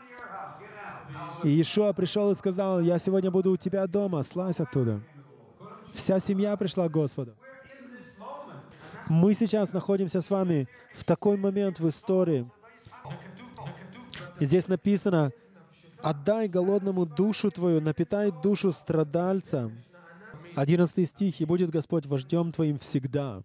И 1.43 1.49
Иешуа 1.49 1.93
пришел 1.93 2.31
и 2.31 2.35
сказал, 2.35 2.81
«Я 2.81 2.99
сегодня 2.99 3.31
буду 3.31 3.51
у 3.53 3.57
тебя 3.57 3.87
дома, 3.87 4.23
слазь 4.23 4.61
оттуда». 4.61 5.01
Вся 5.93 6.19
семья 6.19 6.57
пришла 6.57 6.89
к 6.89 6.93
Господу. 6.93 7.35
Мы 9.09 9.35
сейчас 9.35 9.73
находимся 9.73 10.21
с 10.21 10.31
вами 10.31 10.67
в 10.95 11.05
такой 11.05 11.37
момент 11.37 11.79
в 11.79 11.89
истории. 11.89 12.51
И 14.41 14.45
здесь 14.45 14.67
написано, 14.67 15.33
«Отдай 16.03 16.49
голодному 16.49 17.07
душу 17.07 17.51
твою, 17.51 17.81
напитай 17.81 18.33
душу 18.43 18.73
страдальца». 18.73 19.71
11 20.57 21.09
стих, 21.09 21.41
«И 21.41 21.45
будет 21.45 21.71
Господь 21.71 22.07
вождем 22.07 22.53
твоим 22.53 22.79
всегда». 22.79 23.43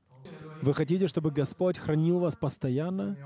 Вы 0.61 0.74
хотите, 0.74 1.07
чтобы 1.07 1.32
Господь 1.32 1.78
хранил 1.78 2.20
вас 2.20 2.36
постоянно? 2.36 3.17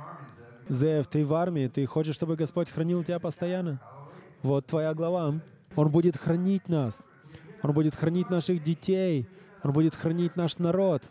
Зев, 0.69 1.07
ты 1.07 1.25
в 1.25 1.33
армии, 1.33 1.67
ты 1.67 1.85
хочешь, 1.85 2.15
чтобы 2.15 2.35
Господь 2.35 2.69
хранил 2.69 3.03
тебя 3.03 3.19
постоянно? 3.19 3.81
Вот 4.43 4.65
твоя 4.65 4.93
глава. 4.93 5.39
Он 5.75 5.89
будет 5.89 6.17
хранить 6.17 6.67
нас. 6.67 7.05
Он 7.63 7.71
будет 7.71 7.95
хранить 7.95 8.29
наших 8.29 8.61
детей. 8.61 9.25
Он 9.63 9.71
будет 9.71 9.95
хранить 9.95 10.35
наш 10.35 10.57
народ. 10.57 11.09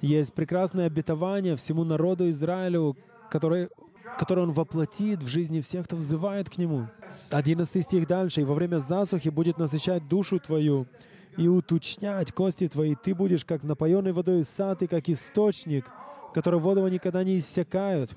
Есть 0.00 0.34
прекрасное 0.34 0.86
обетование 0.86 1.54
всему 1.54 1.84
народу 1.84 2.28
Израилю, 2.28 2.96
которое, 3.30 3.70
которое 4.18 4.42
Он 4.42 4.52
воплотит 4.52 5.22
в 5.22 5.28
жизни 5.28 5.60
всех, 5.60 5.86
кто 5.86 5.94
взывает 5.94 6.50
к 6.50 6.58
Нему. 6.58 6.88
11 7.30 7.84
стих 7.84 8.08
дальше. 8.08 8.40
«И 8.40 8.44
во 8.44 8.54
время 8.54 8.78
засухи 8.78 9.28
будет 9.28 9.56
насыщать 9.56 10.08
душу 10.08 10.40
твою 10.40 10.86
и 11.36 11.46
уточнять 11.46 12.32
кости 12.32 12.66
твои. 12.66 12.96
Ты 12.96 13.14
будешь, 13.14 13.44
как 13.44 13.62
напоенный 13.62 14.12
водой 14.12 14.42
сад 14.42 14.82
и 14.82 14.88
как 14.88 15.08
источник, 15.08 15.86
который 16.34 16.58
воду 16.58 16.86
никогда 16.88 17.22
не 17.22 17.38
иссякают. 17.38 18.16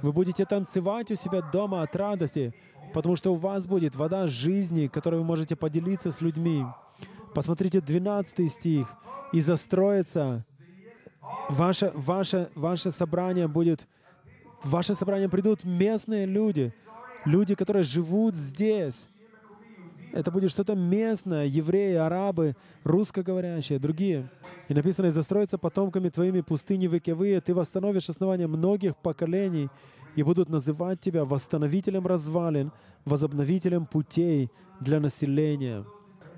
Вы 0.00 0.12
будете 0.12 0.46
танцевать 0.46 1.10
у 1.10 1.16
себя 1.16 1.42
дома 1.42 1.82
от 1.82 1.94
радости, 1.96 2.54
потому 2.92 3.16
что 3.16 3.32
у 3.32 3.36
вас 3.36 3.66
будет 3.66 3.94
вода 3.94 4.26
жизни, 4.26 4.86
которой 4.86 5.16
вы 5.16 5.24
можете 5.24 5.56
поделиться 5.56 6.10
с 6.10 6.20
людьми. 6.20 6.64
Посмотрите 7.34 7.80
12 7.80 8.50
стих. 8.50 8.94
«И 9.32 9.40
застроится 9.40 10.44
ваше, 11.48 11.92
ваше, 11.94 12.50
ваше 12.54 12.90
собрание 12.90 13.48
будет, 13.48 13.86
в 14.62 14.70
ваше 14.70 14.94
собрание 14.94 15.28
придут 15.28 15.64
местные 15.64 16.26
люди, 16.26 16.74
люди, 17.24 17.54
которые 17.54 17.82
живут 17.82 18.34
здесь. 18.34 19.06
Это 20.12 20.30
будет 20.32 20.50
что-то 20.50 20.74
местное, 20.74 21.46
евреи, 21.46 21.94
арабы, 21.94 22.56
русскоговорящие, 22.82 23.78
другие. 23.78 24.28
И 24.68 24.74
написано, 24.74 25.06
и 25.06 25.10
застроится 25.10 25.56
потомками 25.56 26.08
твоими 26.08 26.40
пустыни 26.40 26.88
вековые, 26.88 27.40
ты 27.40 27.54
восстановишь 27.54 28.08
основания 28.08 28.48
многих 28.48 28.96
поколений, 28.96 29.68
и 30.16 30.22
будут 30.22 30.48
называть 30.48 31.00
тебя 31.00 31.24
восстановителем 31.24 32.06
развалин, 32.06 32.72
возобновителем 33.04 33.86
путей 33.86 34.50
для 34.80 35.00
населения. 35.00 35.84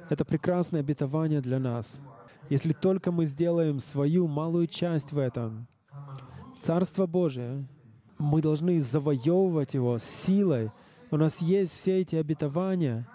Это 0.08 0.24
прекрасное 0.24 0.80
обетование 0.80 1.40
для 1.40 1.58
нас. 1.58 2.00
Если 2.50 2.72
только 2.72 3.12
мы 3.12 3.24
сделаем 3.24 3.78
свою 3.78 4.26
малую 4.26 4.66
часть 4.66 5.12
в 5.12 5.18
этом, 5.18 5.66
Царство 6.60 7.06
Божие, 7.06 7.66
мы 8.18 8.40
должны 8.40 8.80
завоевывать 8.80 9.74
его 9.74 9.98
силой. 9.98 10.70
У 11.10 11.16
нас 11.16 11.40
есть 11.40 11.72
все 11.72 12.00
эти 12.00 12.16
обетования. 12.16 13.08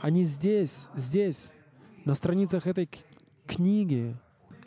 Они 0.00 0.24
здесь, 0.24 0.88
здесь, 0.94 1.50
на 2.04 2.14
страницах 2.14 2.66
этой 2.66 2.88
книги. 3.46 4.16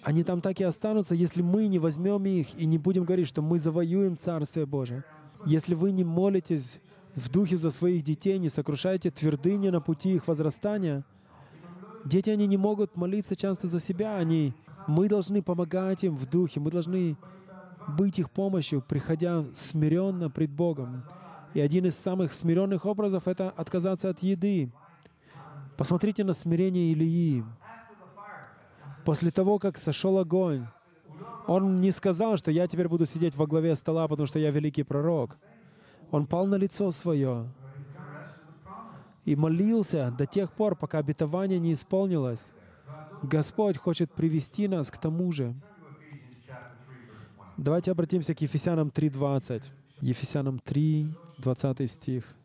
Они 0.04 0.24
там 0.24 0.42
так 0.42 0.60
и 0.60 0.64
останутся, 0.64 1.16
если 1.16 1.42
мы 1.42 1.68
не 1.68 1.80
возьмем 1.80 2.26
их 2.26 2.60
и 2.60 2.66
не 2.66 2.78
будем 2.78 3.04
говорить, 3.04 3.28
что 3.28 3.42
мы 3.42 3.60
завоюем 3.60 4.18
Царствие 4.18 4.66
Божие. 4.66 5.04
Если 5.46 5.76
вы 5.76 5.92
не 5.92 6.04
молитесь 6.04 6.82
в 7.16 7.30
духе 7.30 7.58
за 7.58 7.70
своих 7.70 8.04
детей, 8.04 8.38
не 8.38 8.50
сокрушаете 8.50 9.12
твердыни 9.12 9.70
на 9.70 9.82
пути 9.82 10.16
их 10.16 10.28
возрастания, 10.28 11.04
дети, 12.06 12.30
они 12.30 12.48
не 12.48 12.58
могут 12.58 12.96
молиться 12.96 13.36
часто 13.36 13.68
за 13.68 13.80
себя, 13.80 14.18
они, 14.18 14.54
мы 14.88 15.10
должны 15.10 15.42
помогать 15.42 16.04
им 16.04 16.16
в 16.16 16.26
духе, 16.26 16.60
мы 16.60 16.72
должны 16.72 17.18
быть 17.88 18.20
их 18.20 18.32
помощью, 18.32 18.82
приходя 18.82 19.44
смиренно 19.54 20.30
пред 20.30 20.52
Богом. 20.52 21.04
И 21.54 21.62
один 21.62 21.86
из 21.86 21.96
самых 21.96 22.34
смиренных 22.34 22.86
образов— 22.86 23.24
это 23.28 23.50
отказаться 23.50 24.10
от 24.10 24.22
еды. 24.22 24.72
Посмотрите 25.78 26.24
на 26.24 26.34
смирение 26.34 26.92
Илии. 26.92 27.46
После 29.06 29.32
того, 29.32 29.58
как 29.58 29.78
сошел 29.78 30.18
огонь, 30.18 30.68
он 31.48 31.80
не 31.82 31.92
сказал, 31.92 32.38
что 32.38 32.52
я 32.52 32.68
теперь 32.68 32.88
буду 32.88 33.06
сидеть 33.06 33.36
во 33.36 33.48
главе 33.48 33.76
стола, 33.76 34.08
потому 34.08 34.28
что 34.28 34.40
я 34.40 34.52
великий 34.52 34.84
пророк. 34.84 35.38
Он 36.12 36.26
пал 36.26 36.46
на 36.46 36.56
лицо 36.56 36.92
свое 36.92 37.50
и 39.26 39.36
молился 39.36 40.14
до 40.18 40.26
тех 40.26 40.52
пор, 40.54 40.76
пока 40.76 41.00
обетование 41.00 41.60
не 41.60 41.74
исполнилось. 41.74 42.52
Господь 43.24 43.78
хочет 43.78 44.12
привести 44.14 44.68
нас 44.68 44.92
к 44.92 44.98
тому 44.98 45.32
же. 45.32 45.56
Давайте 47.58 47.92
обратимся 47.92 48.36
к 48.36 48.42
Ефесянам 48.42 48.90
3.20. 48.90 49.72
Ефесянам 50.02 50.60
3, 50.60 51.14
20 51.40 51.92
стих. 51.92 52.36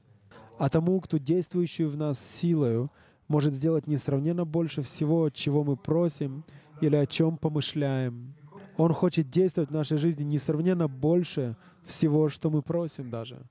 «А 0.59 0.69
тому, 0.69 1.01
кто 1.01 1.19
действующий 1.19 1.85
в 1.85 1.97
нас 1.97 2.19
силою, 2.19 2.91
может 3.29 3.55
сделать 3.55 3.87
несравненно 3.87 4.45
больше 4.45 4.83
всего, 4.83 5.31
чего 5.31 5.65
мы 5.65 5.77
просим 5.77 6.45
или 6.81 6.97
о 6.97 7.07
чем 7.07 7.37
помышляем. 7.37 8.35
Он 8.77 8.93
хочет 8.93 9.31
действовать 9.31 9.71
в 9.71 9.75
нашей 9.75 9.99
жизни 9.99 10.23
несравненно 10.23 10.89
больше 10.89 11.57
всего, 11.85 12.29
что 12.29 12.51
мы 12.51 12.63
просим 12.63 13.11
даже. 13.11 13.43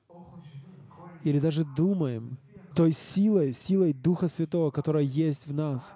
Или 1.23 1.39
даже 1.39 1.63
думаем. 1.63 2.37
Той 2.75 2.91
силой, 2.91 3.53
силой 3.53 3.93
Духа 3.93 4.27
Святого, 4.27 4.71
которая 4.71 5.03
есть 5.03 5.45
в 5.45 5.53
нас. 5.53 5.93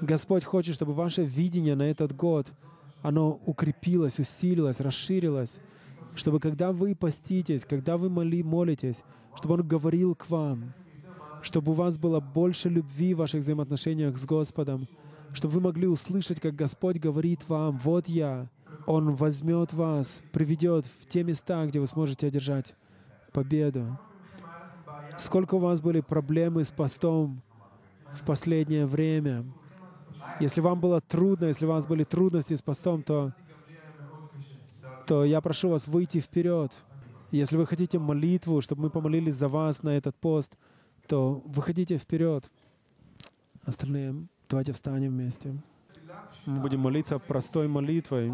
Господь 0.00 0.44
хочет, 0.44 0.74
чтобы 0.74 0.92
ваше 0.92 1.24
видение 1.24 1.74
на 1.74 1.84
этот 1.84 2.14
год, 2.14 2.46
оно 3.02 3.40
укрепилось, 3.46 4.18
усилилось, 4.18 4.80
расширилось, 4.80 5.60
чтобы 6.14 6.40
когда 6.40 6.72
вы 6.72 6.94
поститесь, 6.94 7.64
когда 7.64 7.96
вы 7.96 8.10
моли, 8.10 8.42
молитесь, 8.42 9.02
чтобы 9.36 9.54
Он 9.54 9.66
говорил 9.66 10.14
к 10.14 10.28
вам, 10.28 10.74
чтобы 11.42 11.72
у 11.72 11.74
вас 11.74 11.96
было 11.96 12.20
больше 12.20 12.68
любви 12.68 13.14
в 13.14 13.18
ваших 13.18 13.40
взаимоотношениях 13.40 14.18
с 14.18 14.26
Господом, 14.26 14.88
чтобы 15.32 15.54
вы 15.54 15.60
могли 15.60 15.86
услышать, 15.86 16.40
как 16.40 16.54
Господь 16.56 16.98
говорит 16.98 17.48
вам, 17.48 17.78
«Вот 17.78 18.08
я». 18.08 18.48
Он 18.86 19.14
возьмет 19.14 19.72
вас, 19.72 20.22
приведет 20.32 20.86
в 20.86 21.06
те 21.06 21.22
места, 21.24 21.66
где 21.66 21.80
вы 21.80 21.86
сможете 21.86 22.26
одержать 22.26 22.74
победу. 23.32 23.98
Сколько 25.16 25.56
у 25.56 25.58
вас 25.58 25.80
были 25.80 26.00
проблемы 26.00 26.64
с 26.64 26.70
постом, 26.70 27.42
в 28.12 28.24
последнее 28.24 28.86
время. 28.86 29.44
Если 30.40 30.60
вам 30.60 30.80
было 30.80 31.00
трудно, 31.00 31.46
если 31.46 31.66
у 31.66 31.68
вас 31.68 31.86
были 31.86 32.04
трудности 32.04 32.54
с 32.54 32.62
постом, 32.62 33.02
то, 33.02 33.32
то 35.06 35.24
я 35.24 35.40
прошу 35.40 35.70
вас 35.70 35.88
выйти 35.88 36.20
вперед. 36.20 36.72
Если 37.30 37.56
вы 37.56 37.66
хотите 37.66 37.98
молитву, 37.98 38.60
чтобы 38.60 38.82
мы 38.82 38.90
помолились 38.90 39.34
за 39.34 39.48
вас 39.48 39.82
на 39.82 39.90
этот 39.90 40.16
пост, 40.16 40.56
то 41.06 41.42
выходите 41.44 41.98
вперед. 41.98 42.50
Остальные 43.64 44.26
давайте 44.48 44.72
встанем 44.72 45.10
вместе. 45.10 45.54
Мы 46.46 46.60
будем 46.60 46.80
молиться 46.80 47.18
простой 47.18 47.68
молитвой. 47.68 48.32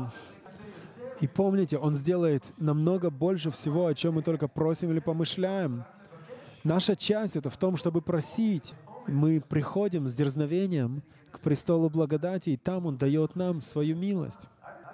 И 1.20 1.26
помните, 1.26 1.78
Он 1.78 1.94
сделает 1.94 2.44
намного 2.58 3.10
больше 3.10 3.50
всего, 3.50 3.86
о 3.86 3.94
чем 3.94 4.14
мы 4.14 4.22
только 4.22 4.48
просим 4.48 4.90
или 4.90 5.00
помышляем. 5.00 5.84
Наша 6.64 6.96
часть— 6.96 7.36
это 7.36 7.50
в 7.50 7.56
том, 7.56 7.76
чтобы 7.76 8.02
просить. 8.02 8.74
Мы 9.06 9.40
приходим 9.40 10.06
с 10.06 10.14
дерзновением 10.14 11.02
к 11.30 11.40
престолу 11.40 11.90
благодати, 11.90 12.50
и 12.50 12.56
там 12.56 12.86
Он 12.86 12.96
дает 12.96 13.36
нам 13.36 13.60
свою 13.60 13.96
милость. 13.96 14.48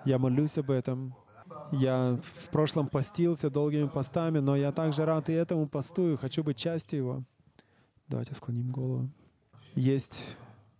Я 0.04 0.18
молюсь 0.18 0.58
об 0.58 0.70
этом. 0.70 1.14
Я 1.72 2.18
в 2.36 2.48
прошлом 2.48 2.88
постился 2.88 3.50
долгими 3.50 3.86
постами, 3.86 4.38
но 4.38 4.56
я 4.56 4.72
также 4.72 5.04
рад 5.04 5.28
и 5.28 5.32
этому 5.32 5.68
посту, 5.68 6.12
и 6.12 6.16
хочу 6.16 6.42
быть 6.42 6.56
частью 6.56 6.98
его. 6.98 7.22
Давайте 8.08 8.34
склоним 8.34 8.70
голову. 8.70 9.08
Есть 9.74 10.24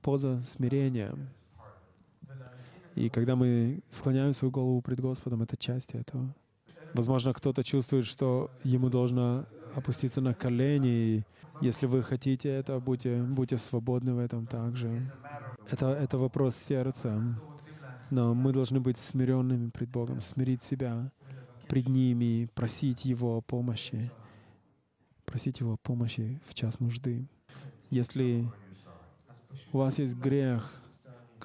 поза 0.02 0.42
смирения. 0.42 1.14
И 2.95 3.09
когда 3.09 3.36
мы 3.36 3.80
склоняем 3.91 4.32
свою 4.32 4.51
голову 4.51 4.82
пред 4.82 5.01
Господом, 5.01 5.43
это 5.43 5.57
часть 5.57 5.95
этого. 5.95 6.34
Возможно, 6.93 7.32
кто-то 7.32 7.62
чувствует, 7.62 8.05
что 8.05 8.51
ему 8.64 8.88
должно 8.88 9.47
опуститься 9.74 10.20
на 10.20 10.34
колени. 10.34 10.88
И 10.88 11.24
если 11.61 11.86
вы 11.86 12.03
хотите 12.03 12.49
это, 12.49 12.80
будьте, 12.80 13.22
будьте 13.22 13.59
свободны 13.59 14.14
в 14.14 14.18
этом 14.18 14.47
также. 14.47 15.03
Это, 15.70 15.91
это 15.91 16.18
вопрос 16.18 16.57
сердца. 16.57 17.22
Но 18.11 18.34
мы 18.34 18.53
должны 18.53 18.80
быть 18.80 18.99
смиренными 18.99 19.70
пред 19.70 19.88
Богом, 19.91 20.20
смирить 20.20 20.62
себя 20.62 21.12
пред 21.68 21.88
Ним 21.88 22.20
и 22.22 22.47
просить 22.47 23.05
Его 23.05 23.41
помощи. 23.41 24.11
Просить 25.24 25.61
Его 25.61 25.76
помощи 25.76 26.41
в 26.45 26.55
час 26.55 26.80
нужды. 26.80 27.28
Если 27.91 28.51
у 29.72 29.78
вас 29.78 29.99
есть 29.99 30.16
грех, 30.16 30.80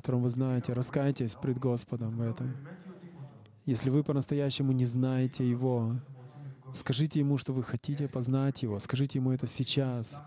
которым 0.05 0.21
вы 0.21 0.29
знаете, 0.29 0.71
раскайтесь 0.73 1.33
пред 1.33 1.57
Господом 1.57 2.17
в 2.17 2.21
этом. 2.21 2.55
Если 3.65 3.89
вы 3.89 4.03
по-настоящему 4.03 4.71
не 4.71 4.85
знаете 4.85 5.49
Его, 5.49 5.95
скажите 6.73 7.21
Ему, 7.21 7.39
что 7.39 7.53
вы 7.53 7.63
хотите 7.63 8.07
познать 8.07 8.61
Его. 8.61 8.77
Скажите 8.77 9.17
Ему 9.17 9.31
это 9.31 9.47
сейчас. 9.47 10.21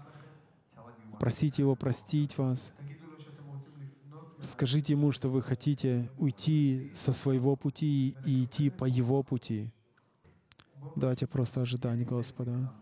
Просите 1.21 1.63
Его 1.63 1.77
простить 1.77 2.37
вас. 2.39 2.73
Скажите 4.41 4.95
Ему, 4.95 5.13
что 5.13 5.29
вы 5.29 5.43
хотите 5.43 6.11
уйти 6.19 6.91
со 6.97 7.13
своего 7.13 7.55
пути 7.55 8.17
и 8.27 8.47
идти 8.47 8.71
по 8.71 8.85
Его 8.85 9.23
пути. 9.23 9.71
Давайте 10.97 11.29
просто 11.29 11.61
ожидать 11.61 12.05
Господа. 12.05 12.73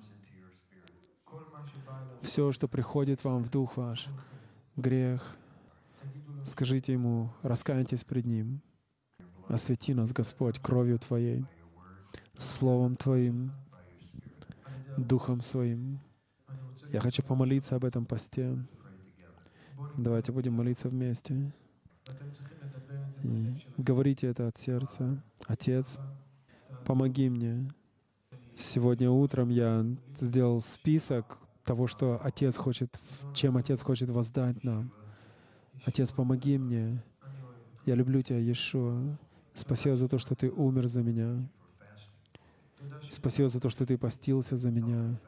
Все, 2.22 2.52
что 2.52 2.68
приходит 2.68 3.22
вам 3.22 3.44
в 3.44 3.50
дух 3.50 3.76
ваш, 3.76 4.08
грех, 4.76 5.36
скажите 6.46 6.92
Ему, 6.92 7.32
раскайтесь 7.42 8.04
пред 8.04 8.24
Ним. 8.24 8.62
Освети 9.48 9.94
нас, 9.94 10.12
Господь, 10.12 10.58
кровью 10.58 10.98
Твоей, 10.98 11.44
Словом 12.38 12.96
Твоим, 12.96 13.52
Духом 14.96 15.40
Своим. 15.40 16.00
Я 16.92 17.00
хочу 17.00 17.22
помолиться 17.22 17.76
об 17.76 17.84
этом 17.84 18.06
посте. 18.06 18.56
Давайте 19.96 20.32
будем 20.32 20.54
молиться 20.54 20.88
вместе. 20.88 21.52
И 23.22 23.54
говорите 23.76 24.28
это 24.28 24.48
от 24.48 24.56
сердца. 24.56 25.22
Отец, 25.46 25.98
помоги 26.84 27.28
мне. 27.28 27.68
Сегодня 28.54 29.10
утром 29.10 29.50
я 29.50 29.84
сделал 30.16 30.60
список 30.60 31.38
того, 31.64 31.86
что 31.86 32.20
Отец 32.22 32.56
хочет, 32.56 32.98
чем 33.34 33.56
Отец 33.56 33.82
хочет 33.82 34.08
воздать 34.08 34.62
нам. 34.64 34.92
Отец, 35.84 36.12
помоги 36.12 36.58
мне. 36.58 37.02
Я 37.84 37.94
люблю 37.94 38.22
Тебя, 38.22 38.38
Иешуа. 38.38 39.16
Спасибо 39.54 39.96
за 39.96 40.08
то, 40.08 40.18
что 40.18 40.34
Ты 40.34 40.50
умер 40.50 40.88
за 40.88 41.02
меня. 41.02 41.48
Спасибо 43.10 43.48
за 43.48 43.60
то, 43.60 43.70
что 43.70 43.86
Ты 43.86 43.96
постился 43.96 44.56
за 44.56 44.70
меня. 44.70 45.20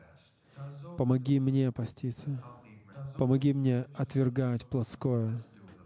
Помоги 0.96 1.38
мне 1.40 1.70
поститься. 1.70 2.42
Помоги 3.16 3.53
мне 3.53 3.86
отвергать 3.94 4.66
плотское. 4.66 5.38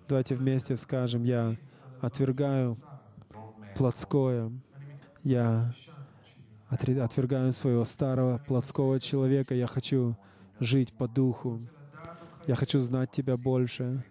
Давайте 0.08 0.34
вместе 0.34 0.76
скажем, 0.76 1.24
я 1.24 1.56
отвергаю 2.00 2.76
плотское. 3.76 4.50
Я 5.22 5.74
отвергаю 6.68 7.52
своего 7.52 7.84
старого 7.84 8.38
плотского 8.46 8.98
человека. 8.98 9.54
Я 9.54 9.66
хочу 9.66 10.16
жить 10.58 10.92
по 10.92 11.06
духу. 11.06 11.60
Я 12.46 12.54
хочу 12.54 12.78
знать 12.78 13.10
Тебя 13.10 13.36
больше. 13.36 14.04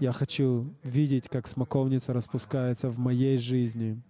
Я 0.00 0.12
хочу 0.12 0.74
видеть, 0.82 1.28
как 1.28 1.46
смоковница 1.46 2.12
распускается 2.12 2.88
в 2.90 2.98
моей 2.98 3.38
жизни, 3.38 4.00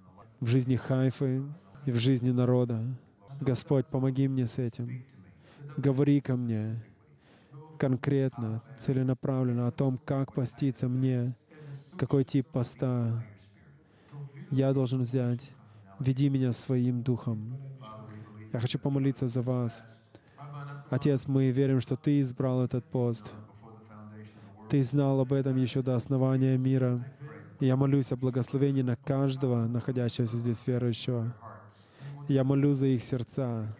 в 0.41 0.47
жизни 0.47 0.76
Хайфы 0.76 1.43
и 1.87 1.93
в 1.93 1.97
жизни 1.97 2.30
народа. 2.30 2.82
Господь, 3.41 3.87
помоги 3.87 4.28
мне 4.28 4.47
с 4.47 4.59
этим. 4.59 5.05
Говори 5.76 6.20
ко 6.20 6.37
мне 6.37 6.82
конкретно, 7.78 8.62
целенаправленно 8.78 9.66
о 9.66 9.72
том, 9.72 9.99
как 9.99 10.32
поститься 10.32 10.89
мне, 10.89 11.37
какой 11.99 12.24
тип 12.24 12.47
поста 12.49 13.24
я 14.51 14.72
должен 14.72 15.03
взять. 15.03 15.53
Веди 16.01 16.28
меня 16.28 16.53
своим 16.53 17.03
духом. 17.03 17.57
Я 18.53 18.61
хочу 18.61 18.78
помолиться 18.78 19.28
за 19.28 19.43
вас. 19.43 19.82
Отец, 20.91 21.26
мы 21.26 21.51
верим, 21.51 21.80
что 21.80 21.97
Ты 21.97 22.20
избрал 22.20 22.62
этот 22.62 22.85
пост. 22.85 23.32
Ты 24.74 24.82
знал 24.82 25.20
об 25.20 25.32
этом 25.32 25.54
еще 25.54 25.82
до 25.82 25.94
основания 25.94 26.58
мира. 26.58 27.06
И 27.60 27.66
я 27.66 27.76
молюсь 27.76 28.10
о 28.10 28.16
благословении 28.16 28.82
на 28.82 28.96
каждого, 28.96 29.68
находящегося 29.68 30.36
здесь 30.36 30.66
верующего. 30.66 31.32
Я 32.26 32.42
молю 32.42 32.74
за 32.74 32.88
их 32.88 33.04
сердца. 33.04 33.72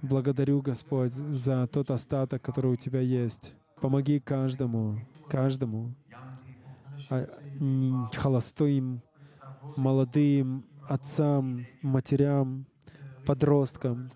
Благодарю, 0.00 0.62
Господь, 0.62 1.12
за 1.12 1.66
тот 1.66 1.90
остаток, 1.90 2.40
который 2.40 2.70
у 2.70 2.76
Тебя 2.76 3.00
есть. 3.00 3.52
Помоги 3.80 4.20
каждому, 4.20 5.00
каждому, 5.28 5.92
а, 7.08 7.26
холостым, 8.14 9.02
молодым, 9.76 10.66
отцам, 10.88 11.66
матерям, 11.82 12.64
подросткам, 13.26 14.12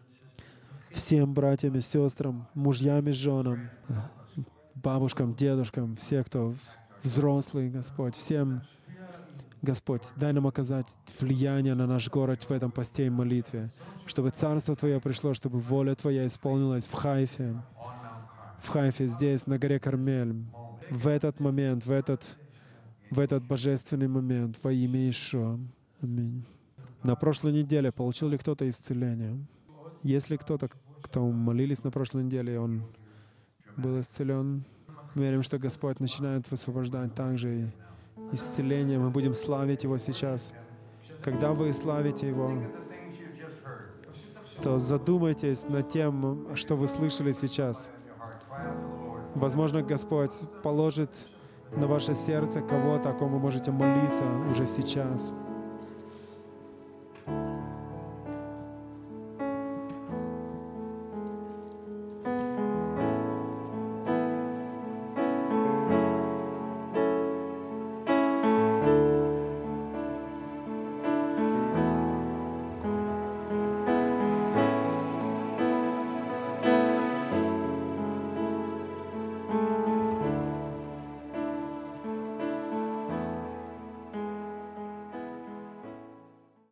всем 0.92 1.34
братьям 1.34 1.74
и 1.74 1.80
сестрам, 1.80 2.46
мужьям 2.54 3.08
и 3.08 3.10
женам, 3.10 3.70
бабушкам, 4.85 5.35
дедушкам, 5.35 5.97
все, 5.97 6.22
кто 6.22 6.55
взрослый, 7.03 7.70
Господь, 7.70 8.14
всем, 8.14 8.62
Господь, 9.62 10.03
дай 10.16 10.35
нам 10.35 10.47
оказать 10.47 10.95
влияние 11.18 11.74
на 11.74 11.87
наш 11.87 12.11
город 12.11 12.43
в 12.43 12.53
этом 12.53 12.70
посте 12.70 13.07
и 13.07 13.11
молитве, 13.11 13.70
чтобы 14.05 14.28
Царство 14.28 14.76
Твое 14.76 15.01
пришло, 15.01 15.32
чтобы 15.32 15.59
воля 15.59 15.95
Твоя 15.95 16.26
исполнилась 16.26 16.87
в 16.87 16.93
Хайфе, 16.93 17.62
в 18.61 18.68
Хайфе, 18.68 19.07
здесь, 19.07 19.47
на 19.47 19.59
горе 19.59 19.80
Кармель, 19.80 20.35
в 20.91 21.09
этот 21.09 21.41
момент, 21.41 21.87
в 21.87 21.91
этот, 21.91 22.37
в 23.11 23.18
этот 23.18 23.43
божественный 23.43 24.09
момент, 24.09 24.59
во 24.62 24.70
имя 24.70 25.01
Иешуа. 25.01 25.59
Аминь. 26.03 26.45
На 27.03 27.16
прошлой 27.16 27.53
неделе 27.53 27.91
получил 27.91 28.28
ли 28.28 28.37
кто-то 28.37 28.68
исцеление? 28.68 29.39
Если 30.03 30.37
кто-то, 30.37 30.68
кто 31.01 31.26
молились 31.26 31.82
на 31.85 31.91
прошлой 31.91 32.24
неделе, 32.24 32.61
он 32.61 32.82
был 33.78 33.99
исцелен, 34.01 34.64
верим, 35.14 35.42
что 35.42 35.58
Господь 35.58 36.00
начинает 36.00 36.50
высвобождать 36.50 37.14
также 37.14 37.60
и 37.60 37.66
исцеление. 38.32 38.98
Мы 38.98 39.10
будем 39.10 39.34
славить 39.34 39.84
Его 39.84 39.98
сейчас. 39.98 40.52
Когда 41.22 41.52
вы 41.52 41.72
славите 41.72 42.28
Его, 42.28 42.52
то 44.62 44.78
задумайтесь 44.78 45.64
над 45.68 45.88
тем, 45.88 46.56
что 46.56 46.76
вы 46.76 46.86
слышали 46.86 47.32
сейчас. 47.32 47.90
Возможно, 49.34 49.82
Господь 49.82 50.32
положит 50.62 51.10
на 51.72 51.86
ваше 51.86 52.14
сердце 52.14 52.60
кого-то, 52.60 53.10
о 53.10 53.12
ком 53.12 53.32
вы 53.32 53.38
можете 53.38 53.70
молиться 53.72 54.24
уже 54.50 54.66
сейчас. 54.66 55.32